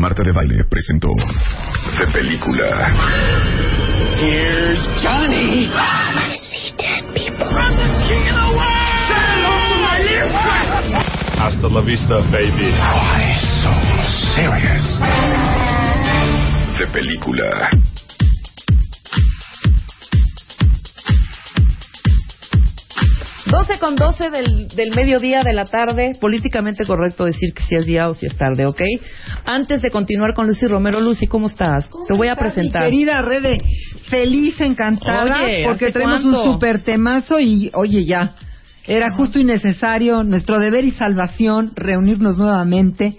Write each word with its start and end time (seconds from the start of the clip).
Marta 0.00 0.22
de 0.22 0.32
Baile 0.32 0.64
presentó 0.64 1.08
de 1.98 2.06
película. 2.06 2.64
Here's 4.18 4.80
Johnny. 5.02 5.68
I 5.68 6.32
see 6.40 6.72
dead 6.78 7.04
people. 7.14 7.44
I'm 7.44 7.76
the 7.76 8.08
king 8.08 8.24
of 8.30 8.34
the 8.34 8.56
world. 8.56 8.86
Say 9.08 9.20
hello 9.36 9.52
to 9.68 9.76
my 9.76 9.98
little 10.00 10.32
friend. 10.40 10.94
Hasta 11.38 11.68
la 11.68 11.82
vista, 11.82 12.16
baby. 12.32 12.72
Why 12.80 13.36
so 13.60 13.72
serious? 14.32 14.84
De 16.78 16.86
película. 16.86 17.68
Con 23.80 23.96
doce 23.96 24.30
del, 24.30 24.68
del 24.68 24.94
mediodía 24.94 25.42
de 25.42 25.52
la 25.52 25.64
tarde. 25.64 26.12
Políticamente 26.20 26.86
correcto 26.86 27.24
decir 27.24 27.52
que 27.54 27.62
si 27.64 27.74
es 27.74 27.86
día 27.86 28.08
o 28.08 28.14
si 28.14 28.26
es 28.26 28.36
tarde, 28.36 28.66
¿ok? 28.66 28.82
Antes 29.44 29.82
de 29.82 29.90
continuar 29.90 30.34
con 30.34 30.46
Lucy 30.46 30.66
Romero, 30.66 31.00
Lucy, 31.00 31.26
¿cómo 31.26 31.48
estás? 31.48 31.88
Te 32.06 32.14
voy 32.16 32.28
a 32.28 32.36
presentar. 32.36 32.84
Mi 32.84 32.90
querida 32.90 33.22
Rebe, 33.22 33.58
feliz, 34.08 34.60
encantada, 34.60 35.44
Oye, 35.44 35.64
porque 35.64 35.86
¿hace 35.86 35.92
tenemos 35.92 36.22
cuánto? 36.22 36.44
un 36.44 36.52
super 36.52 36.82
temazo 36.82 37.40
y, 37.40 37.70
oye, 37.74 38.04
ya, 38.04 38.34
era 38.86 39.10
justo 39.10 39.38
y 39.38 39.44
necesario, 39.44 40.22
nuestro 40.22 40.58
deber 40.58 40.84
y 40.84 40.90
salvación, 40.92 41.72
reunirnos 41.74 42.36
nuevamente 42.36 43.14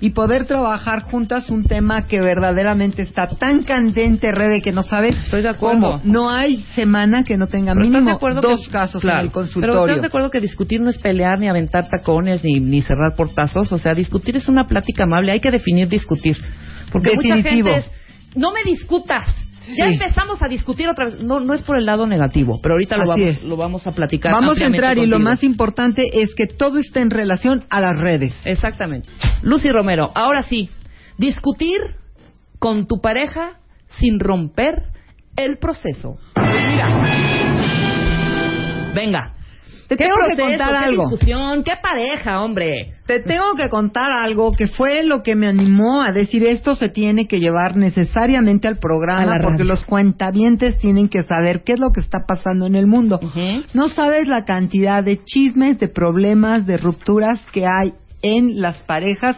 y 0.00 0.10
poder 0.10 0.46
trabajar 0.46 1.02
juntas 1.02 1.50
un 1.50 1.64
tema 1.64 2.02
que 2.04 2.20
verdaderamente 2.20 3.02
está 3.02 3.26
tan 3.28 3.62
candente, 3.62 4.32
Rebe, 4.32 4.60
que 4.60 4.72
no 4.72 4.82
sabes 4.82 5.16
Estoy 5.16 5.42
de 5.42 5.48
acuerdo. 5.50 5.80
cómo. 5.92 6.00
No 6.04 6.30
hay 6.30 6.62
semana 6.74 7.24
que 7.24 7.36
no 7.36 7.46
tenga 7.46 7.72
Pero 7.72 7.84
¿estás 7.84 7.92
de 7.94 8.00
mínimo 8.00 8.16
acuerdo 8.16 8.40
dos 8.42 8.66
que- 8.66 8.70
casos 8.72 9.00
claro, 9.02 9.20
en 9.20 9.24
el 9.26 9.30
Pero 9.30 9.42
consultorio. 9.42 9.86
¿estás 9.86 10.00
de 10.02 10.06
acuerdo 10.08 10.30
que 10.30 10.40
discutir 10.40 10.80
no 10.80 10.90
es 10.90 10.98
pelear, 10.98 11.38
ni 11.38 11.48
aventar 11.48 11.88
tacones, 11.88 12.42
ni, 12.44 12.60
ni 12.60 12.82
cerrar 12.82 13.14
portazos? 13.16 13.70
O 13.72 13.78
sea, 13.78 13.94
discutir 13.94 14.36
es 14.36 14.48
una 14.48 14.66
plática 14.66 15.04
amable. 15.04 15.32
Hay 15.32 15.40
que 15.40 15.50
definir 15.50 15.88
discutir. 15.88 16.36
Porque 16.92 17.10
Definitivo. 17.10 17.68
mucha 17.70 17.82
gente 17.82 17.90
es, 17.90 18.36
no 18.36 18.52
me 18.52 18.62
discutas. 18.64 19.26
Ya 19.68 19.86
empezamos 19.86 20.42
a 20.42 20.48
discutir 20.48 20.88
otra 20.88 21.06
vez. 21.06 21.20
No, 21.20 21.40
no 21.40 21.54
es 21.54 21.62
por 21.62 21.78
el 21.78 21.86
lado 21.86 22.06
negativo, 22.06 22.60
pero 22.62 22.74
ahorita 22.74 22.96
lo 22.96 23.06
vamos, 23.06 23.42
lo 23.44 23.56
vamos 23.56 23.86
a 23.86 23.92
platicar. 23.92 24.32
Vamos 24.32 24.60
a 24.60 24.66
entrar 24.66 24.98
y 24.98 25.06
lo 25.06 25.18
más 25.18 25.42
importante 25.42 26.02
es 26.12 26.34
que 26.34 26.46
todo 26.46 26.78
está 26.78 27.00
en 27.00 27.10
relación 27.10 27.64
a 27.70 27.80
las 27.80 27.98
redes. 27.98 28.36
Exactamente. 28.44 29.08
Lucy 29.42 29.70
Romero, 29.70 30.10
ahora 30.14 30.42
sí, 30.42 30.70
discutir 31.18 31.80
con 32.58 32.86
tu 32.86 33.00
pareja 33.00 33.58
sin 34.00 34.20
romper 34.20 34.82
el 35.36 35.58
proceso. 35.58 36.16
Venga. 38.94 39.33
Te 39.96 40.04
¿Qué 40.04 40.10
tengo 40.10 40.16
que 40.28 40.36
contar 40.42 40.70
¿Qué 40.70 40.76
algo. 40.86 41.08
discusión? 41.10 41.62
¿Qué 41.64 41.72
pareja, 41.82 42.40
hombre? 42.42 42.94
Te 43.06 43.20
tengo 43.20 43.54
que 43.56 43.68
contar 43.68 44.10
algo 44.10 44.52
que 44.52 44.66
fue 44.68 45.04
lo 45.04 45.22
que 45.22 45.34
me 45.36 45.46
animó 45.46 46.02
a 46.02 46.12
decir 46.12 46.42
esto 46.44 46.74
se 46.74 46.88
tiene 46.88 47.26
que 47.26 47.38
llevar 47.38 47.76
necesariamente 47.76 48.66
al 48.66 48.76
programa 48.78 49.32
porque 49.42 49.58
radio. 49.58 49.64
los 49.64 49.84
cuentavientes 49.84 50.78
tienen 50.78 51.08
que 51.08 51.22
saber 51.22 51.62
qué 51.64 51.72
es 51.74 51.78
lo 51.80 51.92
que 51.92 52.00
está 52.00 52.20
pasando 52.26 52.66
en 52.66 52.74
el 52.76 52.86
mundo. 52.86 53.20
Ujú. 53.22 53.62
No 53.74 53.88
sabes 53.88 54.26
la 54.26 54.44
cantidad 54.44 55.02
de 55.04 55.22
chismes, 55.24 55.78
de 55.78 55.88
problemas, 55.88 56.66
de 56.66 56.78
rupturas 56.78 57.40
que 57.52 57.66
hay 57.66 57.92
en 58.22 58.60
las 58.62 58.76
parejas 58.78 59.36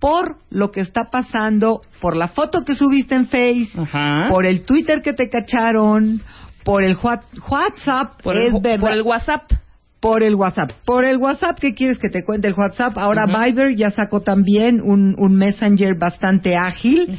por 0.00 0.36
lo 0.50 0.70
que 0.72 0.80
está 0.80 1.10
pasando, 1.12 1.80
por 2.00 2.16
la 2.16 2.28
foto 2.28 2.64
que 2.64 2.74
subiste 2.74 3.14
en 3.14 3.26
Face, 3.26 3.68
Ajá. 3.78 4.26
por 4.30 4.46
el 4.46 4.64
Twitter 4.64 5.00
que 5.02 5.12
te 5.12 5.28
cacharon, 5.28 6.20
por 6.64 6.82
el 6.82 6.96
Wha- 6.96 7.22
WhatsApp, 7.48 8.20
Por 8.22 8.36
es 8.36 8.52
verdad. 8.60 8.80
por 8.80 8.92
el 8.92 9.02
WhatsApp. 9.02 9.42
Por 10.02 10.24
el 10.24 10.34
WhatsApp. 10.34 10.72
Por 10.84 11.04
el 11.04 11.16
WhatsApp, 11.18 11.60
¿qué 11.60 11.74
quieres 11.74 11.98
que 11.98 12.08
te 12.08 12.24
cuente 12.24 12.48
el 12.48 12.54
WhatsApp? 12.54 12.98
Ahora. 12.98 13.24
Viber 13.24 13.76
ya 13.76 13.90
sacó 13.90 14.20
también 14.20 14.80
un, 14.82 15.14
un 15.16 15.36
Messenger 15.36 15.96
bastante 15.96 16.56
ágil 16.56 17.16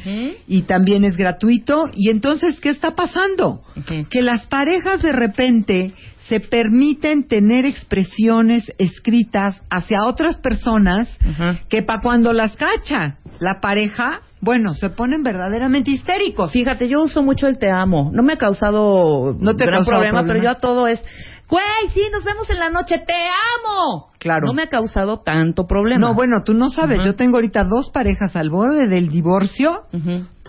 y 0.48 0.64
también 0.64 1.06
es 1.06 1.16
gratuito. 1.16 1.90
Y 1.96 2.10
entonces, 2.10 2.60
¿qué 2.60 2.70
está 2.70 2.92
pasando? 2.92 3.62
Que 4.10 4.22
las 4.22 4.46
parejas 4.48 5.02
de 5.02 5.14
repente 5.14 5.94
se 6.28 6.42
permiten 6.42 7.28
tener 7.28 7.66
expresiones 7.66 8.70
escritas 8.78 9.62
hacia 9.70 10.06
otras 10.06 10.36
personas 10.38 11.08
que 11.70 11.84
para 11.84 12.02
cuando 12.02 12.34
las 12.34 12.54
cacha 12.58 13.18
la 13.40 13.62
pareja, 13.62 14.22
bueno, 14.42 14.74
se 14.74 14.90
ponen 14.90 15.24
verdaderamente 15.24 15.92
histéricos. 15.92 16.52
Fíjate, 16.52 16.90
yo 16.90 17.04
uso 17.04 17.24
mucho 17.24 17.48
el 17.48 17.58
te 17.58 17.70
amo. 17.72 18.12
No 18.14 18.24
me 18.24 18.34
ha 18.34 18.38
causado 18.38 19.36
No 19.40 19.56
te 19.56 19.66
gran 19.66 19.80
causado 19.80 19.98
problema, 19.98 20.20
problema. 20.20 20.34
pero 20.34 20.44
yo 20.44 20.52
a 20.52 20.60
todo 20.60 20.88
es, 20.88 21.02
güey, 21.50 21.90
sí, 21.94 22.02
nos 22.12 22.24
vemos 22.24 22.50
en 22.50 22.60
la 22.60 22.70
noche, 22.70 22.98
te 23.00 23.14
amo. 23.14 24.10
Claro. 24.20 24.48
No 24.48 24.54
me 24.54 24.64
ha 24.64 24.68
causado 24.68 25.22
tanto 25.22 25.66
problema. 25.68 26.08
No, 26.08 26.14
bueno, 26.14 26.44
tú 26.44 26.54
no 26.54 26.70
sabes. 26.70 27.00
Yo 27.04 27.16
tengo 27.16 27.38
ahorita 27.38 27.64
dos 27.64 27.90
parejas 27.92 28.36
al 28.36 28.50
borde 28.50 28.88
del 28.88 29.10
divorcio 29.10 29.84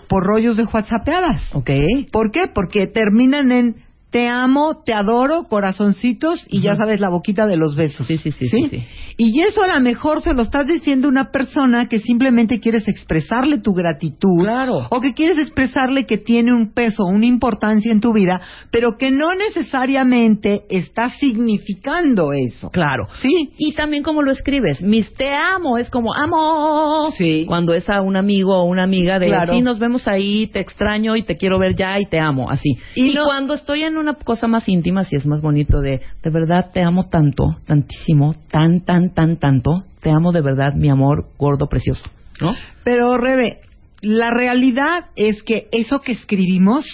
por 0.07 0.23
rollos 0.25 0.57
de 0.57 0.63
WhatsAppeadas. 0.63 1.55
Ok. 1.55 1.69
¿Por 2.11 2.31
qué? 2.31 2.47
Porque 2.53 2.87
terminan 2.87 3.51
en 3.51 3.84
te 4.15 4.29
amo, 4.29 4.81
te 4.85 4.93
adoro, 4.93 5.43
corazoncitos 5.43 6.45
y 6.49 6.61
ya 6.61 6.75
sabes 6.77 7.01
la 7.01 7.09
boquita 7.09 7.45
de 7.47 7.57
los 7.57 7.75
besos. 7.75 8.07
Sí, 8.07 8.17
sí, 8.17 8.31
sí, 8.31 8.47
sí, 8.47 8.69
sí. 8.69 8.81
Y 9.17 9.41
eso 9.41 9.61
a 9.61 9.67
lo 9.67 9.79
mejor 9.81 10.21
se 10.21 10.33
lo 10.33 10.41
estás 10.43 10.67
diciendo 10.67 11.07
a 11.07 11.11
una 11.11 11.31
persona 11.31 11.87
que 11.89 11.99
simplemente 11.99 12.61
quieres 12.61 12.87
expresarle 12.87 13.57
tu 13.59 13.73
gratitud. 13.73 14.43
Claro. 14.43 14.87
O 14.89 15.01
que 15.01 15.13
quieres 15.13 15.37
expresarle 15.37 16.05
que 16.05 16.17
tiene 16.17 16.53
un 16.53 16.73
peso, 16.73 17.03
una 17.03 17.25
importancia 17.25 17.91
en 17.91 17.99
tu 17.99 18.13
vida, 18.13 18.39
pero 18.71 18.95
que 18.97 19.11
no 19.11 19.29
necesariamente 19.33 20.63
está 20.69 21.09
significando 21.09 22.31
eso. 22.31 22.69
Claro. 22.69 23.07
Sí. 23.21 23.51
Y 23.57 23.73
también 23.73 24.01
como 24.03 24.21
lo 24.21 24.31
escribes, 24.31 24.81
mis 24.81 25.13
te 25.13 25.33
amo, 25.33 25.77
es 25.77 25.89
como 25.89 26.13
amo. 26.13 27.11
Sí. 27.17 27.45
Cuando 27.47 27.73
es 27.73 27.89
a 27.89 28.01
un 28.01 28.15
amigo 28.15 28.55
o 28.55 28.63
una 28.63 28.83
amiga 28.83 29.19
de, 29.19 29.27
Claro. 29.27 29.53
sí, 29.53 29.61
nos 29.61 29.77
vemos 29.79 30.07
ahí, 30.07 30.47
te 30.47 30.61
extraño 30.61 31.15
y 31.17 31.23
te 31.23 31.35
quiero 31.35 31.59
ver 31.59 31.75
ya 31.75 31.99
y 31.99 32.05
te 32.05 32.19
amo, 32.19 32.49
así. 32.49 32.77
Y 32.95 33.11
Y, 33.11 33.13
no- 33.13 33.25
cuando 33.25 33.53
estoy 33.55 33.83
en 33.83 33.97
una 34.05 34.13
cosa 34.13 34.47
más 34.47 34.67
íntima, 34.69 35.03
sí 35.03 35.15
es 35.15 35.25
más 35.25 35.41
bonito 35.41 35.81
de, 35.81 36.01
de 36.23 36.29
verdad 36.29 36.71
te 36.71 36.83
amo 36.83 37.09
tanto, 37.09 37.57
tantísimo, 37.65 38.35
tan, 38.49 38.81
tan, 38.81 39.13
tan, 39.13 39.37
tanto, 39.37 39.83
te 40.01 40.11
amo 40.11 40.31
de 40.31 40.41
verdad, 40.41 40.73
mi 40.75 40.89
amor 40.89 41.29
gordo, 41.37 41.67
precioso. 41.67 42.03
¿No? 42.39 42.53
Pero, 42.83 43.17
Rebe, 43.17 43.61
la 44.01 44.29
realidad 44.29 45.05
es 45.15 45.41
que 45.41 45.67
eso 45.71 46.01
que 46.01 46.11
escribimos 46.11 46.85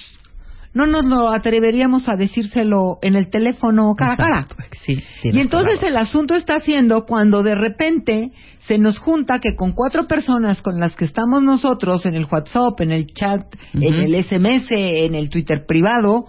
no 0.73 0.85
nos 0.85 1.05
lo 1.05 1.29
atreveríamos 1.29 2.07
a 2.07 2.16
decírselo 2.16 2.99
en 3.01 3.16
el 3.16 3.29
teléfono 3.29 3.93
cara 3.97 4.13
a 4.13 4.17
cara. 4.17 4.47
Sí. 4.81 4.93
Y 5.23 5.39
entonces 5.39 5.83
el 5.83 5.97
asunto 5.97 6.35
está 6.35 6.55
haciendo 6.55 7.05
cuando 7.05 7.43
de 7.43 7.55
repente 7.55 8.31
se 8.67 8.78
nos 8.78 8.97
junta 8.97 9.39
que 9.39 9.55
con 9.55 9.73
cuatro 9.73 10.07
personas 10.07 10.61
con 10.61 10.79
las 10.79 10.95
que 10.95 11.05
estamos 11.05 11.43
nosotros 11.43 12.05
en 12.05 12.16
el 12.16 12.25
WhatsApp, 12.25 12.79
en 12.79 12.91
el 12.91 13.07
chat, 13.07 13.41
en 13.73 13.93
el 13.93 14.23
SMS, 14.23 14.72
en 14.72 15.16
el 15.16 15.29
Twitter 15.29 15.66
privado, 15.67 16.25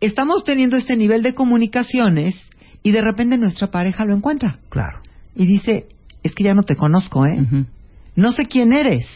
estamos 0.00 0.44
teniendo 0.44 0.76
este 0.76 0.96
nivel 0.96 1.22
de 1.22 1.34
comunicaciones 1.34 2.34
y 2.82 2.92
de 2.92 3.00
repente 3.00 3.36
nuestra 3.38 3.68
pareja 3.70 4.04
lo 4.04 4.14
encuentra. 4.14 4.58
Claro. 4.68 5.00
y 5.34 5.46
dice, 5.46 5.86
es 6.22 6.34
que 6.34 6.44
ya 6.44 6.54
no 6.54 6.62
te 6.62 6.76
conozco, 6.76 7.26
¿eh? 7.26 7.66
No 8.14 8.32
sé 8.32 8.46
quién 8.46 8.72
eres. 8.72 9.06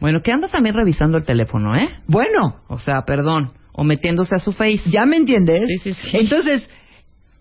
Bueno, 0.00 0.20
que 0.22 0.32
anda 0.32 0.48
también 0.48 0.74
revisando 0.74 1.18
el 1.18 1.24
teléfono, 1.24 1.74
¿eh? 1.76 1.88
Bueno, 2.06 2.56
O 2.68 2.78
sea, 2.78 3.02
perdón. 3.06 3.52
O 3.72 3.82
metiéndose 3.82 4.36
a 4.36 4.38
su 4.38 4.52
face. 4.52 4.82
¿Ya 4.90 5.04
me 5.06 5.16
entiendes? 5.16 5.66
Sí, 5.66 5.78
sí, 5.78 5.94
sí. 5.94 6.16
Entonces, 6.16 6.68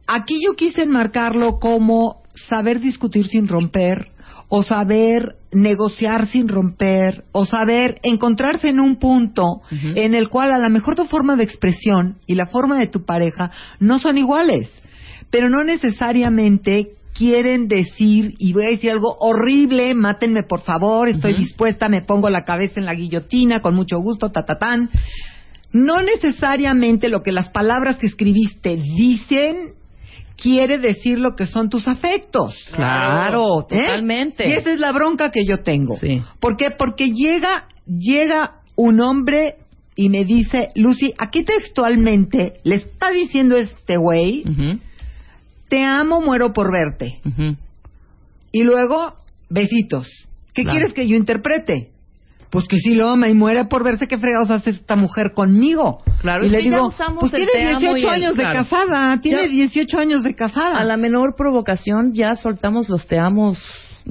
aquí 0.08 0.40
yo 0.44 0.56
quise 0.56 0.82
enmarcarlo 0.84 1.60
como 1.60 2.24
saber 2.50 2.80
discutir 2.80 3.28
sin 3.28 3.48
romper, 3.48 4.08
o 4.56 4.62
saber 4.62 5.38
negociar 5.52 6.28
sin 6.28 6.48
romper, 6.48 7.24
o 7.32 7.44
saber 7.44 8.00
encontrarse 8.04 8.70
en 8.70 8.80
un 8.80 8.98
punto 8.98 9.64
en 9.72 10.14
el 10.14 10.30
cual 10.30 10.52
a 10.52 10.60
lo 10.60 10.70
mejor 10.70 10.94
tu 10.96 11.06
forma 11.06 11.36
de 11.36 11.44
expresión 11.44 12.18
y 12.28 12.36
la 12.36 12.46
forma 12.46 12.78
de 12.78 12.86
tu 12.86 13.04
pareja 13.04 13.50
no 13.80 13.98
son 13.98 14.20
iguales, 14.20 14.70
pero 15.32 15.50
no 15.50 15.64
necesariamente 15.64 16.90
quieren 17.16 17.68
decir, 17.68 18.36
y 18.38 18.54
voy 18.54 18.66
a 18.66 18.70
decir 18.70 18.92
algo 18.92 19.18
horrible, 19.22 19.96
mátenme 19.96 20.44
por 20.44 20.62
favor, 20.62 21.10
estoy 21.10 21.34
dispuesta, 21.36 21.90
me 21.90 22.04
pongo 22.04 22.30
la 22.30 22.44
cabeza 22.44 22.80
en 22.80 22.86
la 22.86 22.94
guillotina, 22.94 23.60
con 23.60 23.74
mucho 23.74 23.98
gusto, 24.02 24.30
ta, 24.30 24.46
ta, 24.46 24.60
tan. 24.60 24.88
No 25.72 26.04
necesariamente 26.04 27.10
lo 27.10 27.24
que 27.24 27.32
las 27.32 27.50
palabras 27.50 27.98
que 27.98 28.06
escribiste 28.06 28.76
dicen 28.76 29.74
quiere 30.38 30.78
decir 30.80 31.20
lo 31.20 31.36
que 31.36 31.46
son 31.46 31.70
tus 31.70 31.88
afectos. 31.88 32.56
Claro, 32.72 33.62
¿Eh? 33.70 33.76
totalmente. 33.78 34.48
Y 34.48 34.54
esa 34.54 34.72
es 34.74 34.80
la 34.80 34.92
bronca 34.92 35.32
que 35.32 35.46
yo 35.46 35.62
tengo. 35.64 35.98
Sí. 36.00 36.22
¿Por 36.40 36.58
qué? 36.58 36.72
Porque 36.72 37.10
llega, 37.12 37.68
llega 37.88 38.62
un 38.76 39.00
hombre 39.02 39.56
y 39.96 40.10
me 40.10 40.26
dice, 40.26 40.70
Lucy, 40.76 41.14
aquí 41.20 41.44
textualmente 41.44 42.56
le 42.64 42.76
está 42.76 43.12
diciendo 43.12 43.58
este 43.58 43.98
güey, 43.98 44.44
te 45.70 45.84
amo, 45.84 46.20
muero 46.22 46.52
por 46.54 46.72
verte. 46.72 47.20
Y 48.52 48.64
luego, 48.64 49.14
besitos. 49.50 50.08
¿Qué 50.54 50.64
Claro. 50.64 50.78
quieres 50.78 50.94
que 50.94 51.08
yo 51.08 51.16
interprete? 51.16 51.90
Pues 52.54 52.68
que 52.68 52.78
si 52.78 52.94
lo 52.94 53.10
ama 53.10 53.28
y 53.28 53.34
muere 53.34 53.66
por 53.66 53.84
verse, 53.84 54.08
¿qué 54.08 54.18
fregados 54.20 54.52
hace 54.52 54.70
esta 54.70 54.96
mujer 54.96 55.32
conmigo? 55.34 56.04
Claro, 56.22 56.46
y 56.46 56.50
le 56.50 56.60
digo, 56.60 56.94
pues 57.20 57.34
el 57.34 57.48
tiene 57.48 57.52
te 57.52 57.68
amo 57.70 57.80
18 57.80 57.98
y 57.98 58.02
el- 58.04 58.10
años 58.10 58.38
de 58.38 58.44
casada, 58.44 59.20
tiene 59.22 59.42
Ya- 59.42 59.50
18 59.50 59.98
años 59.98 60.24
de 60.24 60.36
casada. 60.36 60.78
A 60.78 60.84
la 60.84 60.96
menor 60.96 61.34
provocación 61.36 62.14
ya 62.14 62.36
soltamos 62.36 62.88
los 62.90 63.08
te 63.08 63.18
amos 63.20 63.58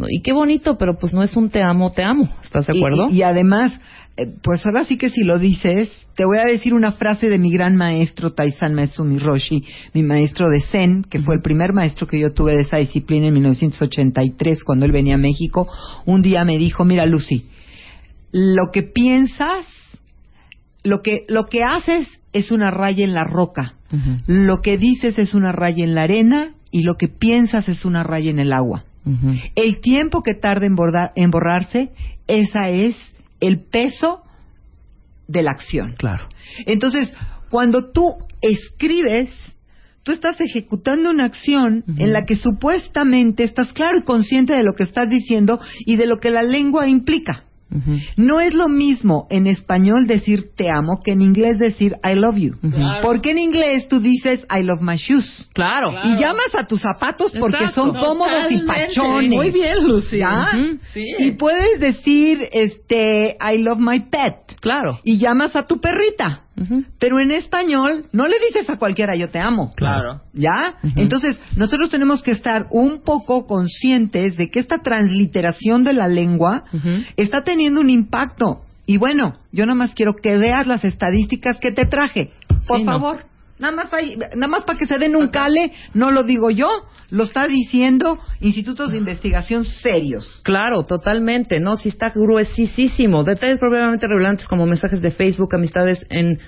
y 0.08 0.22
qué 0.22 0.32
bonito, 0.32 0.76
pero 0.76 0.96
pues 0.98 1.12
no 1.14 1.22
es 1.22 1.36
un 1.36 1.48
te 1.50 1.62
amo, 1.62 1.92
te 1.92 2.02
amo. 2.02 2.28
¿Estás 2.42 2.66
de 2.66 2.76
acuerdo? 2.76 3.08
Y, 3.10 3.18
y 3.18 3.22
además, 3.22 3.72
eh, 4.16 4.24
pues 4.42 4.66
ahora 4.66 4.84
sí 4.84 4.98
que 4.98 5.08
si 5.10 5.22
lo 5.22 5.38
dices, 5.38 5.88
te 6.16 6.24
voy 6.24 6.38
a 6.38 6.44
decir 6.44 6.74
una 6.74 6.92
frase 6.92 7.28
de 7.28 7.38
mi 7.38 7.50
gran 7.52 7.76
maestro 7.76 8.32
Taisan 8.32 8.74
Matsumi 8.74 9.18
Roshi, 9.18 9.62
mi 9.94 10.02
maestro 10.02 10.48
de 10.50 10.60
Zen, 10.62 11.04
que 11.04 11.20
fue 11.20 11.36
el 11.36 11.42
primer 11.42 11.72
maestro 11.72 12.06
que 12.08 12.18
yo 12.18 12.32
tuve 12.32 12.52
de 12.56 12.62
esa 12.62 12.78
disciplina 12.78 13.28
en 13.28 13.34
1983 13.34 14.64
cuando 14.64 14.84
él 14.84 14.92
venía 14.92 15.14
a 15.14 15.18
México. 15.18 15.68
Un 16.06 16.22
día 16.22 16.44
me 16.44 16.58
dijo, 16.58 16.84
mira 16.84 17.06
Lucy, 17.06 17.46
lo 18.32 18.70
que 18.72 18.82
piensas, 18.82 19.66
lo 20.82 21.02
que, 21.02 21.22
lo 21.28 21.46
que 21.46 21.62
haces 21.62 22.08
es 22.32 22.50
una 22.50 22.70
raya 22.70 23.04
en 23.04 23.14
la 23.14 23.24
roca. 23.24 23.74
Lo 24.26 24.62
que 24.62 24.78
dices 24.78 25.18
es 25.18 25.34
una 25.34 25.52
raya 25.52 25.84
en 25.84 25.94
la 25.94 26.02
arena 26.02 26.54
y 26.70 26.82
lo 26.82 26.94
que 26.94 27.08
piensas 27.08 27.68
es 27.68 27.84
una 27.84 28.02
raya 28.02 28.30
en 28.30 28.38
el 28.38 28.52
agua. 28.54 28.84
El 29.54 29.80
tiempo 29.80 30.22
que 30.22 30.34
tarda 30.34 30.64
en, 30.66 30.74
borda- 30.76 31.12
en 31.14 31.30
borrarse, 31.30 31.90
esa 32.26 32.70
es 32.70 32.96
el 33.40 33.58
peso 33.60 34.22
de 35.28 35.42
la 35.42 35.50
acción. 35.50 35.94
Claro. 35.98 36.28
Entonces, 36.66 37.12
cuando 37.50 37.90
tú 37.90 38.14
escribes, 38.40 39.28
tú 40.04 40.12
estás 40.12 40.40
ejecutando 40.40 41.10
una 41.10 41.26
acción 41.26 41.84
en 41.98 42.12
la 42.12 42.24
que 42.24 42.36
supuestamente 42.36 43.44
estás 43.44 43.72
claro 43.74 43.98
y 43.98 44.02
consciente 44.02 44.54
de 44.54 44.62
lo 44.62 44.72
que 44.72 44.84
estás 44.84 45.10
diciendo 45.10 45.60
y 45.84 45.96
de 45.96 46.06
lo 46.06 46.16
que 46.18 46.30
la 46.30 46.42
lengua 46.42 46.88
implica. 46.88 47.44
No 48.16 48.40
es 48.40 48.54
lo 48.54 48.68
mismo 48.68 49.26
en 49.30 49.46
español 49.46 50.06
decir 50.06 50.50
te 50.56 50.68
amo 50.70 51.00
que 51.04 51.12
en 51.12 51.22
inglés 51.22 51.58
decir 51.58 51.94
I 52.04 52.14
love 52.14 52.36
you. 52.36 52.54
Porque 53.02 53.30
en 53.30 53.38
inglés 53.38 53.88
tú 53.88 54.00
dices 54.00 54.46
I 54.50 54.62
love 54.62 54.80
my 54.80 54.96
shoes. 54.96 55.48
Claro. 55.54 55.92
Y 56.04 56.16
llamas 56.18 56.54
a 56.54 56.66
tus 56.66 56.80
zapatos 56.80 57.32
porque 57.38 57.64
Exacto. 57.64 57.92
son 57.92 58.00
cómodos 58.00 58.50
y 58.50 58.58
pachones. 58.60 59.30
Muy 59.30 59.50
bien. 59.50 59.72
Ujú. 59.82 60.78
Sí. 60.92 61.04
Y 61.18 61.32
puedes 61.32 61.80
decir, 61.80 62.48
este, 62.52 63.36
I 63.40 63.58
love 63.58 63.78
my 63.78 64.00
pet. 64.00 64.58
Claro. 64.60 65.00
Y 65.04 65.18
llamas 65.18 65.56
a 65.56 65.66
tu 65.66 65.80
perrita. 65.80 66.42
Pero 66.98 67.20
en 67.20 67.30
español 67.30 68.06
no 68.12 68.28
le 68.28 68.36
dices 68.46 68.68
a 68.70 68.78
cualquiera 68.78 69.16
yo 69.16 69.28
te 69.30 69.38
amo. 69.38 69.72
Claro. 69.74 70.20
¿Ya? 70.32 70.76
Entonces, 70.96 71.40
nosotros 71.56 71.90
tenemos 71.90 72.22
que 72.22 72.32
estar 72.32 72.66
un 72.70 73.02
poco 73.02 73.46
conscientes 73.46 74.36
de 74.36 74.50
que 74.50 74.60
esta 74.60 74.78
transliteración 74.78 75.84
de 75.84 75.92
la 75.94 76.08
lengua 76.08 76.64
está 77.16 77.42
teniendo 77.42 77.80
un 77.80 77.90
impacto. 77.90 78.62
Y 78.86 78.96
bueno, 78.96 79.34
yo 79.52 79.64
nada 79.64 79.76
más 79.76 79.94
quiero 79.94 80.14
que 80.20 80.36
veas 80.36 80.66
las 80.66 80.84
estadísticas 80.84 81.58
que 81.60 81.72
te 81.72 81.86
traje. 81.86 82.30
Por 82.66 82.78
Sí, 82.78 82.84
no. 82.84 83.31
Nada 83.62 83.76
más, 83.76 83.92
hay- 83.94 84.16
nada 84.16 84.48
más 84.48 84.64
para 84.64 84.76
que 84.76 84.86
se 84.86 84.98
den 84.98 85.14
un 85.14 85.28
cale, 85.28 85.70
no 85.94 86.10
lo 86.10 86.24
digo 86.24 86.50
yo, 86.50 86.68
lo 87.10 87.24
está 87.24 87.46
diciendo 87.46 88.18
institutos 88.40 88.90
de 88.90 88.98
investigación 88.98 89.64
serios. 89.64 90.40
Claro, 90.42 90.82
totalmente, 90.82 91.60
¿no? 91.60 91.76
Sí 91.76 91.90
está 91.90 92.08
gruesísimo. 92.12 93.22
Detalles 93.22 93.60
probablemente 93.60 94.08
relevantes 94.08 94.48
como 94.48 94.66
mensajes 94.66 95.00
de 95.00 95.12
Facebook, 95.12 95.54
amistades 95.54 96.04
en, 96.10 96.40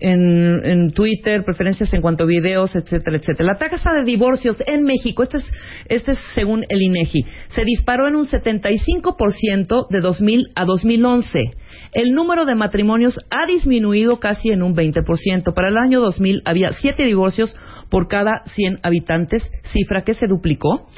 en, 0.00 0.64
en 0.64 0.90
Twitter, 0.92 1.44
preferencias 1.44 1.92
en 1.92 2.00
cuanto 2.00 2.24
a 2.24 2.26
videos, 2.26 2.74
etcétera, 2.74 3.18
etcétera. 3.18 3.50
La 3.52 3.58
tasa 3.58 3.92
de 3.92 4.04
divorcios 4.04 4.56
en 4.66 4.84
México, 4.84 5.24
este 5.24 5.38
es, 5.38 5.44
este 5.88 6.12
es 6.12 6.18
según 6.34 6.64
el 6.70 6.80
INEGI, 6.80 7.26
se 7.50 7.64
disparó 7.64 8.08
en 8.08 8.16
un 8.16 8.26
75% 8.26 9.88
de 9.90 10.00
2000 10.00 10.48
a 10.54 10.64
2011. 10.64 11.52
El 11.92 12.14
número 12.14 12.46
de 12.46 12.54
matrimonios 12.54 13.20
ha 13.30 13.44
disminuido 13.44 14.18
casi 14.18 14.50
en 14.50 14.62
un 14.62 14.74
20%. 14.74 15.52
Para 15.52 15.68
el 15.68 15.76
año 15.76 16.00
2000 16.00 16.40
había 16.46 16.72
7 16.72 17.04
divorcios 17.04 17.54
por 17.90 18.08
cada 18.08 18.44
100 18.54 18.78
habitantes, 18.82 19.42
cifra 19.72 20.02
que 20.02 20.14
se 20.14 20.26
duplicó. 20.26 20.88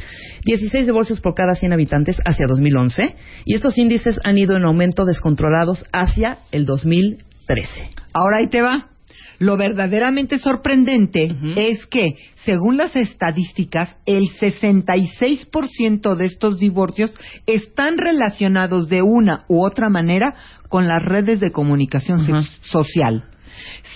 16 0.44 0.86
divorcios 0.86 1.20
por 1.20 1.34
cada 1.34 1.56
100 1.56 1.72
habitantes 1.72 2.16
hacia 2.24 2.46
2011. 2.46 3.16
Y 3.44 3.54
estos 3.56 3.76
índices 3.76 4.20
han 4.22 4.38
ido 4.38 4.56
en 4.56 4.64
aumento 4.64 5.04
descontrolados 5.04 5.84
hacia 5.92 6.38
el 6.52 6.64
2013. 6.64 7.90
Ahora 8.12 8.36
ahí 8.36 8.46
te 8.46 8.62
va. 8.62 8.93
Lo 9.38 9.56
verdaderamente 9.56 10.38
sorprendente 10.38 11.30
es 11.56 11.86
que, 11.86 12.14
según 12.44 12.76
las 12.76 12.94
estadísticas, 12.94 13.96
el 14.06 14.24
66% 14.40 16.14
de 16.14 16.26
estos 16.26 16.58
divorcios 16.58 17.12
están 17.46 17.98
relacionados 17.98 18.88
de 18.88 19.02
una 19.02 19.44
u 19.48 19.64
otra 19.64 19.88
manera 19.88 20.34
con 20.68 20.86
las 20.86 21.02
redes 21.04 21.40
de 21.40 21.52
comunicación 21.52 22.44
social. 22.62 23.24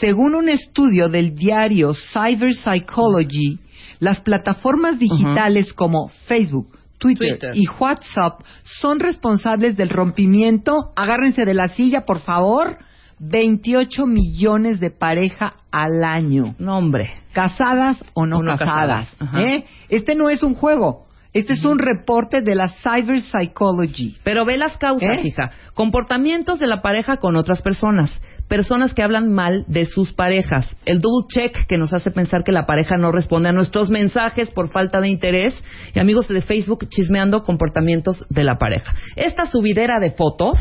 Según 0.00 0.34
un 0.34 0.48
estudio 0.48 1.08
del 1.08 1.34
diario 1.34 1.92
Cyber 2.12 2.54
Psychology, 2.54 3.58
las 4.00 4.20
plataformas 4.20 4.98
digitales 4.98 5.72
como 5.72 6.08
Facebook, 6.26 6.78
Twitter, 6.98 7.38
Twitter. 7.38 7.56
y 7.56 7.66
WhatsApp 7.80 8.40
son 8.80 9.00
responsables 9.00 9.76
del 9.76 9.88
rompimiento, 9.88 10.92
agárrense 10.96 11.44
de 11.44 11.54
la 11.54 11.68
silla, 11.68 12.04
por 12.04 12.20
favor, 12.20 12.78
28 13.20 14.06
millones 14.06 14.80
de 14.80 14.90
pareja 14.90 15.54
al 15.70 16.04
año, 16.04 16.54
No, 16.58 16.78
hombre. 16.78 17.10
casadas 17.32 17.96
o 18.14 18.26
no, 18.26 18.38
O 18.38 18.42
no 18.42 18.56
casadas. 18.56 19.08
casadas. 19.18 19.40
¿eh? 19.44 19.64
Este 19.88 20.14
no 20.14 20.30
es 20.30 20.42
un 20.42 20.54
juego, 20.54 21.06
este 21.32 21.52
es 21.52 21.64
un 21.64 21.78
reporte 21.78 22.40
de 22.40 22.54
la 22.54 22.68
Cyber 22.68 23.20
Psychology. 23.20 24.16
Pero 24.24 24.44
ve 24.44 24.56
las 24.56 24.76
causas, 24.78 25.18
¿Eh? 25.18 25.28
hija. 25.28 25.50
Comportamientos 25.74 26.58
de 26.58 26.66
la 26.66 26.80
pareja 26.80 27.18
con 27.18 27.36
otras 27.36 27.60
personas. 27.62 28.10
Personas 28.48 28.94
que 28.94 29.02
hablan 29.02 29.30
mal 29.30 29.64
de 29.68 29.84
sus 29.84 30.14
parejas. 30.14 30.74
El 30.86 31.00
double 31.02 31.26
check 31.28 31.66
que 31.66 31.76
nos 31.76 31.92
hace 31.92 32.10
pensar 32.10 32.44
que 32.44 32.50
la 32.52 32.64
pareja 32.64 32.96
no 32.96 33.12
responde 33.12 33.50
a 33.50 33.52
nuestros 33.52 33.90
mensajes 33.90 34.50
por 34.50 34.70
falta 34.70 35.02
de 35.02 35.08
interés. 35.08 35.54
Y 35.94 35.98
amigos 35.98 36.28
de 36.28 36.40
Facebook 36.40 36.88
chismeando 36.88 37.42
comportamientos 37.44 38.24
de 38.30 38.44
la 38.44 38.56
pareja. 38.56 38.94
Esta 39.16 39.44
subidera 39.44 40.00
de 40.00 40.12
fotos, 40.12 40.56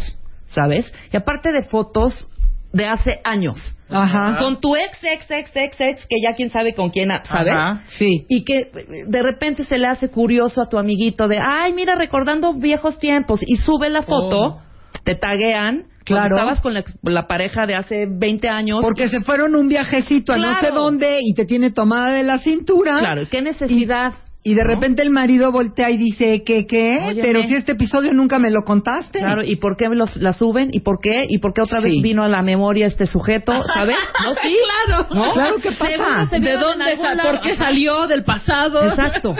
¿sabes? 0.47 0.91
Y 1.13 1.15
aparte 1.17 1.53
de 1.53 1.63
fotos 1.63 2.27
de 2.73 2.85
hace 2.85 3.19
años. 3.23 3.57
Ajá. 3.89 4.37
Con 4.39 4.59
tu 4.59 4.75
ex, 4.75 5.01
ex, 5.03 5.31
ex, 5.31 5.55
ex, 5.55 5.79
ex, 5.81 6.05
que 6.07 6.17
ya 6.21 6.33
quién 6.33 6.49
sabe 6.49 6.73
con 6.75 6.89
quién, 6.89 7.09
¿sabes? 7.23 7.53
Ajá. 7.55 7.83
Sí. 7.87 8.25
y 8.27 8.43
que 8.43 8.69
de 9.07 9.23
repente 9.23 9.63
se 9.63 9.77
le 9.77 9.87
hace 9.87 10.09
curioso 10.09 10.61
a 10.61 10.67
tu 10.69 10.77
amiguito 10.77 11.27
de, 11.27 11.39
ay, 11.39 11.73
mira, 11.73 11.95
recordando 11.95 12.53
viejos 12.53 12.99
tiempos, 12.99 13.41
y 13.45 13.57
sube 13.57 13.89
la 13.89 14.01
foto, 14.01 14.39
Oh. 14.39 14.61
te 15.03 15.15
taguean, 15.15 15.85
Claro. 16.03 16.35
estabas 16.37 16.61
con 16.61 16.73
la, 16.73 17.27
pareja 17.27 17.65
de 17.65 17.75
hace 17.75 18.05
20 18.09 18.47
años. 18.47 18.79
Porque 18.81 19.09
se 19.09 19.21
fueron 19.21 19.55
un 19.55 19.67
viajecito 19.67 20.33
a 20.33 20.37
no 20.37 20.55
sé 20.59 20.71
dónde 20.71 21.19
y 21.21 21.33
te 21.33 21.45
tiene 21.45 21.71
tomada 21.71 22.13
de 22.13 22.23
la 22.23 22.39
cintura. 22.39 22.97
Claro, 22.99 23.23
¿qué 23.29 23.41
necesidad? 23.41 24.13
Y 24.13 24.26
de 24.53 24.63
¿no? 24.63 24.67
repente 24.67 25.01
el 25.01 25.09
marido 25.09 25.51
voltea 25.51 25.89
y 25.89 25.97
dice, 25.97 26.43
¿qué, 26.43 26.65
qué? 26.67 26.89
Óyeme. 27.07 27.21
Pero 27.21 27.43
si 27.43 27.55
este 27.55 27.73
episodio 27.73 28.11
nunca 28.13 28.39
me 28.39 28.51
lo 28.51 28.63
contaste. 28.63 29.19
Claro, 29.19 29.43
¿y 29.43 29.55
por 29.57 29.75
qué 29.77 29.87
los, 29.89 30.15
la 30.17 30.33
suben? 30.33 30.69
¿Y 30.71 30.81
por 30.81 30.99
qué? 31.01 31.25
¿Y 31.27 31.39
por 31.39 31.53
qué 31.53 31.61
otra 31.61 31.81
Sí. 31.81 31.89
vez 31.89 32.01
vino 32.01 32.23
a 32.23 32.27
la 32.27 32.41
memoria 32.41 32.87
este 32.87 33.07
sujeto? 33.07 33.51
¿Sabes? 33.73 33.95
¿No? 34.23 34.33
Sí. 34.35 34.57
Claro. 34.87 35.07
¿No? 35.13 35.33
Claro, 35.33 35.55
¿qué 35.61 35.71
pasa? 35.71 36.27
Se 36.29 36.39
¿De 36.39 36.53
dónde 36.57 36.95
sa-. 36.97 37.21
¿Por 37.23 37.41
qué 37.41 37.55
salió 37.55 38.07
del 38.07 38.23
pasado? 38.23 38.83
Exacto. 38.83 39.35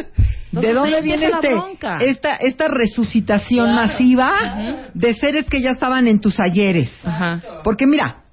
¿De 0.52 0.74
dónde 0.74 1.02
viene 1.02 1.28
este, 1.28 1.56
esta, 2.10 2.36
esta 2.38 2.68
resucitación 2.68 3.66
Claro. 3.72 3.88
masiva 3.88 4.32
de 4.94 5.14
seres 5.14 5.46
que 5.50 5.62
ya 5.62 5.72
estaban 5.72 6.08
en 6.08 6.20
tus 6.22 6.40
ayeres? 6.40 6.92
Ajá. 7.06 7.42
Porque 7.64 7.86
mira, 7.86 8.24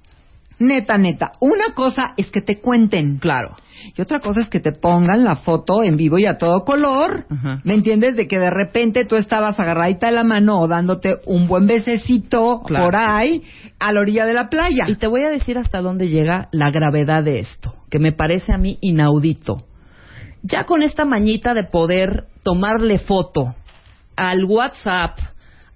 neta, 0.59 0.97
neta, 0.97 1.33
una 1.39 1.73
cosa 1.75 2.13
es 2.17 2.31
que 2.31 2.41
te 2.41 2.59
cuenten. 2.59 3.17
Claro. 3.19 3.55
Y 3.95 4.01
otra 4.01 4.19
cosa 4.19 4.41
es 4.41 4.49
que 4.49 4.59
te 4.59 4.71
pongan 4.71 5.23
la 5.23 5.35
foto 5.37 5.83
en 5.83 5.95
vivo 5.95 6.17
y 6.17 6.25
a 6.25 6.37
todo 6.37 6.65
color. 6.65 7.25
Ajá. 7.29 7.61
¿Me 7.63 7.73
entiendes? 7.75 8.15
De 8.15 8.27
que 8.27 8.39
de 8.39 8.49
repente 8.49 9.05
tú 9.05 9.15
estabas 9.15 9.59
agarradita 9.59 10.07
de 10.07 10.13
la 10.13 10.23
mano 10.23 10.59
o 10.59 10.67
dándote 10.67 11.17
un 11.25 11.47
buen 11.47 11.67
besecito 11.67 12.61
Claro. 12.65 12.85
por 12.85 12.95
ahí 12.95 13.43
a 13.79 13.91
la 13.91 13.99
orilla 13.99 14.25
de 14.25 14.33
la 14.33 14.49
playa. 14.49 14.85
Y 14.87 14.95
te 14.95 15.07
voy 15.07 15.21
a 15.23 15.29
decir 15.29 15.57
hasta 15.57 15.81
dónde 15.81 16.09
llega 16.09 16.49
la 16.51 16.71
gravedad 16.71 17.23
de 17.23 17.39
esto, 17.39 17.73
que 17.91 17.99
me 17.99 18.11
parece 18.11 18.53
a 18.53 18.57
mí 18.57 18.77
inaudito. 18.81 19.57
Ya 20.41 20.63
con 20.65 20.81
esta 20.81 21.05
mañita 21.05 21.53
de 21.53 21.63
poder 21.65 22.25
tomarle 22.43 22.99
foto 22.99 23.55
al 24.15 24.45
WhatsApp, 24.45 25.17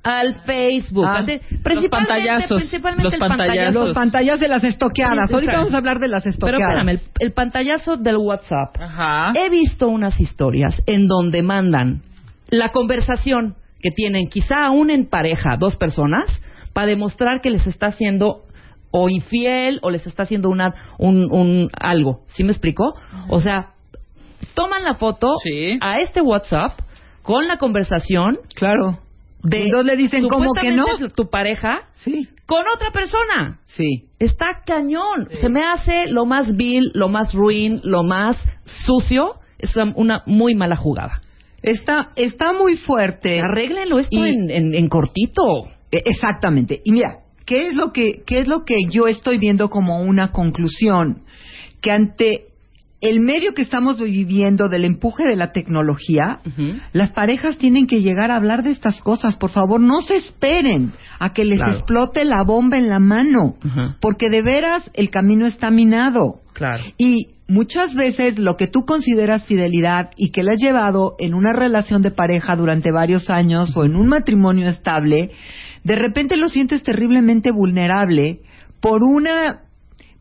al 0.02 0.34
Facebook, 0.46 1.06
Ah, 1.06 1.18
ante- 1.18 1.42
los 1.50 1.62
principalmente, 1.62 1.90
pantallazos, 1.90 2.58
principalmente 2.62 3.04
los 3.04 3.14
el 3.14 3.20
pantallazos. 3.20 3.74
Los 3.74 3.94
pantallazos 3.96 4.40
de 4.40 4.48
las 4.48 4.64
estoqueadas. 4.64 5.28
Sí, 5.30 5.34
Ahorita 5.36 5.58
vamos 5.58 5.74
a 5.74 5.78
hablar 5.78 6.00
de 6.00 6.08
las 6.08 6.24
Pero 6.24 6.32
estoqueadas. 6.34 6.62
espérame, 6.62 6.90
el, 6.90 7.00
el 7.20 7.34
pantallazo 7.34 7.98
del 7.98 8.18
WhatsApp. 8.18 8.78
Ajá. 8.80 9.34
He 9.36 9.50
visto 9.50 9.90
unas 9.90 10.20
historias 10.20 10.82
en 10.86 11.08
donde 11.08 11.44
mandan 11.44 12.02
la 12.50 12.70
conversación 12.72 13.56
que 13.82 13.90
tienen, 13.92 14.28
quizá 14.30 14.66
aún 14.66 14.90
en 14.90 15.06
pareja, 15.08 15.58
dos 15.58 15.76
personas, 15.76 16.26
para 16.74 16.88
demostrar 16.88 17.42
que 17.42 17.50
les 17.50 17.68
está 17.68 17.88
haciendo 17.88 18.44
o 18.92 19.10
infiel 19.10 19.80
o 19.84 19.90
les 19.92 20.08
está 20.08 20.24
haciendo 20.24 20.50
una, 20.50 20.74
un, 20.98 21.28
un 21.32 21.70
algo. 21.80 22.22
¿Sí 22.28 22.44
me 22.44 22.52
explico? 22.52 22.86
O 23.28 23.40
sea, 23.42 23.74
toman 24.56 24.84
la 24.84 24.94
foto 24.96 25.28
Sí. 25.44 25.78
a 25.82 26.00
este 26.00 26.22
WhatsApp 26.22 26.80
con 27.22 27.48
la 27.48 27.58
conversación 27.58 28.40
Claro. 28.56 29.00
De 29.44 29.70
dos 29.72 29.86
le 29.86 29.96
dicen, 29.96 30.28
¿cómo 30.28 30.54
que 30.54 30.72
no? 30.72 30.86
tu 31.16 31.30
pareja 31.30 31.84
Sí. 31.94 32.28
con 32.46 32.66
otra 32.74 32.92
persona. 32.92 33.60
Sí. 33.66 34.06
Está 34.20 34.48
cañón. 34.66 35.30
Se 35.40 35.50
me 35.50 35.64
hace 35.64 36.08
lo 36.08 36.26
más 36.26 36.56
vil, 36.56 36.92
lo 36.94 37.10
más 37.10 37.34
ruin, 37.34 37.80
lo 37.84 38.04
más 38.04 38.38
sucio. 38.86 39.36
Es 39.58 39.72
una 39.96 40.24
muy 40.26 40.56
mala 40.56 40.76
jugada. 40.76 41.22
Está, 41.62 42.10
está 42.16 42.54
muy 42.54 42.78
fuerte. 42.78 43.42
Arréglenlo 43.42 44.00
esto 44.00 44.26
Y- 44.26 44.30
en, 44.30 44.50
en- 44.50 44.74
en 44.76 44.88
cortito. 44.88 45.66
Eh, 45.92 46.02
Exactamente. 46.06 46.82
Y 46.86 46.92
mira, 46.92 47.20
¿qué 47.46 47.68
es 47.68 47.76
lo 47.76 47.92
que 47.92 48.22
qué 48.26 48.40
es 48.40 48.48
lo 48.48 48.64
que 48.64 48.76
yo 48.90 49.08
estoy 49.08 49.38
viendo 49.38 49.70
como 49.70 50.02
una 50.02 50.32
conclusión? 50.32 51.24
Que 51.82 51.92
ante 51.92 52.46
el 53.02 53.22
medio 53.22 53.54
que 53.54 53.62
estamos 53.62 53.98
viviendo 53.98 54.68
del 54.68 54.84
empuje 54.84 55.24
de 55.26 55.38
la 55.38 55.52
tecnología, 55.54 56.40
las 56.92 57.12
parejas 57.12 57.58
tienen 57.58 57.88
que 57.88 58.02
llegar 58.02 58.30
a 58.30 58.36
hablar 58.36 58.62
de 58.64 58.72
estas 58.72 59.02
cosas. 59.02 59.38
Por 59.38 59.52
favor, 59.52 59.80
no 59.80 60.02
se 60.02 60.18
esperen 60.18 60.92
a 61.18 61.32
que 61.32 61.46
les 61.46 61.60
Claro. 61.60 61.74
explote 61.74 62.26
la 62.26 62.44
bomba 62.44 62.78
en 62.78 62.90
la 62.90 63.00
mano, 63.00 63.56
porque 64.02 64.30
de 64.30 64.42
veras 64.42 64.90
el 64.94 65.10
camino 65.10 65.48
está 65.48 65.72
minado. 65.72 66.42
Claro. 66.54 66.84
Y 66.98 67.28
muchas 67.48 67.96
veces 67.96 68.38
lo 68.38 68.58
que 68.58 68.68
tú 68.68 68.86
consideras 68.86 69.46
fidelidad 69.46 70.12
y 70.18 70.32
que 70.32 70.44
le 70.44 70.52
has 70.52 70.60
llevado 70.62 71.16
en 71.20 71.34
una 71.34 71.54
relación 71.54 72.02
de 72.02 72.12
pareja 72.12 72.56
durante 72.58 72.92
varios 72.92 73.30
años 73.30 73.76
o 73.78 73.86
en 73.86 73.96
un 73.96 74.08
matrimonio 74.08 74.68
estable, 74.68 75.32
de 75.86 75.96
repente 75.96 76.36
lo 76.36 76.50
sientes 76.50 76.84
terriblemente 76.84 77.52
vulnerable 77.52 78.42
por 78.82 79.04
una 79.04 79.62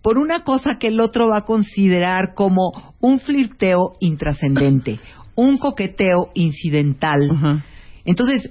por 0.02 0.18
una 0.18 0.44
cosa 0.44 0.78
que 0.78 0.88
el 0.88 1.00
otro 1.00 1.28
va 1.28 1.38
a 1.38 1.44
considerar 1.44 2.34
como 2.34 2.94
un 3.00 3.20
flirteo 3.20 3.92
intrascendente, 4.00 5.00
un 5.34 5.58
coqueteo 5.58 6.30
incidental. 6.34 7.62
Entonces, 8.04 8.50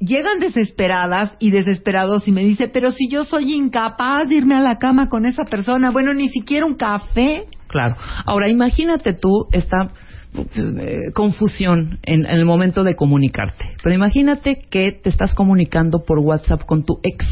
llegan 0.00 0.40
desesperadas 0.40 1.32
y 1.38 1.50
desesperados 1.50 2.28
y 2.28 2.32
me 2.32 2.44
dice, 2.44 2.68
pero 2.68 2.92
si 2.92 3.08
yo 3.08 3.24
soy 3.24 3.52
incapaz 3.54 4.28
de 4.28 4.36
irme 4.36 4.54
a 4.54 4.60
la 4.60 4.78
cama 4.78 5.08
con 5.08 5.26
esa 5.26 5.44
persona, 5.44 5.90
bueno, 5.90 6.14
ni 6.14 6.28
siquiera 6.28 6.66
un 6.66 6.74
café. 6.74 7.46
Claro. 7.68 7.96
Ahora, 8.24 8.48
imagínate 8.48 9.14
tú 9.14 9.48
esta 9.52 9.90
eh, 10.34 11.10
confusión 11.14 11.98
en, 12.02 12.26
en 12.26 12.30
el 12.30 12.44
momento 12.44 12.84
de 12.84 12.94
comunicarte. 12.94 13.76
Pero 13.82 13.94
imagínate 13.94 14.66
que 14.70 14.92
te 14.92 15.08
estás 15.08 15.34
comunicando 15.34 16.04
por 16.04 16.18
WhatsApp 16.18 16.64
con 16.64 16.84
tu 16.84 17.00
ex, 17.02 17.24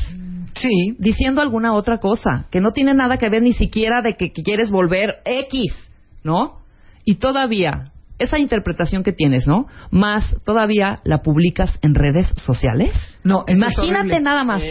Sí. 0.61 0.97
diciendo 0.99 1.41
alguna 1.41 1.75
otra 1.75 1.99
cosa, 1.99 2.47
que 2.51 2.61
no 2.61 2.73
tiene 2.73 2.95
nada 2.95 3.19
que 3.19 3.29
ver 3.29 3.43
ni 3.43 3.53
siquiera 3.53 4.03
de 4.03 4.15
que, 4.15 4.33
quieres 4.33 4.71
volver 4.71 5.17
X, 5.25 5.75
¿no? 6.23 6.61
Y 7.05 7.17
todavía, 7.17 7.93
esa 8.19 8.39
interpretación 8.39 9.03
que 9.03 9.13
tienes, 9.13 9.47
¿no? 9.47 9.67
Más 9.91 10.25
todavía 10.45 11.01
la 11.05 11.19
publicas 11.23 11.71
en 11.83 11.95
redes 11.95 12.27
sociales. 12.37 12.91
No, 13.25 13.45
Imagínate 13.49 14.21
nada 14.21 14.45
más. 14.45 14.63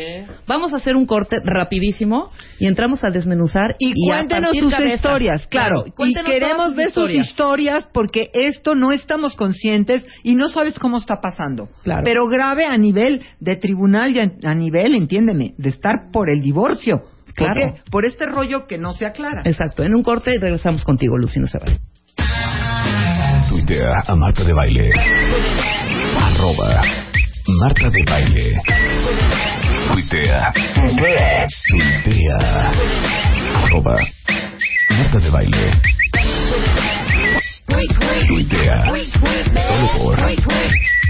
Vamos 0.47 0.71
a 0.73 0.77
hacer 0.77 0.95
un 0.95 1.05
corte 1.05 1.41
rapidísimo 1.43 2.29
y 2.57 2.67
entramos 2.67 3.03
a 3.03 3.09
desmenuzar 3.09 3.75
Y, 3.79 3.91
a 4.11 4.17
cuéntenos 4.17 4.57
sus 4.57 4.71
cabeza. 4.71 4.95
historias, 4.95 5.47
claro. 5.47 5.83
y 5.85 6.09
Y, 6.09 6.13
queremos 6.23 6.67
sus 6.67 6.75
ver 6.77 6.87
historias. 6.87 7.25
sus 7.25 7.29
historias 7.31 7.89
porque 7.93 8.29
esto 8.33 8.75
no 8.75 8.91
estamos 8.93 9.35
conscientes 9.35 10.05
y 10.23 10.35
no 10.35 10.47
sabes 10.47 10.79
cómo 10.79 10.97
está 10.97 11.19
pasando. 11.19 11.67
Claro. 11.83 12.01
Pero 12.05 12.27
grave 12.27 12.65
a 12.65 12.77
nivel 12.77 13.21
de 13.41 13.57
tribunal 13.57 14.15
y 14.15 14.19
a, 14.47 14.53
nivel, 14.55 14.95
entiéndeme, 14.95 15.53
de 15.57 15.69
estar 15.69 16.09
por 16.13 16.29
el 16.29 16.41
divorcio. 16.41 17.03
¿Por 17.25 17.33
Claro. 17.35 17.73
qué? 17.75 17.81
Por 17.91 18.05
este 18.05 18.25
rollo 18.27 18.65
que 18.65 18.77
no 18.77 18.93
se 18.93 19.05
aclara. 19.05 19.41
Exacto, 19.43 19.83
en 19.83 19.93
un 19.93 20.03
corte 20.03 20.33
y 20.33 20.37
regresamos 20.39 20.85
contigo, 20.85 21.17
Lucy, 21.17 21.41
no 21.41 21.47
se 21.47 21.57
vaya. 21.59 21.77
Tuitea 23.55 24.03
a 24.05 24.15
Marta 24.15 24.43
de 24.43 24.51
Baile. 24.51 24.89
Arroba 26.19 26.81
Marta 27.47 27.89
de 27.89 28.03
Baile. 28.03 28.61
Tuitea. 29.87 30.51
Tuitea. 31.71 32.71
Arroba 33.63 33.95
Marta 34.89 35.19
de 35.19 35.29
Baile. 35.29 35.71
Tuitea. 38.27 38.83
Solo 38.83 39.87
por 39.97 40.17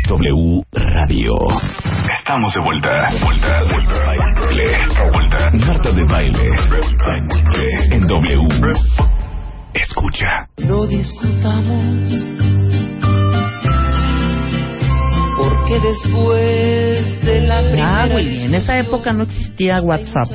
W 0.08 0.64
Radio. 0.72 1.34
Estamos 2.16 2.54
de 2.54 2.60
vuelta. 2.60 3.10
Vuelta, 3.24 3.64
vuelta. 3.72 4.06
Baile. 4.06 4.78
Vuelta. 5.12 5.52
Marta 5.52 5.92
de 5.92 6.04
Baile. 6.06 6.50
En 7.90 8.06
W. 8.06 9.25
Escucha. 9.76 10.48
No 10.58 10.88
discutamos, 10.88 12.10
porque 15.38 15.80
después 15.82 17.26
de 17.26 17.42
la 17.42 17.62
primera 17.62 18.04
Ah, 18.04 18.10
Willy, 18.16 18.44
en 18.44 18.56
esa 18.56 18.80
época 18.80 19.12
no 19.12 19.24
existía 19.24 19.82
WhatsApp. 19.82 20.32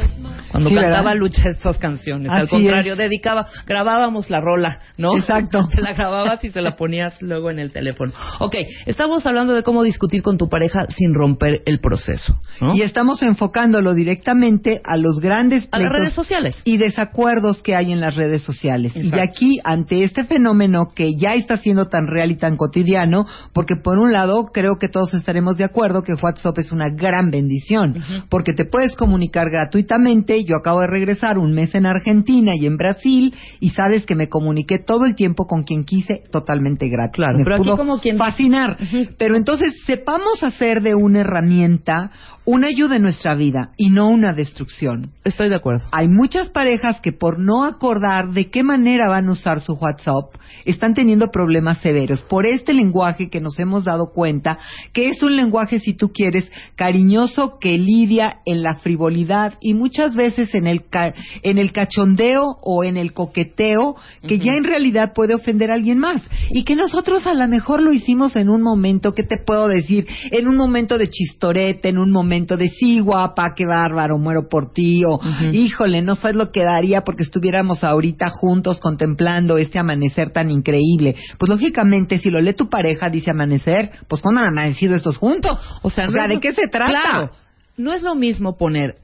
Cuando 0.50 0.68
Sí, 0.68 0.74
¿verdad? 0.74 0.90
cantaba 0.90 1.14
Lucha 1.14 1.48
estas 1.48 1.78
canciones. 1.78 2.30
Al 2.30 2.48
contrario, 2.48 2.92
es. 2.92 2.98
dedicaba, 2.98 3.46
grabábamos 3.66 4.30
la 4.30 4.40
rola, 4.40 4.80
¿no? 4.96 5.16
Exacto. 5.16 5.68
Te 5.74 5.80
la 5.80 5.92
grababas 5.92 6.42
y 6.44 6.50
se 6.50 6.60
la 6.60 6.76
ponías 6.76 7.20
luego 7.22 7.50
en 7.50 7.58
el 7.58 7.72
teléfono. 7.72 8.12
Ok, 8.40 8.56
estamos 8.86 9.24
hablando 9.26 9.54
de 9.54 9.62
cómo 9.62 9.82
discutir 9.82 10.22
con 10.22 10.38
tu 10.38 10.48
pareja 10.48 10.86
sin 10.96 11.14
romper 11.14 11.62
el 11.66 11.80
proceso, 11.80 12.38
¿no? 12.60 12.74
Y 12.74 12.82
estamos 12.82 13.22
enfocándolo 13.22 13.94
directamente 13.94 14.80
a 14.84 14.96
los 14.96 15.20
grandes 15.20 15.68
A 15.72 15.78
las 15.78 15.92
redes 15.92 16.12
sociales. 16.12 16.60
y 16.64 16.78
desacuerdos 16.78 17.62
que 17.62 17.76
hay 17.76 17.92
en 17.92 18.00
las 18.00 18.16
redes 18.16 18.42
sociales. 18.42 18.94
Exacto. 18.96 19.16
Y 19.16 19.20
aquí, 19.20 19.58
ante 19.64 20.04
este 20.04 20.24
fenómeno 20.24 20.92
que 20.94 21.12
ya 21.16 21.30
está 21.34 21.58
siendo 21.58 21.86
tan 21.86 22.06
real 22.06 22.30
y 22.30 22.36
tan 22.36 22.56
cotidiano, 22.56 23.26
porque 23.52 23.76
por 23.76 23.98
un 23.98 24.12
lado 24.12 24.46
creo 24.52 24.76
que 24.80 24.88
todos 24.88 25.14
estaremos 25.14 25.56
de 25.56 25.64
acuerdo 25.64 26.02
que 26.02 26.14
WhatsApp 26.14 26.58
es 26.58 26.72
una 26.72 26.88
gran 26.90 27.30
bendición, 27.30 27.94
porque 28.28 28.52
te 28.52 28.64
puedes 28.64 28.96
comunicar 28.96 29.46
gratuitamente. 29.50 30.39
Yo 30.44 30.56
acabo 30.56 30.80
de 30.80 30.86
regresar 30.86 31.38
un 31.38 31.52
mes 31.52 31.74
en 31.74 31.86
Argentina 31.86 32.52
y 32.54 32.66
en 32.66 32.76
Brasil 32.76 33.34
y 33.60 33.70
sabes 33.70 34.06
que 34.06 34.14
me 34.14 34.28
comuniqué 34.28 34.78
todo 34.78 35.04
el 35.04 35.14
tiempo 35.14 35.46
con 35.46 35.62
quien 35.62 35.84
quise 35.84 36.22
totalmente 36.30 36.88
gratis. 36.88 37.14
Claro, 37.16 37.38
me 37.38 37.44
pero 37.44 37.56
aquí 37.56 37.64
pudo 37.64 37.76
como 37.76 37.98
quien- 38.00 38.16
fascinar. 38.18 38.76
Pero 39.18 39.36
entonces 39.36 39.74
sepamos 39.86 40.42
hacer 40.42 40.82
de 40.82 40.94
una 40.94 41.20
herramienta 41.20 42.10
una 42.44 42.68
ayuda 42.68 42.96
en 42.96 43.02
nuestra 43.02 43.34
vida 43.34 43.70
y 43.76 43.90
no 43.90 44.08
una 44.08 44.32
destrucción. 44.32 45.10
Estoy 45.24 45.48
de 45.50 45.56
acuerdo. 45.56 45.84
Hay 45.92 46.08
muchas 46.08 46.48
parejas 46.50 47.00
que 47.00 47.12
por 47.12 47.38
no 47.38 47.64
acordar 47.64 48.30
de 48.30 48.50
qué 48.50 48.62
manera 48.62 49.08
van 49.08 49.28
a 49.28 49.32
usar 49.32 49.60
su 49.60 49.74
WhatsApp 49.74 50.34
están 50.64 50.94
teniendo 50.94 51.28
problemas 51.30 51.78
severos 51.78 52.22
por 52.22 52.46
este 52.46 52.72
lenguaje 52.72 53.28
que 53.30 53.40
nos 53.40 53.58
hemos 53.58 53.84
dado 53.84 54.10
cuenta 54.12 54.58
que 54.92 55.08
es 55.10 55.22
un 55.22 55.36
lenguaje, 55.36 55.78
si 55.80 55.94
tú 55.94 56.10
quieres, 56.12 56.50
cariñoso 56.76 57.58
que 57.60 57.78
lidia 57.78 58.38
en 58.46 58.62
la 58.62 58.76
frivolidad 58.76 59.54
y 59.60 59.74
muchas 59.74 60.14
veces 60.14 60.54
en 60.54 60.66
el, 60.66 60.86
ca- 60.88 61.12
en 61.42 61.58
el 61.58 61.72
cachondeo 61.72 62.56
o 62.62 62.84
en 62.84 62.96
el 62.96 63.12
coqueteo 63.12 63.96
que 64.26 64.38
ya 64.38 64.52
en 64.54 64.64
realidad 64.64 65.12
puede 65.14 65.34
ofender 65.34 65.70
a 65.70 65.74
alguien 65.74 65.98
más 65.98 66.22
y 66.50 66.64
que 66.64 66.74
nosotros 66.74 67.26
a 67.26 67.34
lo 67.34 67.46
mejor 67.48 67.82
lo 67.82 67.92
hicimos 67.92 68.34
en 68.36 68.48
un 68.48 68.62
momento, 68.62 69.12
¿qué 69.14 69.22
te 69.22 69.36
puedo 69.38 69.68
decir? 69.68 70.06
En 70.30 70.48
un 70.48 70.56
momento 70.56 70.98
de 70.98 71.08
chistorete, 71.08 71.90
en 71.90 71.98
un 71.98 72.10
momento 72.10 72.29
de 72.30 72.68
sí, 72.68 73.00
guapa, 73.00 73.54
qué 73.56 73.66
bárbaro, 73.66 74.16
muero 74.16 74.48
por 74.48 74.72
ti 74.72 75.04
o 75.04 75.20
híjole, 75.52 76.00
no 76.00 76.14
sabes 76.14 76.36
lo 76.36 76.52
que 76.52 76.62
daría 76.62 77.02
porque 77.02 77.24
estuviéramos 77.24 77.82
ahorita 77.82 78.30
juntos 78.30 78.78
contemplando 78.78 79.58
este 79.58 79.78
amanecer 79.78 80.32
tan 80.32 80.50
increíble. 80.50 81.16
Pues 81.38 81.50
lógicamente, 81.50 82.18
si 82.18 82.30
lo 82.30 82.40
lee 82.40 82.54
tu 82.54 82.68
pareja, 82.68 83.10
dice 83.10 83.32
amanecer, 83.32 83.90
pues 84.08 84.22
¿cuándo 84.22 84.40
han 84.40 84.48
amanecido 84.48 84.94
estos 84.94 85.16
juntos? 85.16 85.58
O 85.82 85.90
sea, 85.90 86.06
¿de 86.06 86.38
qué 86.40 86.52
se 86.52 86.68
trata? 86.68 86.92
Claro, 86.92 87.30
no 87.76 87.92
es 87.92 88.02
lo 88.02 88.14
mismo 88.14 88.56
poner, 88.56 88.94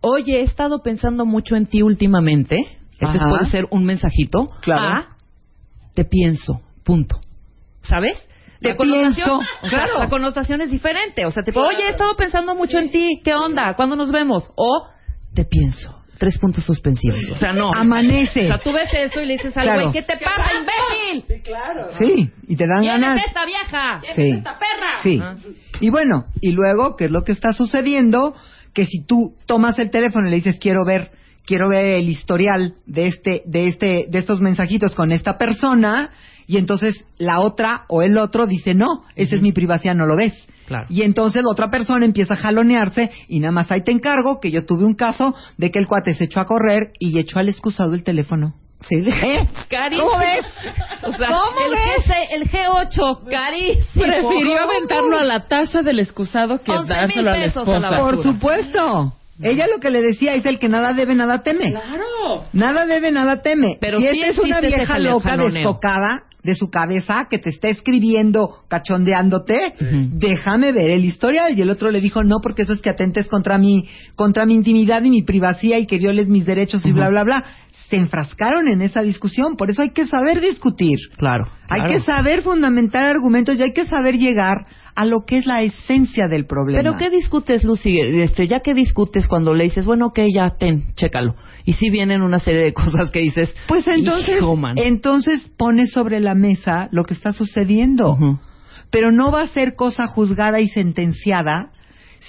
oye, 0.00 0.40
he 0.40 0.42
estado 0.42 0.82
pensando 0.82 1.24
mucho 1.24 1.56
en 1.56 1.66
ti 1.66 1.82
últimamente. 1.82 2.56
Ese 2.98 3.18
puede 3.18 3.46
ser 3.46 3.66
un 3.70 3.84
mensajito. 3.84 4.46
Claro. 4.62 4.82
A, 4.82 5.16
te 5.94 6.04
pienso, 6.04 6.60
punto. 6.84 7.20
¿Sabes? 7.82 8.18
Te 8.64 8.70
La 8.70 8.76
connotación- 8.76 9.14
pienso, 9.14 9.34
o 9.62 9.68
sea, 9.68 9.84
claro. 9.84 9.98
la 10.00 10.08
connotación 10.08 10.60
es 10.62 10.70
diferente. 10.70 11.24
O 11.26 11.30
sea, 11.30 11.42
tipo, 11.42 11.60
oye, 11.60 11.84
he 11.86 11.90
estado 11.90 12.16
pensando 12.16 12.54
mucho 12.54 12.78
en 12.78 12.90
ti. 12.90 13.20
¿Qué 13.24 13.34
onda? 13.34 13.74
¿Cuándo 13.74 13.94
nos 13.96 14.10
vemos? 14.10 14.50
O, 14.56 14.88
te 15.34 15.44
pienso. 15.44 16.00
Tres 16.18 16.38
puntos 16.38 16.62
suspensivos. 16.64 17.18
O 17.32 17.36
sea, 17.36 17.52
no. 17.52 17.72
Amanece. 17.74 18.44
O 18.44 18.46
sea, 18.46 18.58
tú 18.58 18.72
ves 18.72 18.88
eso 18.92 19.20
y 19.20 19.26
le 19.26 19.32
dices 19.34 19.56
al 19.56 19.64
Claro. 19.64 19.80
güey, 19.82 19.92
¿qué 19.92 20.02
te 20.02 20.14
pasa, 20.16 20.52
imbécil? 20.58 21.42
Sí, 21.98 22.30
y 22.48 22.56
te 22.56 22.66
dan 22.66 22.82
¿Quién 22.82 23.00
ganas. 23.00 23.18
es 23.20 23.26
esta 23.26 23.44
vieja? 23.44 24.00
Sí. 24.14 24.30
esta 24.30 24.58
perra? 24.58 25.02
Sí. 25.02 25.20
Ah. 25.22 25.34
Y 25.80 25.90
bueno, 25.90 26.26
y 26.40 26.52
luego, 26.52 26.94
¿qué 26.96 27.06
es 27.06 27.10
lo 27.10 27.24
que 27.24 27.32
está 27.32 27.52
sucediendo? 27.52 28.34
Que 28.72 28.86
si 28.86 29.04
tú 29.04 29.34
tomas 29.46 29.78
el 29.80 29.90
teléfono 29.90 30.28
y 30.28 30.30
le 30.30 30.36
dices, 30.36 30.56
quiero 30.60 30.84
ver, 30.84 31.10
quiero 31.44 31.68
ver 31.68 31.84
el 31.96 32.08
historial 32.08 32.74
de 32.86 33.08
este, 33.08 33.42
de 33.46 33.66
este, 33.68 34.06
de 34.08 34.18
estos 34.18 34.40
mensajitos 34.40 34.94
con 34.94 35.10
esta 35.12 35.36
persona, 35.36 36.10
y 36.46 36.58
entonces 36.58 37.04
la 37.18 37.40
otra 37.40 37.84
o 37.88 38.02
el 38.02 38.18
otro 38.18 38.46
dice, 38.46 38.74
no, 38.74 39.04
esa 39.16 39.36
es 39.36 39.42
mi 39.42 39.52
privacidad, 39.52 39.94
no 39.94 40.06
lo 40.06 40.16
ves. 40.16 40.34
Claro. 40.66 40.86
Y 40.88 41.02
entonces 41.02 41.42
la 41.42 41.50
otra 41.50 41.70
persona 41.70 42.06
empieza 42.06 42.34
a 42.34 42.38
jalonearse 42.38 43.10
y 43.28 43.40
nada 43.40 43.52
más 43.52 43.70
ahí 43.70 43.82
te 43.82 43.92
encargo 43.92 44.40
que 44.40 44.50
yo 44.50 44.64
tuve 44.64 44.84
un 44.84 44.94
caso 44.94 45.34
de 45.58 45.70
que 45.70 45.78
el 45.78 45.86
cuate 45.86 46.14
se 46.14 46.24
echó 46.24 46.40
a 46.40 46.46
correr 46.46 46.92
y 46.98 47.18
echó 47.18 47.38
al 47.38 47.48
excusado 47.48 47.92
el 47.94 48.02
teléfono. 48.02 48.54
Sí. 48.88 48.96
¿Eh? 48.96 49.48
Carísimo. 49.68 50.08
¿Cómo 50.08 50.18
ves? 50.20 50.46
O 51.02 51.12
sea, 51.12 51.28
¿Cómo 51.28 51.66
el, 51.66 51.72
ves? 51.72 52.06
G6, 52.06 52.26
el 52.32 52.50
G8, 52.50 53.30
carísimo. 53.30 54.04
Prefirió 54.04 54.58
¿Cómo? 54.58 54.70
aventarlo 54.70 55.18
a 55.18 55.24
la 55.24 55.46
taza 55.48 55.82
del 55.82 56.00
excusado 56.00 56.60
que 56.60 56.70
11,000 56.70 56.88
dárselo 56.88 57.30
a 57.30 57.34
la 57.34 57.44
pesos 57.44 57.68
a 57.68 57.78
la 57.78 57.88
esposa. 57.88 58.02
Por 58.02 58.22
supuesto. 58.22 59.14
Ella 59.42 59.66
lo 59.66 59.80
que 59.80 59.90
le 59.90 60.00
decía 60.00 60.34
es 60.34 60.46
el 60.46 60.58
que 60.58 60.68
nada 60.68 60.92
debe, 60.92 61.14
nada 61.14 61.42
teme. 61.42 61.72
Claro. 61.72 62.44
Nada 62.52 62.86
debe, 62.86 63.10
nada 63.10 63.42
teme. 63.42 63.78
Pero 63.80 63.98
si 63.98 64.06
esta 64.06 64.26
es 64.28 64.38
una 64.38 64.60
vieja 64.60 64.98
loca 64.98 65.36
desfocada, 65.36 66.22
de 66.44 66.54
su 66.54 66.70
cabeza 66.70 67.26
que 67.28 67.38
te 67.38 67.48
está 67.48 67.68
escribiendo, 67.68 68.58
cachondeándote, 68.68 69.74
déjame 70.12 70.72
ver 70.72 70.90
el 70.90 71.04
historial. 71.04 71.58
Y 71.58 71.62
el 71.62 71.70
otro 71.70 71.90
le 71.90 72.00
dijo, 72.00 72.22
no, 72.22 72.36
porque 72.42 72.62
eso 72.62 72.74
es 72.74 72.80
que 72.80 72.90
atentes 72.90 73.26
contra 73.26 73.58
mi, 73.58 73.88
contra 74.14 74.46
mi 74.46 74.54
intimidad 74.54 75.02
y 75.02 75.10
mi 75.10 75.22
privacidad 75.22 75.78
y 75.78 75.86
que 75.86 75.98
violes 75.98 76.28
mis 76.28 76.44
derechos 76.44 76.84
y 76.84 76.92
bla, 76.92 77.08
bla, 77.08 77.24
bla. 77.24 77.44
Se 77.88 77.96
enfrascaron 77.96 78.68
en 78.68 78.82
esa 78.82 79.02
discusión, 79.02 79.56
por 79.56 79.70
eso 79.70 79.82
hay 79.82 79.90
que 79.90 80.06
saber 80.06 80.40
discutir. 80.40 80.98
Claro. 81.16 81.48
Hay 81.68 81.80
claro. 81.80 81.94
que 81.94 82.00
saber 82.00 82.42
fundamentar 82.42 83.04
argumentos 83.04 83.58
y 83.58 83.62
hay 83.62 83.72
que 83.72 83.86
saber 83.86 84.16
llegar 84.16 84.66
a 84.94 85.04
lo 85.04 85.24
que 85.26 85.38
es 85.38 85.46
la 85.46 85.62
esencia 85.62 86.28
del 86.28 86.46
problema. 86.46 86.82
Pero 86.82 86.96
¿qué 86.96 87.10
discutes, 87.10 87.64
Lucy? 87.64 87.98
Este, 88.00 88.46
ya 88.46 88.60
que 88.60 88.74
discutes 88.74 89.26
cuando 89.26 89.52
le 89.52 89.64
dices, 89.64 89.84
bueno, 89.84 90.06
ok, 90.06 90.20
ya, 90.32 90.50
ten, 90.56 90.94
chécalo. 90.94 91.34
Y 91.64 91.72
si 91.74 91.90
vienen 91.90 92.22
una 92.22 92.38
serie 92.38 92.62
de 92.62 92.72
cosas 92.74 93.10
que 93.10 93.20
dices, 93.20 93.54
Pues 93.66 93.86
entonces, 93.88 94.40
entonces 94.76 95.50
pone 95.56 95.86
sobre 95.86 96.20
la 96.20 96.34
mesa 96.34 96.88
lo 96.92 97.04
que 97.04 97.14
está 97.14 97.32
sucediendo. 97.32 98.16
Pero 98.90 99.10
no 99.10 99.32
va 99.32 99.42
a 99.42 99.48
ser 99.48 99.74
cosa 99.74 100.06
juzgada 100.06 100.60
y 100.60 100.68
sentenciada 100.68 101.70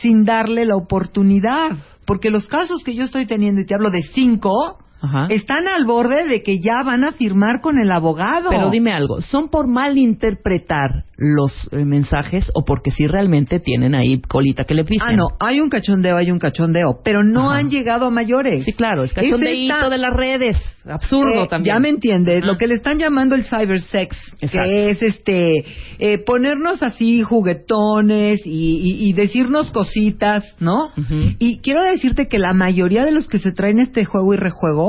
sin 0.02 0.26
darle 0.26 0.66
la 0.66 0.76
oportunidad. 0.76 1.78
Porque 2.08 2.30
los 2.30 2.48
casos 2.48 2.84
que 2.84 2.96
yo 2.96 3.04
estoy 3.04 3.26
teniendo, 3.26 3.62
y 3.62 3.66
te 3.66 3.76
hablo 3.76 3.92
de 3.92 4.02
cinco, 4.02 4.80
Ajá. 5.02 5.25
están 5.30 5.68
al 5.68 5.86
borde 5.86 6.25
de 6.28 6.42
que 6.42 6.60
ya 6.60 6.82
van 6.86 7.04
a 7.04 7.12
firmar 7.12 7.62
con 7.62 7.78
el 7.78 7.92
abogado. 7.92 8.50
Pero 8.50 8.70
dime 8.70 8.92
algo, 8.92 9.22
¿son 9.22 9.50
por 9.50 9.68
malinterpretar 9.68 11.04
los 11.18 11.52
eh, 11.72 11.86
mensajes 11.86 12.50
o 12.56 12.64
porque 12.66 12.92
sí 12.92 13.08
realmente 13.08 13.60
tienen 13.60 13.96
ahí 13.96 14.20
colita 14.22 14.64
que 14.64 14.74
le 14.74 14.84
pisen? 14.84 15.08
Ah, 15.08 15.16
no, 15.16 15.25
hay 15.40 15.60
un 15.62 15.70
cachondeo, 15.70 16.18
hay 16.18 16.32
un 16.32 16.40
cachondeo, 16.40 17.00
pero 17.04 17.24
no 17.24 17.50
Ajá. 17.52 17.60
han 17.60 17.70
llegado 17.70 18.06
a 18.06 18.10
mayores. 18.10 18.66
Sí, 18.66 18.74
claro, 18.74 19.04
es 19.04 19.14
cachondeíto 19.14 19.90
de 19.90 19.98
las 19.98 20.14
redes. 20.14 20.58
Absurdo 20.88 21.44
Eh, 21.46 21.48
también. 21.50 21.75
Ya 21.75 21.80
me 21.80 21.90
entiendes, 21.90 22.44
Ajá. 22.44 22.52
lo 22.52 22.58
que 22.58 22.68
le 22.68 22.75
están 22.75 22.98
llamando 23.00 23.36
el 23.36 23.46
cybersex, 23.46 24.16
Exacto. 24.42 24.70
que 24.70 24.90
es 24.92 25.02
este 25.02 25.66
eh, 26.00 26.18
ponernos 26.20 26.84
así 26.84 27.22
juguetones 27.22 28.42
y, 28.46 28.50
y- 28.52 29.10
y 29.10 29.14
decirnos 29.14 29.72
cositas, 29.72 30.44
¿no? 30.60 30.88
Ujú. 30.98 31.32
Y 31.40 31.60
quiero 31.60 31.82
decirte 31.84 32.28
que 32.28 32.38
la 32.38 32.54
mayoría 32.54 33.04
de 33.06 33.12
los 33.12 33.28
que 33.28 33.40
se 33.40 33.52
traen 33.52 33.80
este 33.80 34.06
juego 34.06 34.34
y 34.34 34.38
rejuego 34.38 34.85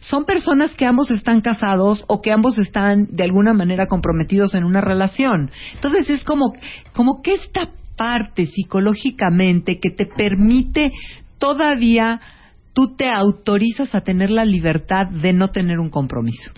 son 0.00 0.24
personas 0.24 0.70
que 0.72 0.86
ambos 0.86 1.10
están 1.10 1.40
casados 1.40 2.04
o 2.06 2.20
que 2.22 2.32
ambos 2.32 2.58
están 2.58 3.06
de 3.10 3.24
alguna 3.24 3.52
manera 3.52 3.86
comprometidos 3.86 4.54
en 4.54 4.64
una 4.64 4.80
relación. 4.80 5.50
Entonces 5.74 6.08
es 6.08 6.24
como, 6.24 6.54
como 6.94 7.22
que 7.22 7.34
esta 7.34 7.68
parte 7.96 8.46
psicológicamente 8.46 9.78
que 9.78 9.90
te 9.90 10.06
permite 10.06 10.92
todavía 11.38 12.20
tú 12.72 12.96
te 12.96 13.10
autorizas 13.10 13.94
a 13.94 14.00
tener 14.00 14.30
la 14.30 14.44
libertad 14.44 15.08
de 15.08 15.32
no 15.32 15.48
tener 15.48 15.78
un 15.78 15.90
compromiso. 15.90 16.52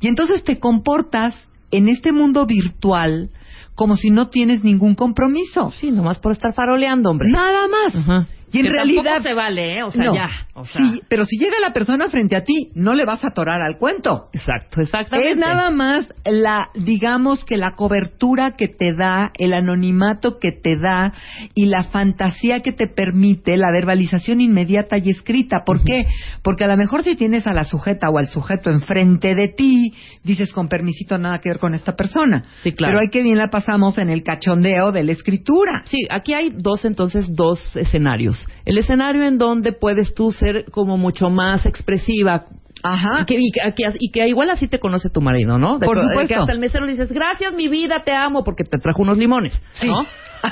Y 0.00 0.08
entonces 0.08 0.44
te 0.44 0.58
comportas 0.58 1.34
en 1.70 1.88
este 1.88 2.12
mundo 2.12 2.46
virtual 2.46 3.30
como 3.74 3.96
si 3.96 4.10
no 4.10 4.28
tienes 4.28 4.64
ningún 4.64 4.94
compromiso. 4.94 5.72
Sí, 5.80 5.90
nomás 5.90 6.18
por 6.18 6.32
estar 6.32 6.52
faroleando, 6.54 7.10
hombre. 7.10 7.30
Nada 7.30 7.68
más. 7.68 8.26
Y 8.52 8.58
en 8.58 8.66
Que 8.66 8.70
realidad 8.72 9.02
tampoco 9.04 9.28
se 9.28 9.34
vale, 9.34 9.78
¿eh? 9.78 9.82
O 9.82 9.90
sea, 9.90 10.04
no. 10.04 10.14
ya. 10.14 10.28
O 10.54 10.64
sea, 10.64 10.80
Sí, 10.80 11.02
pero 11.08 11.24
si 11.24 11.36
llega 11.38 11.58
la 11.60 11.72
persona 11.72 12.08
frente 12.08 12.36
a 12.36 12.44
ti, 12.44 12.70
no 12.74 12.94
le 12.94 13.04
vas 13.04 13.24
a 13.24 13.28
atorar 13.28 13.60
al 13.62 13.76
cuento. 13.76 14.28
Exacto, 14.32 14.80
exactamente. 14.80 15.32
Es 15.32 15.36
nada 15.36 15.70
más 15.70 16.06
la, 16.24 16.70
digamos 16.74 17.44
que 17.44 17.56
la 17.56 17.72
cobertura 17.72 18.52
que 18.52 18.68
te 18.68 18.94
da, 18.94 19.32
el 19.38 19.52
anonimato 19.52 20.38
que 20.38 20.52
te 20.52 20.76
da 20.76 21.12
y 21.54 21.66
la 21.66 21.84
fantasía 21.84 22.60
que 22.60 22.72
te 22.72 22.86
permite 22.86 23.56
la 23.56 23.70
verbalización 23.72 24.40
inmediata 24.40 24.98
y 24.98 25.10
escrita. 25.10 25.64
¿Por 25.64 25.82
qué? 25.84 26.06
Porque 26.42 26.64
a 26.64 26.68
lo 26.68 26.76
mejor 26.76 27.02
si 27.02 27.16
tienes 27.16 27.46
a 27.46 27.52
la 27.52 27.64
sujeta 27.64 28.10
o 28.10 28.18
al 28.18 28.28
sujeto 28.28 28.70
enfrente 28.70 29.34
de 29.34 29.48
ti, 29.48 29.92
dices 30.22 30.52
con 30.52 30.68
permisito 30.68 31.18
nada 31.18 31.40
que 31.40 31.48
ver 31.50 31.58
con 31.58 31.74
esta 31.74 31.96
persona. 31.96 32.44
Sí, 32.62 32.72
claro. 32.72 32.92
Pero 32.92 33.00
hay 33.02 33.08
que 33.08 33.22
bien 33.22 33.38
la 33.38 33.48
pasamos 33.48 33.98
en 33.98 34.08
el 34.08 34.22
cachondeo 34.22 34.92
de 34.92 35.02
la 35.02 35.12
escritura. 35.12 35.82
Sí, 35.86 35.98
aquí 36.10 36.32
hay 36.32 36.50
dos, 36.50 36.84
entonces, 36.84 37.34
dos 37.34 37.74
escenarios. 37.76 38.35
El 38.64 38.78
escenario 38.78 39.22
en 39.24 39.38
donde 39.38 39.72
puedes 39.72 40.14
tú 40.14 40.32
ser 40.32 40.66
como 40.70 40.96
mucho 40.96 41.30
más 41.30 41.66
expresiva. 41.66 42.44
Ajá. 42.82 43.22
Y 43.22 43.24
que, 43.24 43.34
y, 43.38 43.50
que, 43.52 43.84
y 43.98 44.10
que 44.12 44.28
igual 44.28 44.50
así 44.50 44.68
te 44.68 44.78
conoce 44.78 45.08
tu 45.10 45.20
marido, 45.20 45.58
¿no? 45.58 45.78
De 45.78 45.86
Por 45.86 45.98
supuesto. 46.00 46.28
Que 46.28 46.34
hasta 46.34 46.52
el 46.52 46.58
mesero 46.58 46.84
le 46.84 46.92
dices, 46.92 47.10
gracias 47.12 47.52
mi 47.54 47.68
vida, 47.68 48.04
te 48.04 48.12
amo, 48.12 48.44
porque 48.44 48.64
te 48.64 48.78
trajo 48.78 49.02
unos 49.02 49.18
limones. 49.18 49.60
Sí. 49.72 49.88
¿no? 49.88 50.06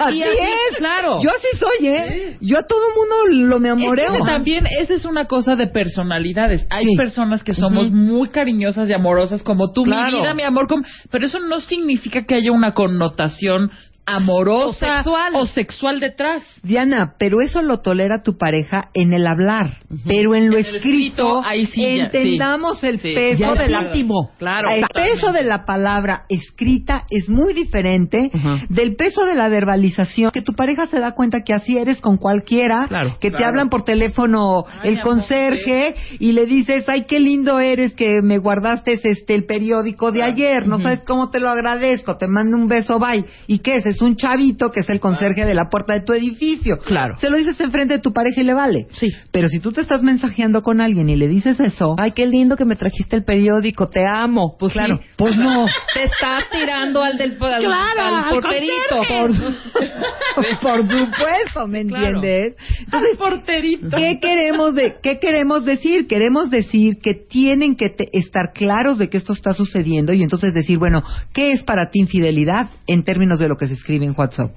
Así 0.00 0.20
es. 0.22 0.76
claro. 0.78 1.18
Yo 1.22 1.30
así 1.30 1.56
soy, 1.58 1.86
¿eh? 1.86 2.36
Yo 2.40 2.58
a 2.58 2.62
todo 2.64 2.80
mundo 2.96 3.46
lo 3.46 3.60
me 3.60 3.68
Es 3.68 3.74
amoreo. 3.74 4.12
que 4.14 4.18
también 4.22 4.66
esa 4.80 4.94
es 4.94 5.04
una 5.04 5.26
cosa 5.26 5.54
de 5.54 5.68
personalidades. 5.68 6.66
Hay 6.70 6.86
Sí. 6.86 6.96
personas 6.96 7.44
que 7.44 7.54
somos 7.54 7.90
muy 7.92 8.30
cariñosas 8.30 8.88
y 8.90 8.94
amorosas 8.94 9.42
como 9.44 9.70
tú, 9.72 9.84
Claro. 9.84 10.10
mi 10.10 10.18
vida, 10.22 10.34
mi 10.34 10.42
amor, 10.42 10.66
como- 10.66 10.82
pero 11.10 11.26
eso 11.26 11.38
no 11.38 11.60
significa 11.60 12.24
que 12.24 12.34
haya 12.34 12.50
una 12.50 12.72
connotación 12.74 13.70
amorosa 14.06 15.00
O 15.00 15.02
sexual. 15.02 15.32
o 15.34 15.44
sexual 15.46 16.00
detrás. 16.00 16.42
Diana, 16.62 17.14
pero 17.18 17.40
eso 17.40 17.62
lo 17.62 17.80
tolera 17.80 18.22
tu 18.22 18.36
pareja 18.36 18.90
en 18.94 19.12
el 19.12 19.26
hablar, 19.26 19.78
pero 20.06 20.34
en 20.34 20.50
lo 20.50 20.56
En 20.58 20.64
escrito, 20.66 20.80
escrito, 20.86 21.42
ahí 21.44 21.66
sí 21.66 21.82
ya, 21.82 22.04
entendamos 22.04 22.82
el 22.82 22.98
Sí. 22.98 23.14
peso 23.14 23.38
Ya 23.38 23.54
de 23.54 23.64
es 23.64 23.70
la 23.70 23.82
íntimo, 23.84 24.30
claro, 24.38 24.68
el 24.70 24.84
peso 24.92 25.32
de 25.32 25.44
la 25.44 25.64
palabra 25.64 26.24
escrita 26.28 27.04
es 27.10 27.28
muy 27.28 27.54
diferente 27.54 28.30
del 28.68 28.96
peso 28.96 29.24
de 29.24 29.34
la 29.34 29.48
verbalización 29.48 30.30
que 30.32 30.42
tu 30.42 30.52
pareja 30.54 30.86
se 30.86 30.98
da 31.00 31.12
cuenta 31.12 31.42
que 31.42 31.54
así 31.54 31.78
eres 31.78 32.00
con 32.00 32.16
cualquiera, 32.16 32.86
Claro, 32.88 33.16
que 33.20 33.30
te 33.30 33.44
hablan 33.44 33.68
por 33.68 33.84
teléfono 33.84 34.64
Ay, 34.82 34.90
el 34.90 35.00
conserje 35.00 35.94
y 36.18 36.32
le 36.32 36.46
dices, 36.46 36.88
"Ay, 36.88 37.04
qué 37.04 37.20
lindo 37.20 37.60
eres 37.60 37.94
que 37.94 38.20
me 38.22 38.38
guardaste 38.38 39.00
este 39.02 39.34
el 39.34 39.44
periódico 39.46 40.10
de 40.12 40.22
ayer, 40.22 40.66
no 40.66 40.80
sabes 40.80 41.00
cómo 41.06 41.30
te 41.30 41.38
lo 41.40 41.48
agradezco, 41.48 42.16
te 42.16 42.26
mando 42.26 42.56
un 42.56 42.66
beso, 42.68 42.98
bye." 42.98 43.24
¿Y 43.46 43.60
qué 43.60 43.76
es? 43.76 43.91
Es 43.92 44.02
un 44.02 44.16
chavito 44.16 44.70
que 44.70 44.80
es 44.80 44.88
el 44.90 45.00
conserje 45.00 45.44
de 45.44 45.54
la 45.54 45.68
puerta 45.68 45.94
de 45.94 46.00
tu 46.00 46.12
edificio. 46.12 46.78
Claro. 46.78 47.16
Se 47.18 47.30
lo 47.30 47.36
dices 47.36 47.58
enfrente 47.60 47.94
de 47.94 48.00
tu 48.00 48.12
pareja 48.12 48.40
y 48.40 48.44
le 48.44 48.54
vale. 48.54 48.86
Sí. 48.92 49.08
Pero 49.30 49.48
si 49.48 49.60
tú 49.60 49.72
te 49.72 49.80
estás 49.80 50.02
mensajeando 50.02 50.62
con 50.62 50.80
alguien 50.80 51.08
y 51.08 51.16
le 51.16 51.28
dices 51.28 51.58
eso, 51.60 51.96
Ay, 51.98 52.12
qué 52.12 52.26
lindo 52.26 52.56
que 52.56 52.64
me 52.64 52.76
trajiste 52.76 53.16
el 53.16 53.24
periódico, 53.24 53.88
te 53.88 54.00
amo. 54.06 54.56
Pues 54.58 54.72
Claro. 54.72 54.96
sí. 54.96 55.02
Pues 55.16 55.36
no. 55.36 55.66
Te 55.94 56.04
estás 56.04 56.44
tirando 56.50 57.02
al 57.02 57.16
del 57.18 57.32
al, 57.32 57.62
Claro, 57.62 58.00
al 58.02 58.14
al 58.24 58.30
porterito. 58.30 59.02
Por, 59.08 59.30
por 60.60 60.80
supuesto, 60.82 61.66
¿me 61.68 61.86
Claro. 61.86 62.16
entiendes? 62.16 62.54
Entonces, 62.80 63.16
porterito. 63.18 63.88
¿qué 63.96 64.18
queremos, 64.20 64.74
de, 64.74 64.96
¿qué 65.02 65.18
queremos 65.18 65.64
decir? 65.64 66.06
Queremos 66.06 66.50
decir 66.50 66.96
que 67.02 67.14
tienen 67.14 67.76
que 67.76 67.90
te- 67.90 68.08
estar 68.16 68.52
claros 68.54 68.98
de 68.98 69.08
que 69.08 69.16
esto 69.18 69.32
está 69.32 69.52
sucediendo 69.52 70.12
y 70.12 70.22
entonces 70.22 70.54
decir, 70.54 70.78
bueno, 70.78 71.02
¿qué 71.34 71.52
es 71.52 71.62
para 71.62 71.90
ti 71.90 72.00
infidelidad 72.00 72.70
en 72.86 73.02
términos 73.04 73.38
de 73.38 73.48
lo 73.48 73.56
que 73.56 73.66
se 73.66 73.74
escribe 73.82 74.06
en 74.06 74.14
WhatsApp? 74.16 74.52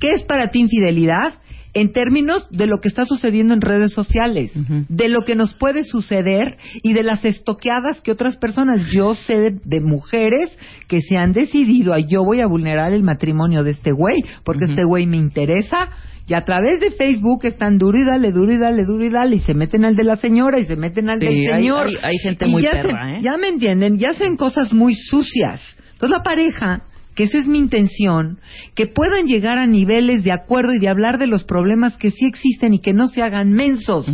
¿Qué 0.00 0.10
es 0.12 0.22
para 0.24 0.48
ti 0.50 0.60
infidelidad? 0.60 1.34
En 1.74 1.92
términos 1.92 2.48
de 2.50 2.66
lo 2.66 2.78
que 2.80 2.88
está 2.88 3.04
sucediendo 3.04 3.52
en 3.52 3.60
redes 3.60 3.92
sociales, 3.92 4.50
de 4.88 5.08
lo 5.10 5.22
que 5.26 5.34
nos 5.34 5.52
puede 5.52 5.84
suceder 5.84 6.56
y 6.82 6.94
de 6.94 7.02
las 7.02 7.22
estoqueadas 7.22 8.00
que 8.00 8.12
otras 8.12 8.36
personas, 8.38 8.90
yo 8.90 9.14
sé 9.14 9.38
de, 9.38 9.60
de 9.62 9.80
mujeres 9.82 10.56
que 10.88 11.02
se 11.02 11.18
han 11.18 11.34
decidido 11.34 11.92
a 11.92 11.98
yo 11.98 12.24
voy 12.24 12.40
a 12.40 12.46
vulnerar 12.46 12.94
el 12.94 13.02
matrimonio 13.02 13.62
de 13.62 13.72
este 13.72 13.92
güey, 13.92 14.22
porque 14.42 14.64
este 14.64 14.84
güey 14.84 15.06
me 15.06 15.18
interesa, 15.18 15.90
y 16.26 16.32
a 16.32 16.44
través 16.44 16.80
de 16.80 16.92
Facebook 16.92 17.44
están 17.44 17.76
duro 17.76 17.98
y 17.98 18.06
dale, 18.06 18.32
duro 18.32 18.50
y 18.52 18.56
dale, 18.58 18.84
duro 18.86 19.04
y 19.04 19.10
dale, 19.10 19.36
y 19.36 19.40
se 19.40 19.52
meten 19.52 19.84
al 19.84 19.96
de 19.96 20.04
la 20.04 20.16
señora 20.16 20.58
y 20.58 20.64
se 20.64 20.76
meten 20.76 21.10
al 21.10 21.20
Sí, 21.20 21.26
del 21.26 21.56
señor. 21.56 21.88
hay- 21.88 21.94
hay 22.02 22.16
gente 22.22 22.46
Y 22.46 22.50
muy 22.52 22.62
ya 22.62 22.70
perra, 22.72 23.16
¿eh? 23.18 23.20
Ya 23.22 23.36
me 23.36 23.48
entienden, 23.48 23.98
ya 23.98 24.10
hacen 24.12 24.36
cosas 24.38 24.72
muy 24.72 24.94
sucias. 24.94 25.60
Entonces 25.92 26.16
la 26.18 26.22
pareja 26.24 26.82
que 27.16 27.24
esa 27.24 27.38
es 27.38 27.46
mi 27.48 27.58
intención, 27.58 28.38
que 28.76 28.86
puedan 28.86 29.26
llegar 29.26 29.58
a 29.58 29.66
niveles 29.66 30.22
de 30.22 30.30
acuerdo 30.32 30.72
y 30.74 30.78
de 30.78 30.88
hablar 30.88 31.18
de 31.18 31.26
los 31.26 31.42
problemas 31.44 31.96
que 31.96 32.10
sí 32.12 32.26
existen 32.26 32.74
y 32.74 32.78
que 32.80 32.92
no 32.92 33.08
se 33.08 33.22
hagan 33.22 33.52
mensos, 33.52 34.06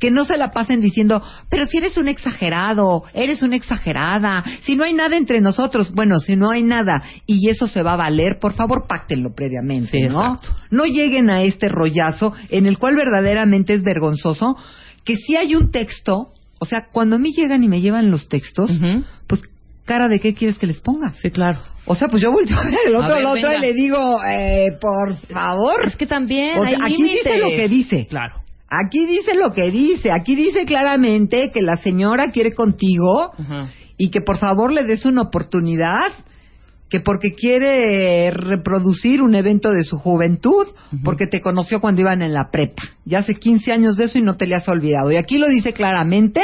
que 0.00 0.10
no 0.10 0.24
se 0.24 0.36
la 0.38 0.50
pasen 0.50 0.80
diciendo, 0.80 1.22
pero 1.50 1.66
si 1.66 1.76
eres 1.76 1.96
un 1.98 2.08
exagerado, 2.08 3.04
eres 3.14 3.42
una 3.42 3.56
exagerada, 3.56 4.42
si 4.62 4.74
no 4.74 4.84
hay 4.84 4.94
nada 4.94 5.16
entre 5.16 5.40
nosotros, 5.40 5.92
bueno, 5.92 6.18
si 6.18 6.34
no 6.34 6.50
hay 6.50 6.62
nada 6.62 7.02
y 7.26 7.48
eso 7.50 7.68
se 7.68 7.82
va 7.82 7.92
a 7.92 7.96
valer, 7.96 8.38
por 8.40 8.54
favor, 8.54 8.86
páctenlo 8.88 9.34
previamente, 9.34 9.90
Sí, 10.00 10.08
¿no? 10.08 10.34
exacto. 10.34 10.48
No 10.70 10.84
lleguen 10.86 11.30
a 11.30 11.42
este 11.42 11.68
rollazo 11.68 12.32
en 12.48 12.66
el 12.66 12.78
cual 12.78 12.96
verdaderamente 12.96 13.74
es 13.74 13.82
vergonzoso 13.82 14.56
que 15.04 15.16
si 15.16 15.36
hay 15.36 15.54
un 15.54 15.70
texto, 15.70 16.28
o 16.58 16.64
sea, 16.64 16.86
cuando 16.90 17.16
a 17.16 17.18
mí 17.18 17.32
llegan 17.36 17.62
y 17.62 17.68
me 17.68 17.82
llevan 17.82 18.10
los 18.10 18.28
textos, 18.28 18.72
pues 19.26 19.42
cara 19.86 20.08
de 20.08 20.20
qué 20.20 20.34
quieres 20.34 20.58
que 20.58 20.66
les 20.66 20.80
ponga. 20.80 21.12
Sí, 21.14 21.30
claro. 21.30 21.62
O 21.86 21.94
sea, 21.94 22.08
pues 22.08 22.22
yo 22.22 22.30
volteo 22.30 22.58
a 22.60 22.64
ver 22.64 22.74
el 22.86 22.96
otro 22.96 23.14
ver, 23.14 23.18
al 23.18 23.26
otro 23.26 23.48
venga. 23.48 23.56
y 23.56 23.60
le 23.60 23.72
digo, 23.72 24.18
eh, 24.28 24.76
por 24.78 25.16
favor. 25.16 25.86
Es 25.86 25.96
que 25.96 26.06
también 26.06 26.58
O 26.58 26.64
sea, 26.64 26.76
hay 26.82 26.92
aquí 26.92 27.02
dice 27.02 27.38
lo 27.38 27.48
que 27.48 27.68
dice. 27.68 28.06
Claro. 28.08 28.42
Aquí 28.68 29.06
dice 29.06 29.34
lo 29.34 29.52
que 29.52 29.70
dice. 29.70 30.10
Aquí 30.12 30.34
dice 30.34 30.66
claramente 30.66 31.50
que 31.52 31.62
la 31.62 31.76
señora 31.76 32.32
quiere 32.32 32.52
contigo 32.52 33.30
y 33.96 34.10
que 34.10 34.20
por 34.20 34.38
favor 34.38 34.72
le 34.72 34.82
des 34.82 35.04
una 35.04 35.22
oportunidad, 35.22 36.10
que 36.90 36.98
porque 36.98 37.32
quiere 37.34 38.32
reproducir 38.32 39.22
un 39.22 39.36
evento 39.36 39.70
de 39.70 39.84
su 39.84 39.98
juventud, 39.98 40.66
porque 41.04 41.28
te 41.28 41.40
conoció 41.40 41.80
cuando 41.80 42.00
iban 42.00 42.22
en 42.22 42.34
la 42.34 42.50
prepa. 42.50 42.82
Ya 43.04 43.20
hace 43.20 43.36
15 43.36 43.70
años 43.70 43.96
de 43.96 44.06
eso 44.06 44.18
y 44.18 44.22
no 44.22 44.36
te 44.36 44.48
le 44.48 44.56
has 44.56 44.68
olvidado. 44.68 45.12
Y 45.12 45.16
aquí 45.16 45.38
lo 45.38 45.48
dice 45.48 45.72
claramente 45.72 46.42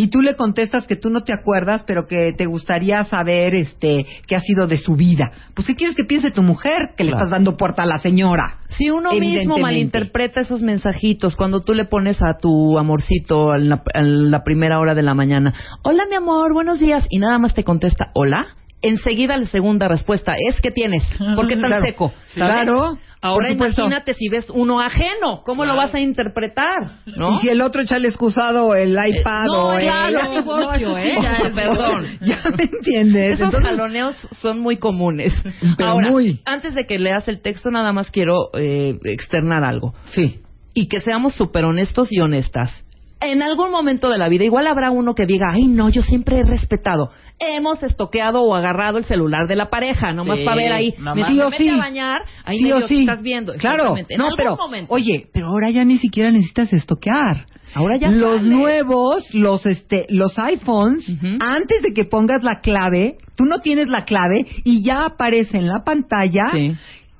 y 0.00 0.10
tú 0.10 0.22
le 0.22 0.36
contestas 0.36 0.86
que 0.86 0.94
tú 0.94 1.10
no 1.10 1.24
te 1.24 1.32
acuerdas, 1.32 1.82
pero 1.84 2.06
que 2.06 2.32
te 2.32 2.46
gustaría 2.46 3.02
saber 3.02 3.56
este 3.56 4.06
qué 4.28 4.36
ha 4.36 4.40
sido 4.40 4.68
de 4.68 4.76
su 4.76 4.94
vida. 4.94 5.32
Pues 5.54 5.66
¿qué 5.66 5.74
quieres 5.74 5.96
que 5.96 6.04
piense 6.04 6.30
tu 6.30 6.44
mujer? 6.44 6.90
Que 6.96 7.02
le 7.02 7.10
Claro. 7.10 7.24
estás 7.26 7.30
dando 7.32 7.56
puerta 7.56 7.82
a 7.82 7.86
la 7.86 7.98
señora. 7.98 8.58
Si 8.68 8.90
uno 8.90 9.10
mismo 9.12 9.58
malinterpreta 9.58 10.40
esos 10.40 10.62
mensajitos 10.62 11.34
cuando 11.34 11.62
tú 11.62 11.74
le 11.74 11.84
pones 11.84 12.22
a 12.22 12.38
tu 12.38 12.78
amorcito 12.78 13.50
a 13.50 13.58
la, 13.58 13.82
a 13.92 14.00
la 14.02 14.44
primera 14.44 14.78
hora 14.78 14.94
de 14.94 15.02
la 15.02 15.14
mañana, 15.14 15.52
hola 15.82 16.04
mi 16.08 16.14
amor, 16.14 16.52
buenos 16.52 16.78
días, 16.78 17.04
y 17.10 17.18
nada 17.18 17.38
más 17.40 17.54
te 17.54 17.64
contesta, 17.64 18.12
hola, 18.14 18.46
enseguida 18.82 19.36
la 19.36 19.46
segunda 19.46 19.88
respuesta 19.88 20.34
es, 20.48 20.60
¿qué 20.60 20.70
tienes? 20.70 21.02
¿Por 21.34 21.48
qué 21.48 21.56
tan 21.56 21.70
Claro. 21.70 21.84
seco? 21.84 22.12
Claro. 22.34 22.98
Ahora 23.20 23.50
imagínate 23.50 24.14
si 24.14 24.28
ves 24.28 24.48
uno 24.50 24.80
ajeno, 24.80 25.42
¿cómo 25.44 25.64
lo 25.64 25.74
vas 25.76 25.94
a 25.94 26.00
interpretar? 26.00 26.92
¿no? 27.06 27.36
Y 27.36 27.40
si 27.40 27.48
el 27.48 27.60
otro 27.60 27.82
echa 27.82 27.96
el 27.96 28.04
excusado 28.04 28.74
el 28.74 28.92
iPad 28.92 29.46
no, 29.46 29.68
o 29.68 29.72
el... 29.72 29.90
divorcio, 30.36 30.88
No, 30.90 30.98
¿eh? 30.98 31.18
Ya, 31.20 31.50
perdón. 31.54 32.06
Ya 32.20 32.42
me 32.56 32.64
entiendes. 32.64 33.34
Esos 33.34 33.46
Entonces, 33.46 33.70
jaloneos 33.70 34.16
son 34.40 34.60
muy 34.60 34.76
comunes. 34.76 35.32
Pero 35.76 35.90
Ahora, 35.90 36.10
muy. 36.10 36.40
antes 36.44 36.74
de 36.74 36.86
que 36.86 36.98
leas 36.98 37.26
el 37.28 37.40
texto, 37.40 37.70
nada 37.70 37.92
más 37.92 38.10
quiero 38.10 38.50
eh, 38.54 38.98
externar 39.04 39.64
algo. 39.64 39.94
Sí. 40.10 40.40
Y 40.74 40.88
que 40.88 41.00
seamos 41.00 41.34
súper 41.34 41.64
honestos 41.64 42.08
y 42.12 42.20
honestas. 42.20 42.84
En 43.20 43.42
algún 43.42 43.70
momento 43.72 44.08
de 44.10 44.18
la 44.18 44.28
vida, 44.28 44.44
igual 44.44 44.66
habrá 44.68 44.90
uno 44.92 45.14
que 45.14 45.26
diga, 45.26 45.46
ay, 45.52 45.66
no, 45.66 45.88
yo 45.88 46.02
siempre 46.02 46.38
he 46.38 46.44
respetado. 46.44 47.10
Hemos 47.40 47.82
estoqueado 47.82 48.42
o 48.42 48.54
agarrado 48.54 48.98
el 48.98 49.04
celular 49.04 49.48
de 49.48 49.56
la 49.56 49.70
pareja, 49.70 50.12
nomás 50.12 50.38
Sí, 50.38 50.44
para 50.44 50.56
ver 50.56 50.72
ahí. 50.72 50.94
Me 50.98 51.24
Sí 51.24 51.40
o 51.40 51.50
sí. 51.50 51.68
a 51.68 51.76
bañar, 51.76 52.22
ahí 52.44 52.58
sí 52.58 52.62
medio 52.64 52.76
o 52.76 52.88
sí. 52.88 53.00
estás 53.00 53.20
viendo. 53.22 53.52
Claro. 53.54 53.96
Exactamente. 53.96 54.14
En 54.14 54.18
No, 54.18 54.24
algún 54.26 54.36
pero, 54.36 54.56
momento. 54.56 54.94
oye, 54.94 55.26
pero 55.32 55.48
ahora 55.48 55.70
ya 55.70 55.84
ni 55.84 55.98
siquiera 55.98 56.30
necesitas 56.30 56.72
estoquear. 56.72 57.46
Ahora 57.74 57.96
ya 57.96 58.10
los 58.10 58.38
sale. 58.40 58.54
nuevos, 58.54 59.24
los 59.34 59.66
este, 59.66 60.06
los 60.08 60.38
iPhones, 60.38 61.04
antes 61.40 61.82
de 61.82 61.92
que 61.92 62.04
pongas 62.04 62.42
la 62.42 62.60
clave, 62.60 63.18
tú 63.36 63.44
no 63.44 63.58
tienes 63.58 63.88
la 63.88 64.04
clave 64.04 64.46
y 64.64 64.82
ya 64.82 65.04
aparece 65.04 65.58
en 65.58 65.66
la 65.68 65.82
pantalla 65.84 66.44
Sí. 66.52 66.72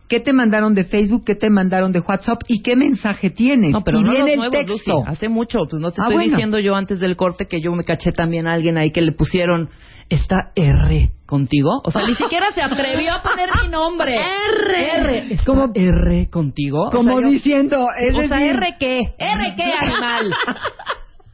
Qué 0.08 0.20
te 0.20 0.32
mandaron 0.32 0.74
de 0.74 0.84
Facebook, 0.84 1.24
qué 1.24 1.34
te 1.34 1.50
mandaron 1.50 1.92
de 1.92 2.00
WhatsApp 2.00 2.40
y 2.48 2.62
qué 2.62 2.74
mensaje 2.76 3.30
tienes. 3.30 3.72
No, 3.72 3.82
pero 3.84 4.00
y 4.00 4.02
no 4.02 4.10
viene 4.10 4.20
los 4.24 4.30
el 4.30 4.36
nuevos, 4.38 4.56
texto. 4.66 4.92
Lucy. 5.00 5.04
Hace 5.10 5.28
mucho, 5.28 5.58
pues 5.68 5.80
no 5.80 5.90
te 5.90 6.00
Ah, 6.00 6.04
estoy 6.04 6.14
bueno. 6.16 6.30
diciendo 6.30 6.58
yo 6.58 6.74
antes 6.74 6.98
del 7.00 7.16
corte 7.16 7.46
que 7.46 7.60
yo 7.60 7.72
me 7.72 7.84
caché 7.84 8.10
también 8.12 8.46
a 8.46 8.52
alguien 8.54 8.78
ahí 8.78 8.90
que 8.90 9.02
le 9.02 9.12
pusieron 9.12 9.68
¿Está 10.10 10.52
R 10.56 11.10
contigo? 11.26 11.82
O 11.84 11.90
sea, 11.90 12.06
ni 12.06 12.14
siquiera 12.14 12.46
se 12.54 12.62
atrevió 12.62 13.12
a 13.12 13.20
poner 13.20 13.50
mi 13.62 13.68
nombre. 13.68 14.14
R. 14.16 14.92
R. 14.96 15.18
¿Está 15.34 15.44
Como- 15.44 15.70
R 15.74 16.30
contigo? 16.30 16.86
O 16.86 16.90
Como 16.90 17.12
sea, 17.16 17.20
yo- 17.24 17.28
diciendo, 17.28 17.86
es 17.98 18.14
o 18.14 18.20
sea, 18.22 18.38
decir, 18.38 18.56
¿R 18.56 18.76
qué? 18.80 19.00
¿R 19.18 19.54
qué, 19.54 19.64
animal? 19.80 20.32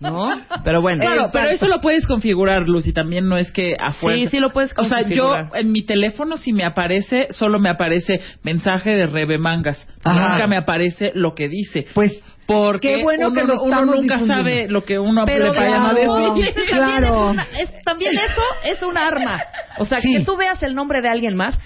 ¿No? 0.01 0.29
Pero 0.65 0.83
bueno. 0.83 1.01
Claro, 1.01 1.31
pero 1.33 1.49
eso 1.51 1.67
lo 1.69 1.81
puedes 1.81 2.07
configurar, 2.07 2.69
Lucy. 2.69 2.93
También 2.93 3.29
no 3.29 3.37
es 3.37 3.51
que 3.53 3.75
a 3.79 3.93
fuerza. 3.93 4.21
Sí, 4.23 4.29
sí 4.29 4.39
lo 4.41 4.51
puedes 4.53 4.73
O 4.77 4.85
sea, 4.85 4.99
yo 5.03 5.29
configurar. 5.29 5.51
en 5.55 5.73
mi 5.73 5.83
teléfono 5.83 6.37
si 6.37 6.53
me 6.53 6.65
aparece, 6.65 7.29
solo 7.31 7.59
me 7.59 7.71
aparece 7.71 8.21
mensaje 8.43 8.91
de 8.97 9.07
Rebe 9.07 9.39
Mangas. 9.39 9.87
Ajá. 10.03 10.29
Nunca 10.31 10.47
me 10.47 10.57
aparece 10.57 11.13
lo 11.15 11.35
que 11.35 11.49
dice. 11.49 11.87
pues 11.95 12.21
Porque 12.47 12.97
Qué 12.97 13.03
bueno 13.03 13.29
uno, 13.29 13.41
que 13.41 13.47
lo 13.47 13.63
uno 13.63 13.85
nunca 13.87 14.19
sabe 14.27 14.69
lo 14.69 14.85
que 14.85 14.99
uno 14.99 15.23
Pero 15.25 15.51
le 15.55 15.59
vayan 15.59 15.87
a 15.87 15.95
claro. 15.95 16.05
También 16.35 16.55
Claro. 16.69 17.07
es 17.07 17.31
una- 17.33 17.47
es- 17.59 17.83
también 17.85 18.13
eso 18.19 18.43
es 18.65 18.83
un 18.83 18.99
arma. 18.99 19.41
O 19.79 19.87
sea, 19.87 20.03
Sí. 20.03 20.13
que 20.15 20.25
tú 20.27 20.37
veas 20.37 20.63
el 20.63 20.75
nombre 20.75 21.01
de 21.01 21.09
alguien 21.09 21.37
más, 21.37 21.59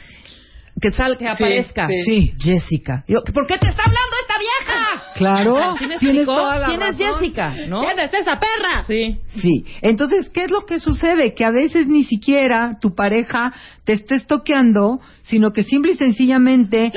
que 0.81 0.91
sal, 0.93 1.19
que 1.19 1.27
aparezca. 1.27 1.89
sí. 1.89 2.05
sí, 2.05 2.35
Jessica. 2.39 3.03
Yo, 3.09 3.25
¿Por 3.35 3.49
qué 3.49 3.59
te 3.59 3.67
está 3.67 3.83
hablando? 3.83 4.15
Claro, 5.19 5.77
¿Sí 5.79 5.87
me 5.87 5.99
tienes 5.99 6.25
toda 6.27 6.59
la 6.59 6.67
¿Quién 6.67 6.83
es 6.83 6.99
razón. 6.99 7.15
Jessica? 7.21 7.55
¿No? 7.69 7.81
¿Quién 7.83 7.99
es 7.99 8.15
esa 8.15 8.39
perra? 8.41 8.83
Sí. 8.87 9.19
Sí, 9.41 9.65
entonces, 9.83 10.31
¿qué 10.31 10.45
es 10.45 10.51
lo 10.51 10.65
que 10.65 10.79
sucede? 10.79 11.35
Que 11.35 11.45
a 11.45 11.51
veces 11.51 11.87
ni 11.87 12.05
siquiera 12.05 12.79
tu 12.81 12.95
pareja 12.95 13.53
te 13.85 13.93
está 13.95 14.15
estoqueando, 14.17 15.01
sino 15.23 15.53
que 15.53 15.63
simple 15.65 15.93
y 15.93 15.97
sencillamente 15.97 16.93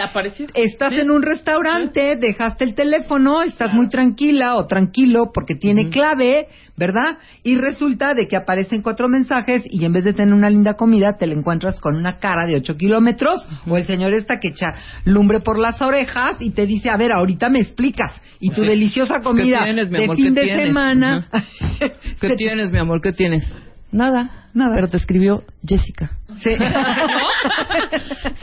estás 0.53 0.93
Sí. 0.93 0.99
en 0.99 1.11
un 1.11 1.21
restaurante, 1.21 2.15
dejaste 2.15 2.63
el 2.63 2.75
teléfono, 2.75 3.41
estás 3.41 3.73
muy 3.73 3.89
tranquila 3.89 4.55
o 4.55 4.67
tranquilo 4.67 5.31
porque 5.33 5.55
tiene 5.55 5.89
clave, 5.89 6.47
¿verdad? 6.81 7.19
Y 7.43 7.57
resulta 7.57 8.15
de 8.15 8.27
que 8.27 8.35
aparecen 8.35 8.81
cuatro 8.81 9.07
mensajes 9.07 9.61
y 9.69 9.85
en 9.85 9.93
vez 9.93 10.03
de 10.03 10.13
tener 10.13 10.33
una 10.33 10.49
linda 10.49 10.73
comida, 10.73 11.15
te 11.15 11.27
la 11.27 11.35
encuentras 11.35 11.79
con 11.79 11.95
una 11.95 12.17
cara 12.17 12.47
de 12.47 12.55
ocho 12.55 12.75
kilómetros 12.75 13.39
o 13.67 13.77
el 13.77 13.85
señor 13.85 14.13
está 14.15 14.39
que 14.39 14.47
echa 14.47 14.65
lumbre 15.05 15.41
por 15.41 15.59
las 15.59 15.79
orejas 15.79 16.37
y 16.39 16.49
te 16.49 16.65
dice, 16.65 16.89
a 16.89 16.97
ver, 16.97 17.11
ahorita 17.11 17.49
me 17.49 17.59
explicas. 17.59 18.13
Y 18.39 18.49
tu 18.49 18.63
Sí. 18.63 18.67
deliciosa 18.67 19.21
comida 19.21 19.59
¿Qué 19.59 19.63
tienes, 19.65 19.91
de 19.91 20.03
amor? 20.05 20.15
fin 20.15 20.33
¿Qué 20.33 20.39
de 20.39 20.45
tienes? 20.47 20.67
semana. 20.69 21.27
¿Qué 22.19 22.29
se- 22.29 22.35
tienes, 22.35 22.71
mi 22.71 22.79
amor? 22.79 22.99
¿Qué 22.99 23.13
tienes? 23.13 23.43
Nada. 23.91 24.47
Nada. 24.55 24.73
Pero 24.73 24.87
te 24.87 24.97
escribió 24.97 25.43
Jessica. 25.63 26.09
Sí. 26.39 26.49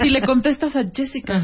Si 0.00 0.08
le 0.11 0.20
contestas 0.22 0.74
a 0.76 0.82
Jessica. 0.94 1.42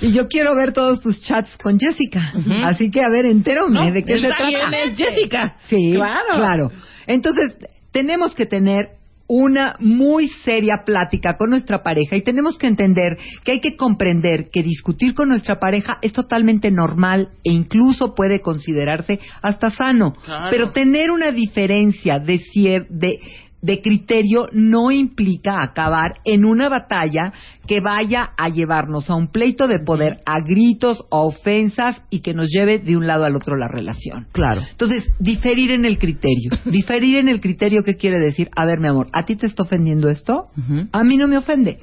y 0.00 0.12
yo 0.12 0.28
quiero 0.28 0.54
ver 0.54 0.72
todos 0.72 1.00
tus 1.00 1.20
chats 1.22 1.56
con 1.58 1.78
Jessica. 1.78 2.32
Así 2.64 2.90
que, 2.90 3.02
a 3.02 3.08
ver, 3.08 3.26
entérame 3.26 3.70
No, 3.74 3.90
de 3.92 4.04
qué 4.04 4.18
se 4.18 4.26
está 4.26 4.36
trata. 4.48 4.78
es 4.78 4.96
Jessica. 4.96 5.56
Sí, 5.68 5.92
Claro. 5.94 6.34
claro. 6.36 6.70
Entonces, 7.06 7.56
tenemos 7.92 8.34
que 8.34 8.46
tener 8.46 8.90
una 9.28 9.74
muy 9.80 10.28
seria 10.44 10.84
plática 10.86 11.36
con 11.36 11.50
nuestra 11.50 11.82
pareja 11.82 12.14
y 12.16 12.22
tenemos 12.22 12.56
que 12.58 12.68
entender 12.68 13.16
que 13.42 13.52
hay 13.52 13.60
que 13.60 13.74
comprender 13.76 14.50
que 14.52 14.62
discutir 14.62 15.14
con 15.14 15.28
nuestra 15.28 15.58
pareja 15.58 15.98
es 16.00 16.12
totalmente 16.12 16.70
normal 16.70 17.30
e 17.42 17.50
incluso 17.52 18.14
puede 18.14 18.40
considerarse 18.40 19.18
hasta 19.42 19.70
sano. 19.70 20.14
Claro. 20.24 20.46
Pero 20.50 20.70
tener 20.70 21.10
una 21.10 21.32
diferencia 21.32 22.20
de, 22.20 22.38
cier- 22.38 22.86
de, 22.88 23.18
de 23.62 23.80
criterio 23.80 24.48
no 24.52 24.90
implica 24.90 25.62
acabar 25.62 26.20
en 26.24 26.44
una 26.44 26.68
batalla 26.68 27.32
que 27.66 27.80
vaya 27.80 28.30
a 28.36 28.48
llevarnos 28.48 29.10
a 29.10 29.16
un 29.16 29.28
pleito 29.28 29.66
de 29.66 29.80
poder, 29.80 30.20
a 30.24 30.40
gritos, 30.46 31.04
a 31.10 31.18
ofensas 31.18 32.00
y 32.10 32.20
que 32.20 32.34
nos 32.34 32.48
lleve 32.50 32.78
de 32.78 32.96
un 32.96 33.06
lado 33.06 33.24
al 33.24 33.34
otro 33.34 33.56
la 33.56 33.68
relación. 33.68 34.26
Claro. 34.32 34.62
Entonces, 34.70 35.10
diferir 35.18 35.72
en 35.72 35.84
el 35.84 35.98
criterio. 35.98 36.50
diferir 36.64 37.16
en 37.16 37.28
el 37.28 37.40
criterio, 37.40 37.82
¿qué 37.82 37.96
quiere 37.96 38.18
decir? 38.20 38.48
A 38.54 38.64
ver, 38.64 38.78
mi 38.78 38.88
amor, 38.88 39.08
¿a 39.12 39.24
ti 39.24 39.36
te 39.36 39.46
está 39.46 39.64
ofendiendo 39.64 40.08
esto? 40.08 40.48
A 40.92 41.04
mí 41.04 41.16
no 41.16 41.28
me 41.28 41.38
ofende. 41.38 41.78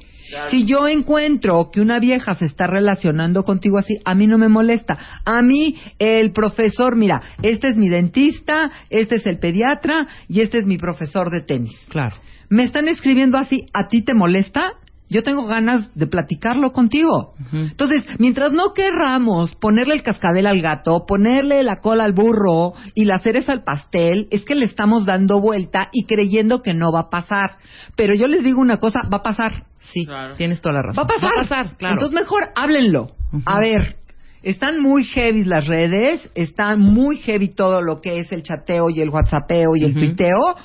Si 0.50 0.64
yo 0.64 0.88
encuentro 0.88 1.70
que 1.70 1.80
una 1.80 1.98
vieja 1.98 2.34
se 2.34 2.46
está 2.46 2.66
relacionando 2.66 3.44
contigo 3.44 3.78
así, 3.78 3.98
a 4.04 4.14
mí 4.14 4.26
no 4.26 4.38
me 4.38 4.48
molesta. 4.48 4.98
A 5.24 5.42
mí, 5.42 5.76
el 5.98 6.32
profesor, 6.32 6.96
mira, 6.96 7.22
este 7.42 7.68
es 7.68 7.76
mi 7.76 7.88
dentista, 7.88 8.70
este 8.90 9.16
es 9.16 9.26
el 9.26 9.38
pediatra 9.38 10.06
y 10.28 10.40
este 10.40 10.58
es 10.58 10.66
mi 10.66 10.78
profesor 10.78 11.30
de 11.30 11.42
tenis. 11.42 11.78
Claro. 11.88 12.16
Me 12.48 12.64
están 12.64 12.88
escribiendo 12.88 13.38
así, 13.38 13.66
¿a 13.72 13.88
ti 13.88 14.02
te 14.02 14.14
molesta? 14.14 14.74
Yo 15.14 15.22
tengo 15.22 15.46
ganas 15.46 15.94
de 15.94 16.08
platicarlo 16.08 16.72
contigo. 16.72 17.34
Entonces, 17.52 18.04
mientras 18.18 18.50
no 18.52 18.72
querramos 18.74 19.54
ponerle 19.54 19.94
el 19.94 20.02
cascabel 20.02 20.44
al 20.44 20.60
gato, 20.60 21.04
ponerle 21.06 21.62
la 21.62 21.76
cola 21.78 22.02
al 22.02 22.12
burro 22.14 22.72
y 22.96 23.04
la 23.04 23.20
cereza 23.20 23.52
al 23.52 23.62
pastel, 23.62 24.26
es 24.32 24.44
que 24.44 24.56
le 24.56 24.64
estamos 24.64 25.06
dando 25.06 25.40
vuelta 25.40 25.88
y 25.92 26.04
creyendo 26.06 26.62
que 26.62 26.74
no 26.74 26.90
va 26.90 27.02
a 27.02 27.10
pasar. 27.10 27.58
Pero 27.94 28.12
yo 28.12 28.26
les 28.26 28.42
digo 28.42 28.60
una 28.60 28.78
cosa, 28.78 29.02
va 29.02 29.18
a 29.18 29.22
pasar. 29.22 29.66
Sí, 29.92 30.04
Claro. 30.04 30.34
tienes 30.34 30.60
toda 30.60 30.74
la 30.74 30.82
razón. 30.82 31.04
Va 31.04 31.04
a 31.04 31.06
pasar. 31.14 31.30
Va 31.30 31.34
a 31.34 31.42
pasar, 31.42 31.76
claro. 31.76 31.94
Entonces, 31.94 32.20
mejor 32.20 32.48
háblenlo. 32.56 33.12
A 33.46 33.60
ver, 33.60 33.94
están 34.42 34.80
muy 34.82 35.04
heavy 35.04 35.44
las 35.44 35.68
redes, 35.68 36.28
están 36.34 36.80
muy 36.80 37.18
heavy 37.18 37.50
todo 37.54 37.82
lo 37.82 38.00
que 38.00 38.18
es 38.18 38.32
el 38.32 38.42
chateo 38.42 38.90
y 38.90 39.00
el 39.00 39.10
whatsappeo 39.10 39.76
y 39.76 39.84
el 39.84 39.94
tuiteo. 39.94 40.56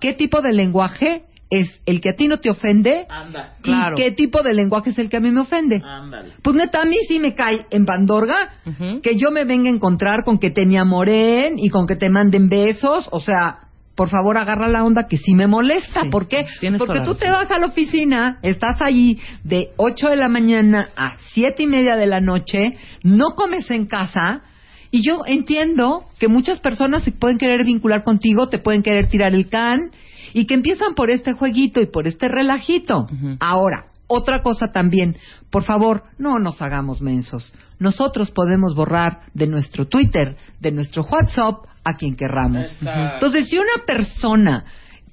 ¿Qué 0.00 0.14
tipo 0.14 0.40
de 0.40 0.52
lenguaje 0.52 1.22
es 1.50 1.68
el 1.86 2.00
que 2.00 2.10
a 2.10 2.16
ti 2.16 2.26
no 2.26 2.38
te 2.38 2.50
ofende? 2.50 3.06
Anda. 3.08 3.54
Claro. 3.62 3.94
¿Y 3.96 4.02
qué 4.02 4.10
tipo 4.12 4.42
de 4.42 4.54
lenguaje 4.54 4.90
es 4.90 4.98
el 4.98 5.08
que 5.08 5.18
a 5.18 5.20
mí 5.20 5.30
me 5.30 5.40
ofende? 5.40 5.80
Ándale. 5.84 6.30
Pues 6.42 6.56
neta, 6.56 6.82
a 6.82 6.84
mí 6.84 6.96
sí 7.06 7.18
me 7.18 7.34
cae 7.34 7.66
en 7.70 7.86
Pandorga 7.86 8.54
Ujú. 8.66 9.00
que 9.00 9.16
yo 9.16 9.30
me 9.30 9.44
venga 9.44 9.68
a 9.70 9.74
encontrar 9.74 10.24
con 10.24 10.38
que 10.38 10.50
te 10.50 10.66
me 10.66 10.78
amoren 10.78 11.58
y 11.58 11.68
con 11.68 11.86
que 11.86 11.96
te 11.96 12.08
manden 12.08 12.48
besos. 12.48 13.08
O 13.10 13.20
sea, 13.20 13.60
por 13.94 14.08
favor, 14.08 14.36
agarra 14.36 14.68
la 14.68 14.84
onda 14.84 15.06
que 15.06 15.16
sí 15.16 15.34
me 15.34 15.46
molesta. 15.46 16.02
Sí, 16.02 16.08
¿Por 16.08 16.26
qué? 16.26 16.46
tienes 16.60 16.78
Porque 16.78 17.00
tú 17.00 17.14
te 17.14 17.30
vas 17.30 17.50
a 17.50 17.58
la 17.58 17.66
oficina, 17.66 18.38
estás 18.42 18.82
allí 18.82 19.20
de 19.44 19.70
8 19.76 20.08
de 20.08 20.16
la 20.16 20.28
mañana 20.28 20.88
a 20.96 21.16
siete 21.32 21.62
y 21.62 21.66
media 21.66 21.96
de 21.96 22.06
la 22.06 22.20
noche, 22.20 22.76
no 23.02 23.34
comes 23.36 23.70
en 23.70 23.86
casa. 23.86 24.42
Y 24.90 25.02
yo 25.02 25.22
entiendo 25.26 26.04
que 26.18 26.28
muchas 26.28 26.60
personas 26.60 27.02
se 27.02 27.12
pueden 27.12 27.38
querer 27.38 27.64
vincular 27.64 28.02
contigo, 28.04 28.48
te 28.48 28.58
pueden 28.58 28.82
querer 28.82 29.08
tirar 29.08 29.34
el 29.34 29.48
can 29.48 29.90
y 30.34 30.46
que 30.46 30.54
empiezan 30.54 30.94
por 30.94 31.08
este 31.08 31.32
jueguito 31.32 31.80
y 31.80 31.86
por 31.86 32.06
este 32.06 32.28
relajito. 32.28 33.06
Ahora, 33.40 33.86
otra 34.06 34.42
cosa 34.42 34.72
también, 34.72 35.16
por 35.50 35.62
favor, 35.62 36.02
no 36.18 36.38
nos 36.38 36.60
hagamos 36.60 37.00
mensos. 37.00 37.54
Nosotros 37.78 38.30
podemos 38.32 38.74
borrar 38.74 39.20
de 39.32 39.46
nuestro 39.46 39.86
Twitter, 39.86 40.36
de 40.60 40.72
nuestro 40.72 41.04
WhatsApp, 41.04 41.64
a 41.84 41.94
quien 41.94 42.16
querramos. 42.16 42.66
Entonces, 42.80 43.48
si 43.48 43.56
una 43.56 43.84
persona 43.86 44.64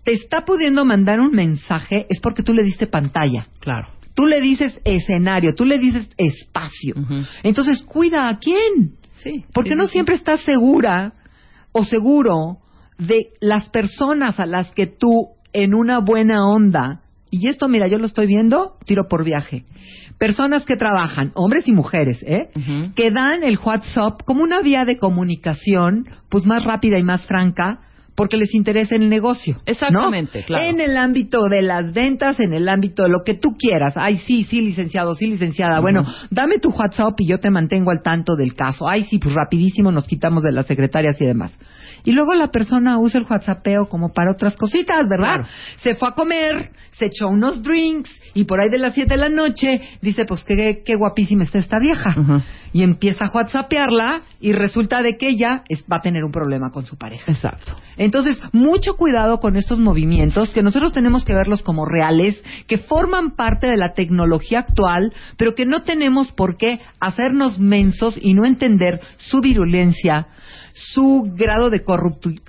te 0.03 0.13
está 0.13 0.43
pudiendo 0.43 0.83
mandar 0.83 1.19
un 1.19 1.31
mensaje, 1.31 2.07
es 2.09 2.19
porque 2.19 2.43
tú 2.43 2.53
le 2.53 2.63
diste 2.63 2.87
pantalla. 2.87 3.47
Claro. 3.59 3.89
Tú 4.15 4.25
le 4.25 4.41
dices 4.41 4.81
escenario, 4.83 5.53
tú 5.53 5.65
le 5.65 5.77
dices 5.77 6.09
espacio. 6.17 6.95
Entonces, 7.43 7.83
cuida 7.83 8.27
a 8.27 8.39
quién. 8.39 8.95
Sí. 9.15 9.45
Porque 9.53 9.71
sí, 9.71 9.75
no 9.75 9.85
sí. 9.85 9.93
siempre 9.93 10.15
estás 10.15 10.41
segura 10.41 11.13
o 11.71 11.85
seguro 11.85 12.57
de 12.97 13.29
las 13.39 13.69
personas 13.69 14.39
a 14.39 14.45
las 14.45 14.71
que 14.73 14.87
tú, 14.87 15.29
en 15.53 15.73
una 15.73 15.99
buena 15.99 16.47
onda, 16.47 17.01
y 17.31 17.49
esto, 17.49 17.69
mira, 17.69 17.87
yo 17.87 17.97
lo 17.97 18.05
estoy 18.05 18.27
viendo, 18.27 18.77
tiro 18.85 19.07
por 19.07 19.23
viaje. 19.23 19.63
Personas 20.17 20.65
que 20.65 20.75
trabajan, 20.75 21.31
hombres 21.33 21.67
y 21.67 21.71
mujeres, 21.71 22.21
¿eh? 22.27 22.51
Que 22.95 23.09
dan 23.09 23.43
el 23.43 23.57
WhatsApp 23.57 24.21
como 24.25 24.43
una 24.43 24.61
vía 24.61 24.83
de 24.83 24.97
comunicación, 24.97 26.07
pues 26.29 26.45
más 26.45 26.63
rápida 26.63 26.99
y 26.99 27.03
más 27.03 27.25
franca, 27.25 27.79
porque 28.15 28.37
les 28.37 28.53
interesa 28.53 28.95
el 28.95 29.09
negocio. 29.09 29.55
¿no? 29.55 29.61
Exactamente, 29.65 30.43
claro. 30.43 30.65
En 30.65 30.79
el 30.81 30.97
ámbito 30.97 31.47
de 31.49 31.61
las 31.61 31.93
ventas, 31.93 32.39
en 32.39 32.53
el 32.53 32.67
ámbito 32.69 33.03
de 33.03 33.09
lo 33.09 33.23
que 33.25 33.35
tú 33.35 33.55
quieras. 33.57 33.95
Ay, 33.95 34.17
sí, 34.17 34.43
sí, 34.43 34.61
licenciado, 34.61 35.15
sí, 35.15 35.27
licenciada. 35.27 35.79
Bueno, 35.79 36.05
dame 36.29 36.59
tu 36.59 36.69
WhatsApp 36.69 37.13
y 37.19 37.27
yo 37.27 37.39
te 37.39 37.49
mantengo 37.49 37.91
al 37.91 38.01
tanto 38.01 38.35
del 38.35 38.53
caso. 38.53 38.87
Ay, 38.87 39.05
sí, 39.05 39.19
pues 39.19 39.33
rapidísimo 39.33 39.91
nos 39.91 40.05
quitamos 40.05 40.43
de 40.43 40.51
las 40.51 40.65
secretarias 40.65 41.19
y 41.21 41.25
demás. 41.25 41.57
Y 42.03 42.11
luego 42.11 42.33
la 42.33 42.47
persona 42.47 42.97
usa 42.97 43.19
el 43.19 43.27
WhatsAppeo 43.29 43.87
como 43.87 44.09
para 44.09 44.31
otras 44.31 44.55
cositas, 44.57 45.07
¿verdad? 45.07 45.35
Claro. 45.35 45.45
Se 45.81 45.95
fue 45.95 46.09
a 46.09 46.11
comer, 46.13 46.71
se 46.93 47.05
echó 47.05 47.27
unos 47.27 47.61
drinks 47.61 48.09
y 48.33 48.45
por 48.45 48.59
ahí 48.59 48.69
de 48.69 48.79
las 48.79 48.93
7 48.93 49.09
de 49.09 49.17
la 49.17 49.29
noche 49.29 49.81
dice, 50.01 50.25
pues 50.25 50.43
qué, 50.43 50.81
qué 50.85 50.95
guapísima 50.95 51.43
está 51.43 51.59
esta 51.59 51.79
vieja. 51.79 52.15
Ujú. 52.17 52.41
Y 52.73 52.83
empieza 52.83 53.25
a 53.25 53.31
WhatsAppearla 53.31 54.21
y 54.39 54.53
resulta 54.53 55.01
de 55.01 55.17
que 55.17 55.27
ella 55.27 55.63
es- 55.67 55.83
va 55.91 55.97
a 55.97 56.01
tener 56.01 56.23
un 56.23 56.31
problema 56.31 56.71
con 56.71 56.85
su 56.85 56.97
pareja. 56.97 57.29
Exacto. 57.31 57.73
Entonces, 57.97 58.37
mucho 58.53 58.95
cuidado 58.95 59.39
con 59.39 59.57
estos 59.57 59.77
movimientos 59.77 60.49
que 60.51 60.63
nosotros 60.63 60.93
tenemos 60.93 61.25
que 61.25 61.33
verlos 61.33 61.61
como 61.63 61.85
reales, 61.85 62.41
que 62.67 62.77
forman 62.77 63.31
parte 63.35 63.67
de 63.67 63.77
la 63.77 63.93
tecnología 63.93 64.59
actual, 64.59 65.11
pero 65.37 65.53
que 65.53 65.65
no 65.65 65.81
tenemos 65.83 66.31
por 66.31 66.55
qué 66.57 66.79
hacernos 66.99 67.59
mensos 67.59 68.17
y 68.21 68.33
no 68.33 68.45
entender 68.45 69.01
su 69.17 69.41
virulencia, 69.41 70.27
su 70.73 71.29
grado 71.35 71.69
de 71.69 71.83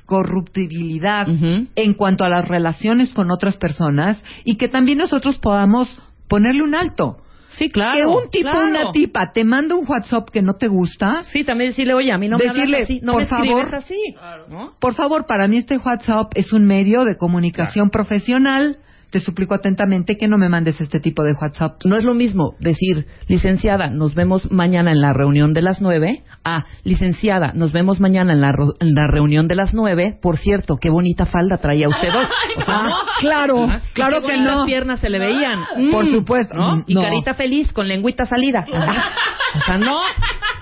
corruptibilidad 0.06 1.26
en 1.74 1.94
cuanto 1.94 2.24
a 2.24 2.28
las 2.28 2.46
relaciones 2.46 3.10
con 3.10 3.30
otras 3.30 3.56
personas 3.56 4.22
y 4.44 4.56
que 4.56 4.68
también 4.68 4.98
nosotros 4.98 5.38
podamos 5.38 5.88
ponerle 6.28 6.62
un 6.62 6.74
alto. 6.74 7.16
Sí, 7.58 7.68
claro. 7.68 7.96
que 7.96 8.06
un 8.06 8.30
tipo 8.30 8.50
claro. 8.50 8.66
una 8.68 8.92
tipa 8.92 9.30
te 9.32 9.44
manda 9.44 9.74
un 9.74 9.84
WhatsApp 9.88 10.30
que 10.30 10.42
no 10.42 10.54
te 10.54 10.68
gusta, 10.68 11.22
Sí, 11.32 11.44
también 11.44 11.70
decirle, 11.70 11.94
oye, 11.94 12.12
a 12.12 12.18
mí 12.18 12.28
no 12.28 12.38
me 12.38 12.44
Decirle, 12.44 12.82
así, 12.82 13.00
no 13.02 13.12
por 13.12 13.22
me 13.22 13.26
favor. 13.28 13.74
así. 13.74 14.14
¿no? 14.48 14.72
Por 14.80 14.94
favor, 14.94 15.26
para 15.26 15.46
mí 15.48 15.58
este 15.58 15.76
WhatsApp 15.78 16.32
es 16.34 16.52
un 16.52 16.66
medio 16.66 17.04
de 17.04 17.16
comunicación 17.16 17.90
profesional. 17.90 18.78
Te 19.12 19.20
suplico 19.20 19.54
atentamente 19.54 20.16
que 20.16 20.26
no 20.26 20.38
me 20.38 20.48
mandes 20.48 20.80
este 20.80 20.98
tipo 20.98 21.22
de 21.22 21.34
WhatsApp. 21.34 21.80
No 21.84 21.96
es 21.96 22.02
lo 22.04 22.14
mismo 22.14 22.54
decir, 22.58 23.06
licenciada, 23.28 23.88
nos 23.88 24.14
vemos 24.14 24.50
mañana 24.50 24.90
en 24.90 25.00
la 25.02 25.12
reunión 25.12 25.52
de 25.52 25.62
las 25.62 25.80
nueve. 25.82 26.22
Ah, 26.44 26.64
licenciada, 26.82 27.52
nos 27.54 27.72
vemos 27.72 28.00
mañana 28.00 28.32
en 28.32 28.40
la, 28.40 28.52
ro- 28.52 28.74
en 28.80 28.94
la 28.94 29.06
reunión 29.06 29.48
de 29.48 29.54
las 29.54 29.74
nueve. 29.74 30.18
Por 30.20 30.38
cierto, 30.38 30.78
qué 30.80 30.88
bonita 30.90 31.26
falda 31.26 31.58
traía 31.58 31.88
usted 31.88 32.08
hoy. 32.08 32.24
O 32.56 32.64
sea, 32.64 32.74
Ah, 32.74 33.00
claro, 33.20 33.66
¿ah? 33.70 33.80
Claro 33.92 34.22
qué 34.22 34.32
que 34.32 34.40
no. 34.40 34.64
piernas 34.66 34.98
se 35.00 35.08
le 35.10 35.18
veían. 35.18 35.60
Por 35.92 36.04
Mm, 36.06 36.12
supuesto. 36.12 36.54
¿no? 36.54 36.76
Mm, 36.76 36.84
Y 36.86 36.94
no. 36.94 37.02
carita 37.02 37.34
feliz 37.34 37.72
con 37.72 37.86
lengüita 37.88 38.24
salida. 38.26 38.64
o 39.54 39.60
sea, 39.64 39.76
no. 39.78 40.00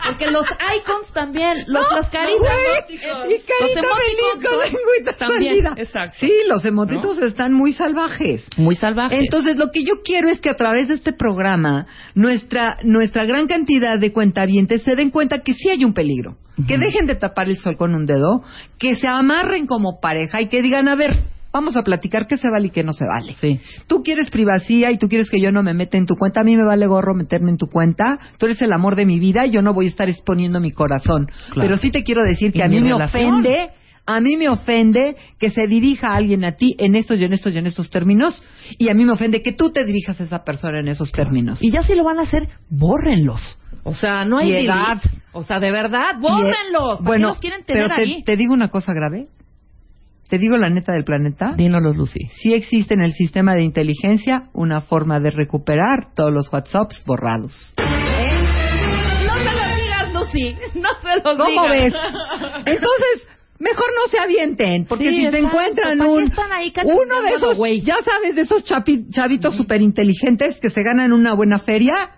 Porque 0.07 0.31
los 0.31 0.47
icons 0.77 1.13
también, 1.13 1.59
los, 1.67 1.85
las 1.93 2.11
caritas. 2.11 2.41
Güey, 2.41 3.01
¿no? 3.01 3.31
y 3.31 3.39
carita 3.39 3.83
Los 3.83 4.51
con 4.51 4.59
lengüita 4.59 5.13
también, 5.19 5.63
salida. 5.63 5.75
exacto. 5.77 6.17
Sí, 6.21 6.33
los 6.49 6.65
emotitos 6.65 7.19
están 7.19 7.53
muy 7.53 7.73
salvajes. 7.73 8.45
Muy 8.57 8.77
salvajes. 8.77 9.19
Entonces, 9.21 9.57
lo 9.57 9.71
que 9.71 9.85
yo 9.85 10.03
quiero 10.05 10.29
es 10.29 10.41
que 10.41 10.51
a 10.51 10.57
través 10.57 10.89
de 10.89 10.95
este 10.95 11.13
programa, 11.13 11.87
nuestra, 12.15 12.77
nuestra 12.83 13.25
gran 13.25 13.47
cantidad 13.47 13.99
de 13.99 14.13
cuentavientes 14.13 14.83
se 14.83 14.95
den 14.97 15.11
cuenta 15.11 15.41
que 15.41 15.55
sí 15.55 15.69
hay 15.69 15.85
un 15.85 15.95
peligro. 15.95 16.37
Que 16.69 16.77
dejen 16.77 17.07
de 17.07 17.15
tapar 17.15 17.49
el 17.49 17.57
sol 17.57 17.77
con 17.79 17.95
un 17.95 18.05
dedo, 18.05 18.43
que 18.79 18.95
se 18.95 19.09
amarren 19.09 19.67
como 19.67 19.99
pareja 19.99 20.43
y 20.43 20.49
que 20.49 20.61
digan, 20.61 20.89
a 20.89 20.95
ver, 20.95 21.17
vamos 21.53 21.77
a 21.77 21.83
platicar 21.83 22.27
qué 22.27 22.37
se 22.37 22.49
vale 22.51 22.69
y 22.69 22.71
qué 22.71 22.83
no 22.85 22.93
se 22.93 23.05
vale. 23.07 23.35
Sí. 23.41 23.61
Tú 23.87 24.03
quieres 24.03 24.31
privacidad 24.31 24.91
y 24.91 24.99
tú 24.99 25.09
quieres 25.09 25.29
que 25.31 25.41
yo 25.41 25.53
no 25.53 25.63
me 25.63 25.75
meta 25.75 25.97
en 25.99 26.07
tu 26.07 26.17
cuenta. 26.17 26.41
A 26.41 26.45
mí 26.45 26.57
me 26.57 26.65
vale 26.65 26.87
gorro 26.87 27.15
meterme 27.15 27.51
en 27.51 27.57
tu 27.57 27.67
cuenta. 27.67 28.19
Tú 28.39 28.47
eres 28.47 28.61
el 28.63 28.73
amor 28.73 28.97
de 28.97 29.07
mi 29.07 29.19
vida 29.19 29.47
y 29.47 29.51
yo 29.51 29.63
no 29.63 29.75
voy 29.75 29.87
a 29.87 29.89
estar 29.89 30.09
exponiendo 30.09 30.61
mi 30.61 30.73
corazón. 30.73 31.27
Claro. 31.27 31.61
Pero 31.61 31.77
sí 31.77 31.91
te 31.91 32.03
quiero 32.05 32.23
decir 32.23 32.53
que 32.53 32.63
a 32.63 32.69
mí 32.69 32.81
me 32.81 32.91
relación. 32.93 33.35
ofende, 33.35 33.71
a 34.07 34.21
mí 34.21 34.37
me 34.37 34.49
ofende 34.49 35.17
que 35.39 35.51
se 35.51 35.67
dirija 35.67 36.09
a 36.13 36.17
alguien 36.17 36.45
a 36.45 36.53
ti 36.53 36.75
en 36.79 36.95
estos 36.95 37.19
y 37.21 37.25
en 37.25 37.33
estos 37.33 37.55
y 37.55 37.59
en 37.59 37.67
estos 37.67 37.91
términos. 37.91 38.41
Y 38.79 38.89
a 38.89 38.95
mí 38.95 39.05
me 39.05 39.13
ofende 39.13 39.43
que 39.43 39.53
tú 39.53 39.71
te 39.71 39.85
dirijas 39.85 40.21
a 40.21 40.25
esa 40.25 40.45
persona 40.45 40.81
en 40.81 40.89
esos 40.89 41.11
términos. 41.13 41.63
Y 41.63 41.71
ya 41.71 41.83
si 41.83 41.95
lo 41.95 42.05
van 42.05 42.19
a 42.19 42.23
hacer, 42.23 42.49
bórrenlos. 42.69 43.57
O 43.83 43.95
sea, 43.95 44.25
no 44.25 44.39
hay 44.39 44.53
delete. 44.53 45.09
O 45.33 45.43
sea, 45.43 45.59
de 45.59 45.71
verdad, 45.71 46.17
bórrenlos. 46.21 46.99
¿Para 46.99 47.07
Bueno, 47.09 47.27
qué 47.29 47.31
los 47.33 47.39
quieren 47.41 47.65
tener 47.65 47.85
pero 47.85 47.95
te, 47.97 48.03
ahí? 48.03 48.23
te 48.25 48.37
digo 48.37 48.53
una 48.53 48.69
cosa 48.69 48.93
grave. 48.93 49.29
Te 50.31 50.39
digo 50.39 50.57
la 50.57 50.71
neta 50.71 50.93
del 50.93 51.03
planeta. 51.05 51.55
Dínolos, 51.57 51.97
Lucy. 51.97 52.29
Sí 52.41 52.55
existe 52.55 52.95
en 52.95 53.01
el 53.03 53.13
sistema 53.13 53.53
de 53.55 53.63
inteligencia 53.63 54.45
una 54.53 54.81
forma 54.81 55.19
de 55.21 55.33
recuperar 55.33 56.15
todos 56.15 56.33
los 56.33 56.51
WhatsApps 56.53 57.05
borrados. 57.05 57.75
No 57.77 59.35
se 59.35 59.45
los 59.45 59.77
digas, 59.77 60.15
Lucy. 60.15 60.57
No 60.77 60.89
se 61.03 61.15
los 61.25 61.37
¿Cómo 61.37 61.47
digas. 61.49 61.71
ves? 61.71 61.95
Entonces, 62.59 63.29
mejor 63.59 63.87
no 63.97 64.09
se 64.11 64.19
avienten, 64.21 64.85
porque 64.87 65.09
Sí, 65.09 65.17
si 65.17 65.21
se 65.23 65.27
exacto. 65.27 65.47
encuentran 65.49 65.99
¿Para 65.99 66.11
qué 66.11 66.17
un, 66.17 66.23
están 66.25 66.53
ahí 66.53 66.73
uno 66.85 67.23
de 67.23 67.31
esos, 67.35 67.59
ya 67.85 67.97
sabes, 68.05 68.35
de 68.37 68.43
esos 68.43 68.65
chapi- 68.65 69.11
chavitos 69.13 69.57
súper 69.57 69.83
inteligentes 69.83 70.59
que 70.61 70.71
se 70.71 70.83
ganan 70.83 71.13
una 71.13 71.35
buena 71.35 71.59
feria, 71.59 72.11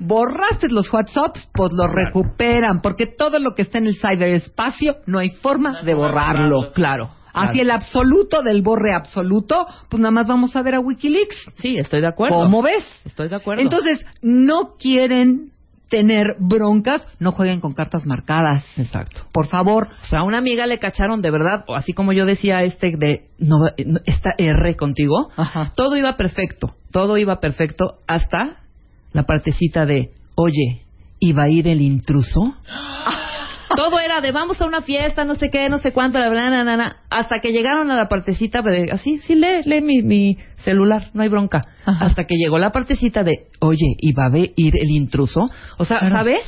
borraste 0.00 0.68
los 0.68 0.92
WhatsApps, 0.92 1.48
pues 1.54 1.70
los 1.72 1.90
recuperan, 1.92 2.80
porque 2.82 3.06
todo 3.06 3.38
lo 3.38 3.54
que 3.54 3.62
está 3.62 3.78
en 3.78 3.86
el 3.86 3.94
ciberespacio 3.96 4.96
no 5.06 5.20
hay 5.20 5.30
forma 5.30 5.82
de 5.82 5.94
borrarlo. 5.94 6.72
Claro. 6.72 7.10
Así 7.32 7.60
el 7.60 7.70
absoluto 7.70 8.42
del 8.42 8.62
borre 8.62 8.94
absoluto, 8.94 9.66
pues 9.88 10.00
nada 10.00 10.12
más 10.12 10.26
vamos 10.26 10.54
a 10.56 10.62
ver 10.62 10.74
a 10.74 10.80
Wikileaks. 10.80 11.36
Sí, 11.56 11.78
estoy 11.78 12.00
de 12.00 12.08
acuerdo. 12.08 12.36
¿Cómo 12.36 12.62
ves? 12.62 12.84
Estoy 13.04 13.28
de 13.28 13.36
acuerdo. 13.36 13.62
Entonces, 13.62 14.04
no 14.20 14.76
quieren 14.78 15.52
tener 15.92 16.36
broncas, 16.38 17.06
no 17.18 17.32
jueguen 17.32 17.60
con 17.60 17.74
cartas 17.74 18.06
marcadas. 18.06 18.64
Exacto. 18.78 19.26
Por 19.30 19.46
favor, 19.48 19.88
O 20.02 20.06
sea, 20.06 20.20
a 20.20 20.24
una 20.24 20.38
amiga 20.38 20.64
le 20.64 20.78
cacharon 20.78 21.20
de 21.20 21.30
verdad, 21.30 21.64
o 21.68 21.74
así 21.74 21.92
como 21.92 22.14
yo 22.14 22.24
decía 22.24 22.62
este 22.62 22.96
de 22.96 23.26
no, 23.38 23.58
no, 23.84 24.00
esta 24.06 24.30
R 24.38 24.74
contigo, 24.76 25.30
Ajá. 25.36 25.72
todo 25.76 25.98
iba 25.98 26.16
perfecto, 26.16 26.74
todo 26.92 27.18
iba 27.18 27.40
perfecto 27.40 27.98
hasta 28.06 28.62
la 29.12 29.24
partecita 29.24 29.84
de, 29.84 30.12
oye, 30.34 30.86
¿iba 31.20 31.42
a 31.42 31.50
ir 31.50 31.68
el 31.68 31.82
intruso? 31.82 32.56
todo 33.76 33.98
era 34.00 34.20
de 34.20 34.32
vamos 34.32 34.60
a 34.60 34.66
una 34.66 34.82
fiesta, 34.82 35.24
no 35.24 35.34
sé 35.34 35.50
qué, 35.50 35.68
no 35.68 35.78
sé 35.78 35.92
cuánto, 35.92 36.18
la 36.18 36.28
verdad, 36.28 36.50
na, 36.50 36.64
na, 36.64 36.76
na, 36.76 36.96
hasta 37.10 37.40
que 37.40 37.52
llegaron 37.52 37.90
a 37.90 37.96
la 37.96 38.08
partecita 38.08 38.62
de, 38.62 38.90
así, 38.92 39.18
sí, 39.26 39.34
lee, 39.34 39.62
lee 39.64 39.80
mi, 39.80 40.02
mi 40.02 40.38
celular, 40.64 41.10
no 41.14 41.22
hay 41.22 41.28
bronca. 41.28 41.64
Ajá. 41.84 42.06
Hasta 42.06 42.24
que 42.24 42.36
llegó 42.36 42.58
la 42.58 42.70
partecita 42.70 43.24
de, 43.24 43.48
oye, 43.60 43.96
¿iba 43.98 44.26
a 44.26 44.30
ir 44.36 44.74
el 44.76 44.90
intruso? 44.90 45.50
O 45.78 45.84
sea, 45.84 45.98
Claro. 46.00 46.16
¿sabes? 46.16 46.40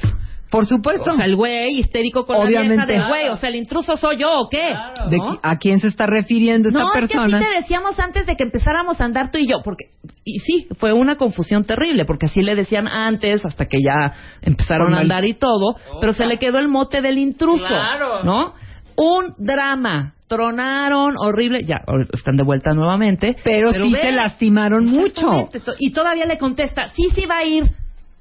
Por 0.55 0.67
supuesto. 0.67 1.11
O 1.11 1.15
sea, 1.15 1.25
el 1.25 1.37
güey 1.37 1.79
histérico 1.81 2.25
con 2.27 2.39
la 2.39 2.45
vieja 2.63 2.87
de 2.87 3.01
güey, 3.07 3.29
o 3.29 3.37
sea, 3.37 3.49
el 3.49 3.57
intruso 3.57 3.97
soy 3.97 4.19
yo 4.19 4.33
o 4.33 4.49
qué? 4.49 4.73
¿De 5.11 5.17
¿No? 5.19 5.25
qui- 5.35 5.41
¿A 5.43 5.57
quién 5.59 5.81
se 5.81 5.89
está 5.89 6.07
refiriendo 6.07 6.69
esta 6.69 6.81
No, 6.81 6.89
es 6.89 6.95
que 6.95 7.01
persona? 7.01 7.39
así 7.39 7.47
te 7.47 7.55
decíamos 7.61 7.99
antes 7.99 8.27
de 8.27 8.37
que 8.37 8.45
empezáramos 8.45 9.01
a 9.01 9.05
andar 9.05 9.31
tú 9.31 9.39
y 9.39 9.47
yo, 9.47 9.63
porque 9.63 9.87
y 10.25 10.39
sí, 10.39 10.69
fue 10.79 10.93
una 10.93 11.17
confusión 11.17 11.65
terrible, 11.65 12.05
porque 12.05 12.27
así 12.27 12.41
le 12.43 12.55
decían 12.55 12.89
antes 12.89 13.45
hasta 13.45 13.67
que 13.67 13.79
ya 13.83 14.13
empezaron 14.43 14.95
a 14.95 15.01
andar 15.01 15.25
y 15.25 15.35
todo, 15.35 15.77
pero 16.01 16.15
se 16.15 16.25
le 16.27 16.39
quedó 16.39 16.59
el 16.59 16.69
mote 16.69 17.03
del 17.03 17.19
intruso, 17.19 17.67
Claro. 17.67 18.23
¿no? 18.25 18.55
Un 18.97 19.35
drama, 19.39 20.15
tronaron, 20.29 21.15
horrible, 21.19 21.65
ya 21.65 21.79
están 22.13 22.37
de 22.37 22.45
vuelta 22.45 22.73
nuevamente, 22.75 23.37
Pero, 23.45 23.73
sí 23.73 23.93
ve, 23.93 24.01
se 24.01 24.13
lastimaron 24.13 24.87
mucho. 24.87 25.49
Y 25.79 25.93
todavía 25.93 26.27
le 26.27 26.39
contesta, 26.39 26.89
sí, 26.95 27.09
sí 27.15 27.27
va 27.27 27.39
a 27.39 27.45
ir. 27.45 27.65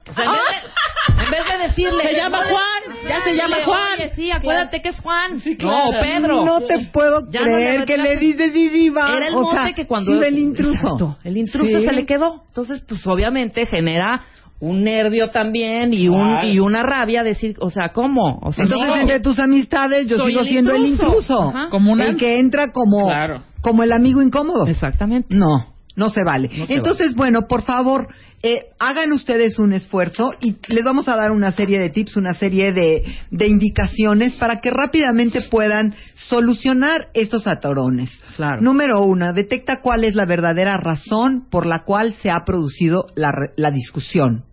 O 0.10 0.13
sea, 0.13 0.26
en, 0.26 0.32
vez 0.32 0.42
de, 0.42 1.24
en 1.26 1.32
vez 1.32 1.42
de 1.58 1.68
decirle, 1.68 2.04
Se 2.04 2.13
llama 2.16 2.39
Juan, 2.44 2.98
ya 3.08 3.22
se 3.22 3.36
llama 3.36 3.58
Juan. 3.66 3.82
Oye, 3.98 4.12
sí, 4.16 4.32
acuérdate 4.32 4.82
que 4.82 4.89
es 4.89 5.00
Juan. 5.00 5.39
claro. 5.58 5.92
No, 5.92 6.00
Pedro. 6.00 6.46
No 6.46 6.62
te 6.62 6.80
puedo 6.92 7.30
Ya 7.30 7.39
no 7.42 7.46
creer 7.56 7.80
le 7.82 7.86
que 7.86 7.98
le 7.98 8.18
dices 8.18 8.54
viva. 8.54 9.16
Era 9.16 9.28
el 9.28 9.36
o 9.36 9.42
mote 9.44 9.56
sea, 9.58 9.74
que 9.74 9.88
cuando... 9.88 10.13
sí, 10.13 10.20
del 10.20 10.38
intruso. 10.39 10.74
Exacto, 10.74 11.18
el 11.24 11.38
intruso 11.38 11.80
Sí. 11.80 11.86
se 11.86 11.94
le 11.94 12.06
quedó. 12.06 12.44
Entonces, 12.48 12.84
pues 12.88 13.06
obviamente 13.08 13.66
genera 13.66 14.22
un 14.60 14.84
nervio 14.84 15.30
también 15.30 15.94
y 15.94 16.08
un 16.08 16.22
Claro. 16.22 16.48
y 16.48 16.60
una 16.60 16.84
rabia 16.84 17.22
decir, 17.24 17.56
o 17.60 17.70
sea, 17.70 17.89
¿cómo? 17.94 18.39
O 18.42 18.52
sea, 18.54 18.63
Entonces, 18.63 18.88
no. 18.89 18.96
entre 18.96 19.20
tus 19.20 19.38
amistades, 19.39 20.08
yo 20.08 20.18
Soy 20.18 20.32
sigo 20.32 20.42
el 20.42 20.48
siendo 20.48 20.76
el 20.76 20.86
intruso. 20.86 21.18
intruso. 21.20 21.50
Ajá. 21.50 21.70
Como 21.70 21.92
una- 21.92 22.06
El 22.06 22.16
que 22.18 22.39
entra 22.39 22.72
como, 22.72 23.08
Claro. 23.08 23.44
como 23.62 23.84
el 23.84 23.92
amigo 23.92 24.22
incómodo. 24.22 24.66
Exactamente. 24.68 25.36
No, 25.36 25.74
no 25.98 26.10
se 26.12 26.24
vale. 26.24 26.50
No 26.58 26.66
se 26.66 26.76
Entonces, 26.76 27.13
bueno, 27.13 27.42
por 27.50 27.63
favor, 27.63 28.08
eh, 28.45 28.71
hagan 28.77 29.13
ustedes 29.13 29.58
un 29.58 29.71
esfuerzo 29.71 30.34
y 30.41 30.58
les 30.67 30.84
vamos 30.84 31.08
a 31.08 31.15
dar 31.15 31.32
una 31.32 31.53
serie 31.53 31.79
de 31.79 31.89
tips, 31.89 32.17
una 32.17 32.34
serie 32.34 32.73
de, 32.73 33.03
de 33.32 33.47
indicaciones 33.47 34.34
para 34.34 34.60
que 34.60 34.69
rápidamente 34.69 35.41
puedan 35.49 35.95
solucionar 36.27 37.08
estos 37.13 37.47
atorones. 37.47 38.12
Claro. 38.36 38.62
Número 38.62 39.01
uno, 39.01 39.32
detecta 39.32 39.79
cuál 39.82 40.03
es 40.03 40.15
la 40.15 40.25
verdadera 40.25 40.75
razón 40.75 41.47
por 41.49 41.65
la 41.65 41.86
cual 41.86 42.15
se 42.21 42.32
ha 42.32 42.43
producido 42.43 43.08
la, 43.15 43.32
la 43.56 43.71
discusión. 43.71 44.43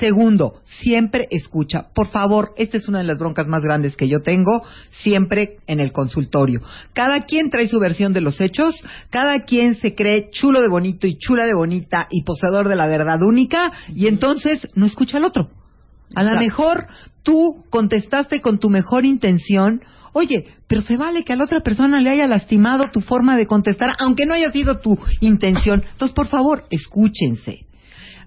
Segundo, 0.00 0.62
siempre 0.80 1.28
escucha. 1.30 1.88
Por 1.94 2.08
favor, 2.08 2.54
esta 2.56 2.78
es 2.78 2.88
una 2.88 2.98
de 2.98 3.04
las 3.04 3.18
broncas 3.18 3.46
más 3.46 3.62
grandes 3.62 3.96
que 3.96 4.08
yo 4.08 4.22
tengo, 4.22 4.62
siempre 4.90 5.58
en 5.66 5.78
el 5.78 5.92
consultorio. 5.92 6.62
Cada 6.94 7.26
quien 7.26 7.50
trae 7.50 7.68
su 7.68 7.78
versión 7.78 8.14
de 8.14 8.22
los 8.22 8.40
hechos, 8.40 8.74
cada 9.10 9.44
quien 9.44 9.76
se 9.76 9.94
cree 9.94 10.30
chulo 10.30 10.62
de 10.62 10.68
bonito 10.68 11.06
y 11.06 11.18
chula 11.18 11.44
de 11.44 11.52
bonita 11.52 12.08
y 12.10 12.24
poseedor 12.24 12.68
de 12.68 12.76
la 12.76 12.86
verdad 12.86 13.22
única, 13.22 13.70
y 13.94 14.06
entonces 14.06 14.66
no 14.74 14.86
escucha 14.86 15.18
al 15.18 15.24
otro. 15.24 15.50
A 16.14 16.22
lo 16.22 16.40
mejor 16.40 16.86
tú 17.22 17.66
contestaste 17.68 18.40
con 18.40 18.58
tu 18.58 18.70
mejor 18.70 19.04
intención, 19.04 19.82
oye, 20.14 20.44
pero 20.66 20.80
se 20.80 20.96
vale 20.96 21.24
que 21.24 21.34
a 21.34 21.36
la 21.36 21.44
otra 21.44 21.60
persona 21.60 22.00
le 22.00 22.08
haya 22.08 22.26
lastimado 22.26 22.90
tu 22.90 23.02
forma 23.02 23.36
de 23.36 23.46
contestar, 23.46 23.90
aunque 23.98 24.24
no 24.24 24.32
haya 24.32 24.50
sido 24.50 24.78
tu 24.78 24.98
intención. 25.20 25.84
Entonces, 25.92 26.14
por 26.14 26.26
favor, 26.26 26.64
escúchense. 26.70 27.66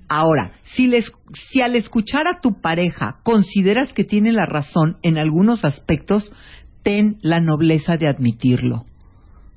Ahora, 0.07 0.51
si, 0.75 0.87
les, 0.87 1.11
si 1.51 1.61
al 1.61 1.75
escuchar 1.75 2.27
a 2.27 2.41
tu 2.41 2.61
pareja 2.61 3.17
consideras 3.23 3.93
que 3.93 4.03
tiene 4.03 4.31
la 4.31 4.45
razón 4.45 4.97
en 5.01 5.17
algunos 5.17 5.65
aspectos, 5.65 6.31
ten 6.83 7.17
la 7.21 7.39
nobleza 7.39 7.97
de 7.97 8.07
admitirlo. 8.07 8.85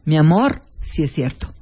Mi 0.05 0.17
amor, 0.17 0.63
sí 0.81 1.03
es 1.03 1.13
cierto. 1.13 1.53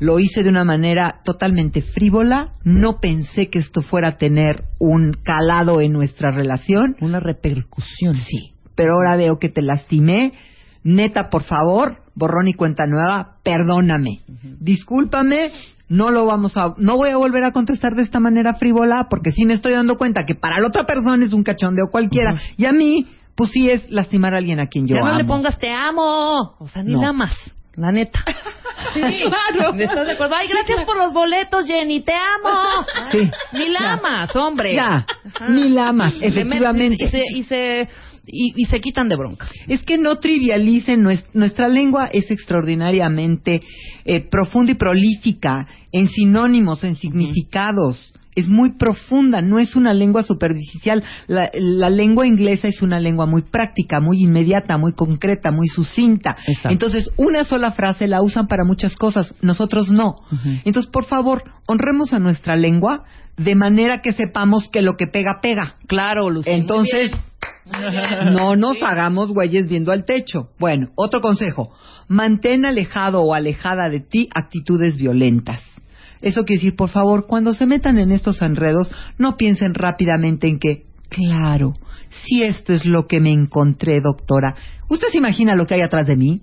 Lo 0.00 0.18
hice 0.18 0.42
de 0.42 0.48
una 0.48 0.64
manera 0.64 1.20
totalmente 1.24 1.82
frívola, 1.82 2.54
no 2.64 3.00
pensé 3.00 3.48
que 3.48 3.60
esto 3.60 3.82
fuera 3.82 4.08
a 4.08 4.16
tener 4.16 4.64
un 4.78 5.12
calado 5.12 5.80
en 5.80 5.92
nuestra 5.92 6.30
relación. 6.30 6.96
Una 7.00 7.20
repercusión. 7.20 8.14
Sí, 8.14 8.52
pero 8.74 8.94
ahora 8.94 9.16
veo 9.16 9.38
que 9.38 9.48
te 9.48 9.62
lastimé. 9.62 10.32
Neta, 10.82 11.30
por 11.30 11.42
favor, 11.42 11.98
borrón 12.18 12.48
y 12.48 12.54
cuenta 12.54 12.86
nueva, 12.86 13.36
perdóname. 13.42 14.20
Discúlpame, 14.60 15.50
no 15.88 16.10
lo 16.10 16.26
vamos 16.26 16.56
a 16.56 16.74
no 16.76 16.96
voy 16.96 17.10
a 17.10 17.16
volver 17.16 17.44
a 17.44 17.52
contestar 17.52 17.94
de 17.94 18.02
esta 18.02 18.20
manera 18.20 18.54
frívola 18.54 19.06
porque 19.08 19.32
sí 19.32 19.44
me 19.46 19.54
estoy 19.54 19.72
dando 19.72 19.96
cuenta 19.96 20.26
que 20.26 20.34
para 20.34 20.60
la 20.60 20.66
otra 20.68 20.84
persona 20.84 21.24
es 21.24 21.32
un 21.32 21.42
cachondeo 21.42 21.86
cualquiera 21.90 22.38
y 22.56 22.66
a 22.66 22.72
mí 22.72 23.06
pues 23.34 23.50
sí 23.52 23.70
es 23.70 23.88
lastimar 23.90 24.34
a 24.34 24.38
alguien 24.38 24.60
a 24.60 24.66
quien 24.66 24.86
yo 24.86 24.96
ya 24.96 25.12
no 25.12 25.16
le 25.16 25.24
pongas 25.24 25.58
te 25.58 25.70
amo. 25.72 26.56
O 26.58 26.68
sea, 26.68 26.82
ni 26.82 26.92
No. 26.92 27.00
la 27.02 27.12
más. 27.12 27.34
La 27.76 27.92
neta. 27.92 28.24
Sí, 28.94 29.00
claro. 29.00 29.74
¿Estás 29.74 30.06
de 30.06 30.12
acuerdo? 30.12 30.34
Ay, 30.36 30.48
gracias 30.48 30.84
por 30.84 30.96
los 30.96 31.12
boletos, 31.12 31.66
Jenny. 31.66 32.00
Te 32.00 32.14
amo. 32.14 32.86
Sí. 33.12 33.18
Ni 33.52 33.68
la 33.70 33.94
amas, 33.94 34.34
hombre. 34.34 34.74
Ya, 34.74 35.04
Ajá. 35.34 35.48
ni 35.50 35.68
la 35.68 35.88
amas, 35.88 36.14
efectivamente. 36.20 37.04
Y 37.04 37.08
se, 37.08 37.22
y 37.34 37.42
se, 37.44 37.88
y, 38.30 38.52
y 38.56 38.66
se 38.66 38.80
quitan 38.80 39.08
de 39.08 39.16
bronca. 39.16 39.46
Es 39.66 39.82
que 39.82 39.98
no 39.98 40.16
trivialicen, 40.16 41.02
nues- 41.02 41.24
nuestra 41.34 41.68
lengua 41.68 42.08
es 42.12 42.30
extraordinariamente 42.30 43.62
eh, 44.04 44.20
profunda 44.20 44.72
y 44.72 44.74
prolífica 44.76 45.66
en 45.92 46.08
sinónimos, 46.08 46.84
en 46.84 46.96
significados. 46.96 48.12
Es 48.34 48.46
muy 48.46 48.76
profunda, 48.78 49.40
no 49.40 49.58
es 49.58 49.74
una 49.74 49.92
lengua 49.92 50.22
superficial. 50.22 51.02
La, 51.26 51.50
la 51.54 51.88
lengua 51.90 52.24
inglesa 52.24 52.68
es 52.68 52.82
una 52.82 53.00
lengua 53.00 53.26
muy 53.26 53.42
práctica, 53.42 53.98
muy 54.00 54.22
inmediata, 54.22 54.78
muy 54.78 54.92
concreta, 54.92 55.50
muy 55.50 55.66
sucinta. 55.66 56.36
Exacto. 56.46 56.68
Entonces, 56.70 57.10
una 57.16 57.42
sola 57.42 57.72
frase 57.72 58.06
la 58.06 58.22
usan 58.22 58.46
para 58.46 58.64
muchas 58.64 58.94
cosas, 58.94 59.34
nosotros 59.42 59.90
no. 59.90 60.14
Entonces, 60.64 60.88
por 60.92 61.06
favor, 61.06 61.42
honremos 61.66 62.12
a 62.12 62.20
nuestra 62.20 62.54
lengua 62.54 63.02
de 63.36 63.56
manera 63.56 64.02
que 64.02 64.12
sepamos 64.12 64.68
que 64.68 64.82
lo 64.82 64.96
que 64.96 65.08
pega, 65.08 65.40
pega. 65.42 65.74
Claro, 65.88 66.30
Lucía. 66.30 66.54
Entonces, 66.54 67.10
no 68.32 68.56
nos 68.56 68.82
hagamos 68.82 69.30
güeyes 69.30 69.68
viendo 69.68 69.92
al 69.92 70.04
techo. 70.04 70.50
Bueno, 70.58 70.88
otro 70.94 71.20
consejo. 71.20 71.72
Mantén 72.08 72.64
alejado 72.64 73.22
o 73.22 73.34
alejada 73.34 73.88
de 73.88 74.00
ti 74.00 74.28
actitudes 74.34 74.96
violentas. 74.96 75.60
Eso 76.20 76.44
quiere 76.44 76.60
decir, 76.60 76.76
por 76.76 76.90
favor, 76.90 77.26
cuando 77.26 77.54
se 77.54 77.66
metan 77.66 77.98
en 77.98 78.10
estos 78.10 78.42
enredos, 78.42 78.90
no 79.18 79.36
piensen 79.36 79.74
rápidamente 79.74 80.48
en 80.48 80.58
que, 80.58 80.84
claro, 81.08 81.74
si 82.24 82.42
esto 82.42 82.72
es 82.72 82.84
lo 82.84 83.06
que 83.06 83.20
me 83.20 83.32
encontré, 83.32 84.00
doctora. 84.00 84.56
¿Usted 84.88 85.08
se 85.12 85.18
imagina 85.18 85.54
lo 85.54 85.66
que 85.66 85.74
hay 85.74 85.82
atrás 85.82 86.06
de 86.06 86.16
mí? 86.16 86.42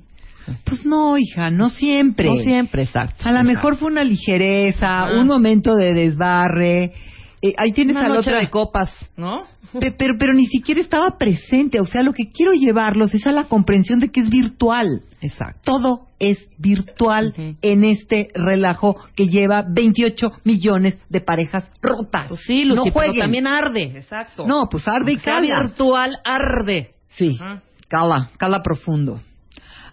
Pues 0.63 0.85
no, 0.85 1.17
hija, 1.17 1.49
no 1.49 1.69
siempre. 1.69 2.27
No 2.27 2.37
siempre, 2.37 2.83
exacto. 2.83 3.27
A 3.27 3.31
lo 3.31 3.43
mejor 3.43 3.77
fue 3.77 3.89
una 3.89 4.03
ligereza, 4.03 5.05
Ajá. 5.05 5.19
un 5.19 5.27
momento 5.27 5.75
de 5.75 5.93
desbarre. 5.93 6.93
Eh, 7.41 7.53
ahí 7.57 7.73
tienes 7.73 7.95
Una 7.95 8.05
al 8.05 8.13
noche 8.13 8.29
otro 8.31 8.39
de 8.39 8.49
copas, 8.49 8.91
¿no? 9.17 9.41
Pe- 9.79 9.91
pero, 9.91 10.15
pero 10.17 10.33
ni 10.33 10.45
siquiera 10.47 10.79
estaba 10.81 11.17
presente. 11.17 11.79
O 11.79 11.85
sea, 11.85 12.01
lo 12.01 12.13
que 12.13 12.31
quiero 12.31 12.53
llevarlos 12.53 13.13
es 13.13 13.27
a 13.27 13.31
la 13.31 13.43
comprensión 13.45 13.99
de 13.99 14.09
que 14.09 14.21
es 14.21 14.29
virtual. 14.29 15.01
Exacto. 15.21 15.59
Todo 15.63 16.07
es 16.17 16.37
virtual 16.57 17.33
Ujú. 17.37 17.55
en 17.61 17.83
este 17.83 18.29
relajo 18.33 18.95
que 19.15 19.27
lleva 19.27 19.65
28 19.67 20.31
millones 20.45 20.97
de 21.09 21.21
parejas 21.21 21.69
rotas. 21.81 22.27
Pues 22.29 22.41
sí, 22.45 22.63
Lucy, 22.63 22.75
no 22.77 22.83
pero 22.85 22.93
jueguen. 22.93 23.19
también 23.21 23.47
arde. 23.47 23.83
Exacto. 23.95 24.47
No, 24.47 24.67
pues 24.69 24.87
arde 24.87 25.11
y 25.13 25.17
sea 25.19 25.33
cala. 25.35 25.59
virtual, 25.61 26.11
arde. 26.23 26.91
Sí, 27.09 27.37
Ajá. 27.39 27.61
cala, 27.89 28.29
cala 28.37 28.61
profundo. 28.63 29.19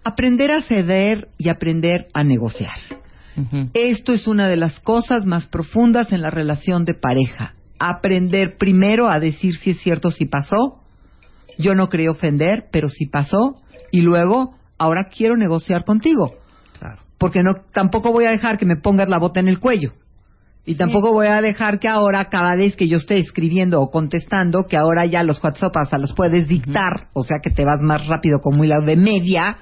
Aprender 0.04 0.50
a 0.50 0.62
ceder 0.62 1.28
y 1.38 1.48
aprender 1.48 2.06
a 2.14 2.24
negociar. 2.24 2.76
Esto 3.74 4.12
es 4.12 4.26
una 4.26 4.48
de 4.48 4.56
las 4.56 4.78
cosas 4.80 5.24
más 5.24 5.46
profundas 5.46 6.12
en 6.12 6.22
la 6.22 6.30
relación 6.30 6.84
de 6.84 6.94
pareja. 6.94 7.54
Aprender 7.78 8.56
primero 8.58 9.08
a 9.08 9.20
decir 9.20 9.54
si 9.56 9.70
es 9.70 9.80
cierto 9.80 10.10
si 10.10 10.26
pasó. 10.26 10.82
Yo 11.58 11.74
no 11.74 11.88
quería 11.88 12.10
ofender, 12.10 12.66
pero 12.70 12.88
si 12.88 13.06
pasó. 13.06 13.56
Y 13.90 14.00
luego, 14.00 14.54
ahora 14.78 15.08
quiero 15.08 15.36
negociar 15.36 15.84
contigo. 15.84 16.34
Claro. 16.78 17.02
Porque 17.18 17.42
no, 17.42 17.52
tampoco 17.72 18.12
voy 18.12 18.24
a 18.24 18.30
dejar 18.30 18.58
que 18.58 18.66
me 18.66 18.76
pongas 18.76 19.08
la 19.08 19.18
bota 19.18 19.40
en 19.40 19.48
el 19.48 19.58
cuello. 19.58 19.92
Y 20.64 20.76
tampoco 20.76 21.12
voy 21.12 21.26
a 21.26 21.40
dejar 21.40 21.80
que 21.80 21.88
ahora, 21.88 22.26
cada 22.26 22.54
vez 22.54 22.76
que 22.76 22.86
yo 22.86 22.98
esté 22.98 23.16
escribiendo 23.16 23.80
o 23.80 23.90
contestando, 23.90 24.66
que 24.68 24.76
ahora 24.76 25.04
ya 25.06 25.24
los 25.24 25.42
WhatsApp 25.42 25.76
hasta 25.76 25.98
los 25.98 26.12
puedes 26.14 26.46
dictar, 26.46 27.08
o 27.14 27.24
sea 27.24 27.38
que 27.42 27.50
te 27.50 27.64
vas 27.64 27.82
más 27.82 28.06
rápido 28.06 28.38
como 28.38 28.62
hilo 28.62 28.80
de 28.82 28.96
media. 28.96 29.56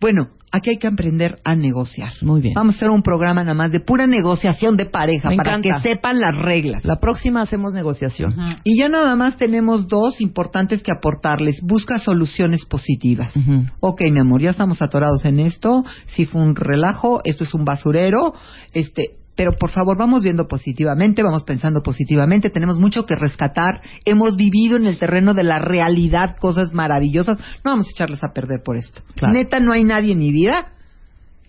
Bueno, 0.00 0.30
aquí 0.52 0.70
hay 0.70 0.78
que 0.78 0.86
aprender 0.86 1.38
a 1.44 1.54
negociar. 1.54 2.12
Muy 2.22 2.40
bien. 2.40 2.54
Vamos 2.54 2.74
a 2.74 2.76
hacer 2.76 2.90
un 2.90 3.02
programa 3.02 3.42
nada 3.42 3.54
más 3.54 3.72
de 3.72 3.80
pura 3.80 4.06
negociación 4.06 4.76
de 4.76 4.86
pareja 4.86 5.28
Me 5.30 5.36
para 5.36 5.56
encanta. 5.56 5.82
que 5.82 5.88
sepan 5.94 6.18
las 6.20 6.36
reglas. 6.36 6.84
La 6.84 6.96
próxima 6.96 7.42
hacemos 7.42 7.72
negociación. 7.72 8.34
Y 8.64 8.78
ya 8.78 8.88
nada 8.88 9.16
más 9.16 9.36
tenemos 9.36 9.86
dos 9.88 10.20
importantes 10.20 10.82
que 10.82 10.90
aportarles. 10.92 11.60
Busca 11.62 11.98
soluciones 11.98 12.64
positivas. 12.64 13.34
Ujú. 13.36 13.66
Ok, 13.80 14.02
mi 14.10 14.20
amor, 14.20 14.40
ya 14.40 14.50
estamos 14.50 14.80
atorados 14.82 15.24
en 15.24 15.40
esto. 15.40 15.84
Si 16.08 16.24
fue 16.26 16.40
un 16.42 16.56
relajo, 16.56 17.20
esto 17.24 17.44
es 17.44 17.52
un 17.54 17.64
basurero. 17.64 18.34
Este, 18.72 19.16
pero 19.36 19.52
por 19.52 19.70
favor, 19.70 19.98
vamos 19.98 20.22
viendo 20.22 20.48
positivamente, 20.48 21.22
vamos 21.22 21.44
pensando 21.44 21.82
positivamente. 21.82 22.48
Tenemos 22.48 22.78
mucho 22.78 23.04
que 23.04 23.14
rescatar. 23.14 23.82
Hemos 24.06 24.34
vivido 24.36 24.76
en 24.76 24.86
el 24.86 24.98
terreno 24.98 25.34
de 25.34 25.44
la 25.44 25.58
realidad 25.58 26.36
cosas 26.38 26.72
maravillosas. 26.72 27.38
No 27.62 27.72
vamos 27.72 27.86
a 27.86 27.90
echarles 27.90 28.24
a 28.24 28.32
perder 28.32 28.62
por 28.64 28.76
esto. 28.76 29.02
Claro. 29.14 29.34
Neta, 29.34 29.60
no 29.60 29.72
hay 29.72 29.84
nadie 29.84 30.12
en 30.12 30.18
mi 30.18 30.32
vida. 30.32 30.72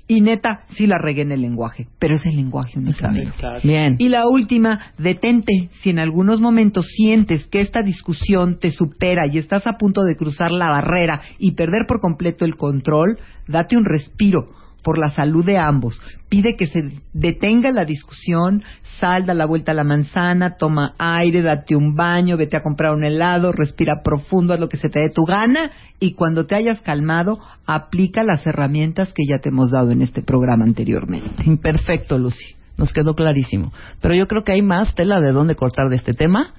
Y 0.10 0.22
neta, 0.22 0.64
sí 0.70 0.88
la 0.88 0.98
regué 0.98 1.22
en 1.22 1.32
el 1.32 1.42
lenguaje. 1.42 1.88
Pero 2.00 2.16
es 2.16 2.26
el 2.26 2.36
lenguaje 2.36 2.80
únicamente. 2.80 3.32
Bien. 3.64 3.96
Y 4.00 4.10
la 4.10 4.28
última, 4.28 4.92
detente. 4.98 5.70
Si 5.82 5.90
en 5.90 6.00
algunos 6.00 6.42
momentos 6.42 6.88
sientes 6.88 7.48
que 7.48 7.62
esta 7.62 7.82
discusión 7.84 8.60
te 8.60 8.72
supera 8.72 9.28
y 9.28 9.38
estás 9.38 9.66
a 9.66 9.78
punto 9.78 10.04
de 10.04 10.16
cruzar 10.16 10.52
la 10.52 10.70
barrera 10.70 11.22
y 11.40 11.54
perder 11.56 11.86
por 11.88 12.00
completo 12.02 12.44
el 12.44 12.56
control, 12.56 13.18
date 13.48 13.78
un 13.78 13.86
respiro 13.86 14.46
por 14.88 15.00
la 15.00 15.10
salud 15.10 15.46
de 15.46 15.58
ambos. 15.58 16.00
Pide 16.30 16.56
que 16.56 16.66
se 16.66 16.82
detenga 17.12 17.72
la 17.72 17.84
discusión, 17.84 18.64
sal, 19.02 19.26
da 19.26 19.34
la 19.34 19.46
vuelta 19.46 19.74
a 19.74 19.76
la 19.76 19.84
manzana, 19.84 20.56
toma 20.56 20.94
aire, 20.98 21.42
date 21.42 21.76
un 21.76 21.94
baño, 21.94 22.38
vete 22.38 22.56
a 22.56 22.64
comprar 22.64 22.94
un 22.94 23.04
helado, 23.04 23.52
respira 23.52 24.02
profundo, 24.02 24.54
haz 24.54 24.62
lo 24.62 24.70
que 24.70 24.78
se 24.78 24.88
te 24.88 25.02
dé 25.02 25.10
tu 25.10 25.26
gana 25.26 25.72
y 26.00 26.14
cuando 26.14 26.46
te 26.46 26.56
hayas 26.56 26.80
calmado, 26.80 27.38
aplica 27.66 28.24
las 28.24 28.48
herramientas 28.48 29.12
que 29.12 29.24
ya 29.28 29.40
te 29.40 29.50
hemos 29.50 29.72
dado 29.72 29.92
en 29.92 30.02
este 30.02 30.22
programa 30.22 30.64
anteriormente. 30.64 31.44
Perfecto, 31.62 32.18
Lucy. 32.18 32.56
Nos 32.78 32.94
quedó 32.94 33.14
clarísimo. 33.14 33.74
Pero 34.02 34.14
yo 34.14 34.26
creo 34.30 34.46
que 34.46 34.54
hay 34.54 34.62
más 34.62 34.96
tela 34.96 35.20
de 35.20 35.34
dónde 35.34 35.56
cortar 35.56 35.90
de 35.90 35.98
este 35.98 36.14
tema. 36.14 36.54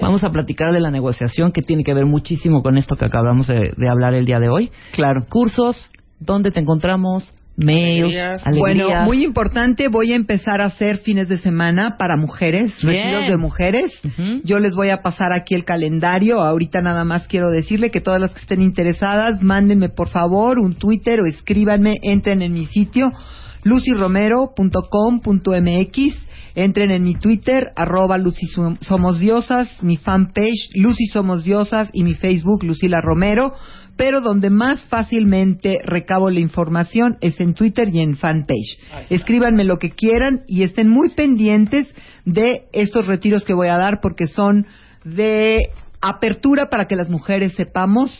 Vamos 0.00 0.24
a 0.24 0.30
platicar 0.30 0.72
de 0.72 0.80
la 0.80 0.90
negociación 0.90 1.52
que 1.52 1.60
tiene 1.60 1.84
que 1.84 1.92
ver 1.92 2.06
muchísimo 2.06 2.62
con 2.62 2.78
esto 2.78 2.96
que 2.96 3.04
acabamos 3.04 3.46
de, 3.48 3.74
de 3.76 3.88
hablar 3.90 4.14
el 4.14 4.24
día 4.24 4.40
de 4.40 4.48
hoy. 4.48 4.70
Claro. 4.92 5.26
Cursos, 5.28 5.90
¿dónde 6.18 6.50
te 6.50 6.60
encontramos? 6.60 7.30
Mail, 7.56 8.02
Alegrías. 8.04 8.44
alegrías. 8.46 8.86
Bueno, 8.88 9.04
muy 9.04 9.24
importante, 9.24 9.86
voy 9.88 10.12
a 10.12 10.16
empezar 10.16 10.60
a 10.60 10.64
hacer 10.66 10.98
fines 10.98 11.28
de 11.28 11.38
semana 11.38 11.96
para 11.98 12.16
mujeres, 12.16 12.72
Bien. 12.82 13.04
retiros 13.04 13.28
de 13.28 13.36
mujeres. 13.36 13.92
Yo 14.42 14.58
les 14.58 14.74
voy 14.74 14.90
a 14.90 15.02
pasar 15.02 15.32
aquí 15.32 15.54
el 15.54 15.64
calendario. 15.64 16.40
Ahorita 16.42 16.80
nada 16.80 17.04
más 17.04 17.28
quiero 17.28 17.50
decirle 17.50 17.90
que 17.92 18.00
todas 18.00 18.20
las 18.20 18.32
que 18.32 18.40
estén 18.40 18.60
interesadas, 18.60 19.40
mándenme 19.42 19.88
por 19.88 20.08
favor 20.08 20.58
un 20.58 20.74
Twitter 20.74 21.20
o 21.20 21.26
escríbanme, 21.26 21.94
entren 22.02 22.42
en 22.42 22.54
mi 22.54 22.66
sitio 22.66 23.12
lucyromero.com.mx 23.62 26.24
Entren 26.56 26.92
en 26.92 27.02
mi 27.02 27.16
Twitter, 27.16 27.72
arroba 27.74 28.16
Lucy 28.16 28.46
Som- 28.46 28.78
Somos 28.80 29.18
Diosas, 29.18 29.82
mi 29.82 29.96
fanpage, 29.96 30.68
Lucy 30.76 31.06
Somos 31.06 31.42
Diosas 31.42 31.90
y 31.92 32.04
mi 32.04 32.14
Facebook, 32.14 32.62
Lucila 32.62 33.00
Romero. 33.00 33.54
Pero 33.96 34.20
donde 34.20 34.50
más 34.50 34.84
fácilmente 34.86 35.78
recabo 35.84 36.30
la 36.30 36.40
información 36.40 37.16
es 37.20 37.40
en 37.40 37.54
Twitter 37.54 37.88
y 37.92 38.00
en 38.00 38.16
fanpage. 38.16 38.78
Escríbanme 39.10 39.64
lo 39.64 39.78
que 39.78 39.90
quieran 39.90 40.42
y 40.46 40.64
estén 40.64 40.88
muy 40.88 41.10
pendientes 41.10 41.86
de 42.24 42.64
estos 42.72 43.06
retiros 43.06 43.44
que 43.44 43.54
voy 43.54 43.68
a 43.68 43.76
dar 43.76 44.00
porque 44.00 44.26
son 44.26 44.66
de 45.04 45.70
apertura 46.00 46.68
para 46.68 46.86
que 46.86 46.96
las 46.96 47.08
mujeres 47.08 47.54
sepamos 47.54 48.10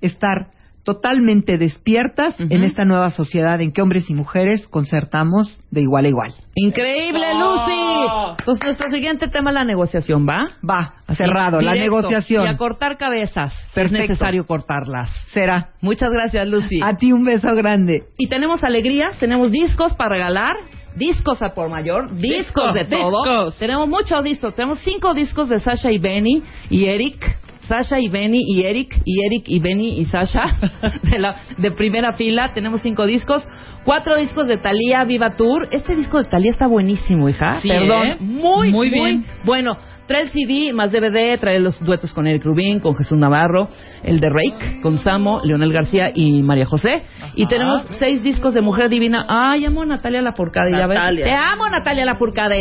estar 0.00 0.50
totalmente 0.84 1.58
despiertas 1.58 2.36
en 2.38 2.62
esta 2.62 2.84
nueva 2.84 3.10
sociedad 3.10 3.60
en 3.60 3.72
que 3.72 3.82
hombres 3.82 4.08
y 4.10 4.14
mujeres 4.14 4.68
concertamos 4.68 5.58
de 5.70 5.80
igual 5.80 6.04
a 6.04 6.08
igual. 6.08 6.34
Increíble, 6.54 7.26
Lucy. 7.34 8.44
Pues 8.44 8.58
nuestro 8.62 8.90
siguiente 8.90 9.28
tema 9.28 9.50
es 9.50 9.54
la 9.54 9.64
negociación, 9.64 10.26
¿va? 10.28 10.46
Va, 10.68 10.94
cerrado, 11.16 11.60
la 11.60 11.72
negociación. 11.74 12.44
Y 12.44 12.48
a 12.48 12.56
cortar 12.56 12.96
cabezas. 12.96 13.52
Perfecto. 13.74 14.02
Es 14.02 14.08
necesario 14.10 14.46
cortarlas. 14.46 15.10
Será. 15.32 15.70
Muchas 15.80 16.10
gracias, 16.12 16.46
Lucy. 16.46 16.80
A 16.82 16.96
ti 16.96 17.12
un 17.12 17.24
beso 17.24 17.52
grande. 17.56 18.04
Y 18.18 18.28
tenemos 18.28 18.62
alegrías, 18.62 19.16
tenemos 19.18 19.50
discos 19.50 19.94
para 19.94 20.10
regalar, 20.10 20.56
discos 20.96 21.42
a 21.42 21.54
por 21.54 21.68
mayor, 21.70 22.14
discos 22.14 22.44
Discos, 22.44 22.74
de 22.74 22.84
todo. 22.84 23.24
discos. 23.24 23.58
Tenemos 23.58 23.88
muchos 23.88 24.22
discos, 24.22 24.54
tenemos 24.54 24.78
cinco 24.80 25.14
discos 25.14 25.48
de 25.48 25.58
Sasha 25.60 25.90
y 25.90 25.98
Benny 25.98 26.42
y 26.70 26.84
Eric. 26.84 27.38
Sasha 27.68 27.98
y 28.00 28.08
Benny 28.08 28.40
y 28.46 28.62
Eric 28.64 29.00
y 29.04 29.24
Eric 29.26 29.44
y 29.48 29.58
Benny 29.60 29.98
y 30.00 30.04
Sasha 30.06 30.42
de, 31.02 31.18
la, 31.18 31.34
de 31.58 31.70
primera 31.72 32.12
fila. 32.12 32.52
Tenemos 32.52 32.80
cinco 32.82 33.06
discos, 33.06 33.46
cuatro 33.84 34.16
discos 34.16 34.46
de 34.46 34.56
Thalía 34.58 35.04
Viva 35.04 35.34
Tour. 35.36 35.68
Este 35.70 35.94
disco 35.96 36.18
de 36.18 36.24
Thalía 36.24 36.50
está 36.50 36.66
buenísimo, 36.66 37.28
hija. 37.28 37.60
Sí, 37.60 37.68
Perdón, 37.68 38.06
¿eh? 38.06 38.16
muy, 38.20 38.70
muy 38.70 38.72
Muy 38.72 38.90
bien. 38.90 39.24
bueno. 39.44 39.76
Trae 40.06 40.24
el 40.24 40.28
CD 40.28 40.74
más 40.74 40.92
DVD, 40.92 41.38
trae 41.40 41.58
los 41.60 41.80
duetos 41.82 42.12
con 42.12 42.26
Eric 42.26 42.44
Rubín, 42.44 42.78
con 42.78 42.94
Jesús 42.94 43.16
Navarro, 43.16 43.68
el 44.02 44.20
de 44.20 44.28
Rake, 44.28 44.82
con 44.82 44.98
Samo, 44.98 45.40
Leonel 45.42 45.72
García 45.72 46.12
y 46.14 46.42
María 46.42 46.66
José. 46.66 47.04
Y 47.36 47.46
tenemos 47.46 47.86
seis 47.98 48.22
discos 48.22 48.52
de 48.52 48.60
Mujer 48.60 48.90
Divina. 48.90 49.24
Ay, 49.26 49.64
amo 49.64 49.80
a 49.80 49.86
Natalia 49.86 50.20
Lafourcade. 50.20 50.72
ya 50.72 50.86
ves. 50.86 51.24
Te 51.24 51.32
amo, 51.32 51.70
Natalia 51.70 52.04
Lafourcade. 52.04 52.58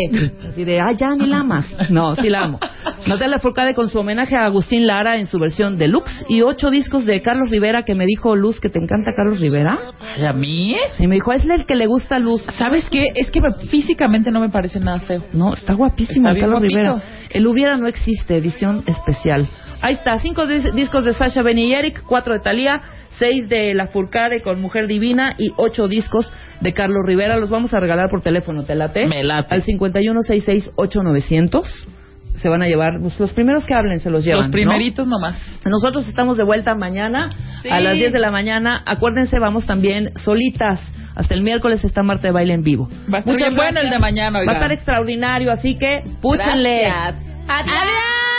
Así 0.48 0.64
de, 0.64 0.80
ay, 0.80 0.96
ya 0.96 1.14
ni 1.18 1.28
la 1.28 1.40
amas. 1.40 1.66
No, 1.90 2.16
sí 2.16 2.30
la 2.30 2.46
amo. 2.46 2.60
Natalia 3.08 3.28
Lafourcade 3.28 3.76
con 3.76 3.90
su 3.90 4.00
homenaje 4.00 4.38
a 4.38 4.46
Agustín 4.46 4.88
Lara 4.94 5.18
en 5.18 5.28
su 5.28 5.40
versión 5.40 5.78
deluxe. 5.78 6.26
Y 6.30 6.42
ocho 6.42 6.70
discos 6.70 7.06
de 7.06 7.22
Carlos 7.22 7.50
Rivera, 7.50 7.84
que 7.84 7.96
me 7.96 8.06
dijo 8.06 8.36
Luz 8.36 8.60
que 8.60 8.70
te 8.70 8.80
encanta 8.80 9.12
Carlos 9.16 9.40
Rivera. 9.40 9.78
¿A 10.30 10.34
mí? 10.34 10.76
Y 11.00 11.08
me 11.08 11.16
dijo, 11.16 11.32
es 11.34 11.44
el 11.46 11.66
que 11.66 11.76
le 11.76 11.88
gusta 11.88 12.18
a 12.18 12.20
Luz. 12.20 12.44
¿Sabes 12.58 12.88
qué? 12.90 13.08
Es 13.16 13.32
que 13.32 13.40
físicamente 13.70 14.32
no 14.32 14.40
me 14.40 14.50
parece 14.50 14.80
nada 14.80 15.00
feo. 15.00 15.24
No, 15.34 15.54
está 15.54 15.74
guapísimo 15.74 16.30
Está 16.30 16.42
Carlos 16.42 16.60
guapito. 16.60 16.78
Rivera. 16.80 17.02
El 17.32 17.48
hubiera 17.48 17.78
no 17.78 17.88
existe, 17.88 18.38
edición 18.38 18.84
especial. 18.86 19.48
Ahí 19.82 19.96
está, 19.96 20.20
cinco 20.20 20.46
dis- 20.46 20.72
discos 20.74 21.06
de 21.06 21.14
Sasha 21.14 21.42
Benny 21.42 21.70
y 21.70 21.74
Eric, 21.74 22.04
cuatro 22.08 22.34
de 22.34 22.40
Thalía, 22.40 22.82
seis 23.20 23.50
de 23.50 23.74
La 23.74 23.88
Furcade 23.88 24.42
con 24.42 24.62
Mujer 24.62 24.88
Divina 24.88 25.34
y 25.38 25.52
ocho 25.58 25.88
discos 25.88 26.32
de 26.62 26.74
Carlos 26.74 27.04
Rivera. 27.06 27.38
Los 27.38 27.50
vamos 27.50 27.74
a 27.74 27.80
regalar 27.80 28.10
por 28.10 28.22
teléfono, 28.22 28.64
¿te 28.64 28.76
late? 28.76 29.08
Me 29.08 29.24
late. 29.24 29.54
Al 29.54 29.64
51668900. 29.64 31.64
Se 32.36 32.50
van 32.50 32.62
a 32.62 32.68
llevar, 32.68 33.00
pues, 33.00 33.20
los 33.20 33.32
primeros 33.32 33.66
que 33.66 33.74
hablen 33.74 34.00
se 34.00 34.10
los 34.10 34.24
llevan. 34.24 34.40
Los 34.40 34.48
¿no? 34.48 34.52
primeritos 34.52 35.08
nomás. 35.08 35.38
Nosotros 35.66 36.08
estamos 36.08 36.38
de 36.38 36.44
vuelta 36.44 36.76
mañana 36.76 37.30
Sí. 37.62 37.70
a 37.70 37.80
las 37.80 37.94
10 37.94 38.12
de 38.12 38.20
la 38.20 38.32
mañana. 38.32 38.84
Acuérdense, 38.86 39.40
vamos 39.40 39.66
también 39.66 40.12
solitas. 40.18 40.80
Hasta 41.16 41.36
el 41.36 41.44
miércoles 41.44 41.84
está 41.84 42.02
Marta 42.02 42.28
de 42.28 42.32
Baile 42.34 42.54
en 42.56 42.64
vivo. 42.64 42.90
Va 43.12 43.18
a 43.18 43.20
estar 43.20 43.36
bien 43.36 43.56
bueno 43.56 43.80
el 43.80 43.90
de 43.90 44.00
mañana, 44.00 44.40
Va 44.46 44.52
a 44.52 44.56
estar 44.56 44.72
extraordinario, 44.72 45.52
así 45.52 45.78
que 45.78 46.04
púchenle. 46.22 46.86
Gracias. 46.86 47.24
Adiós. 47.48 48.33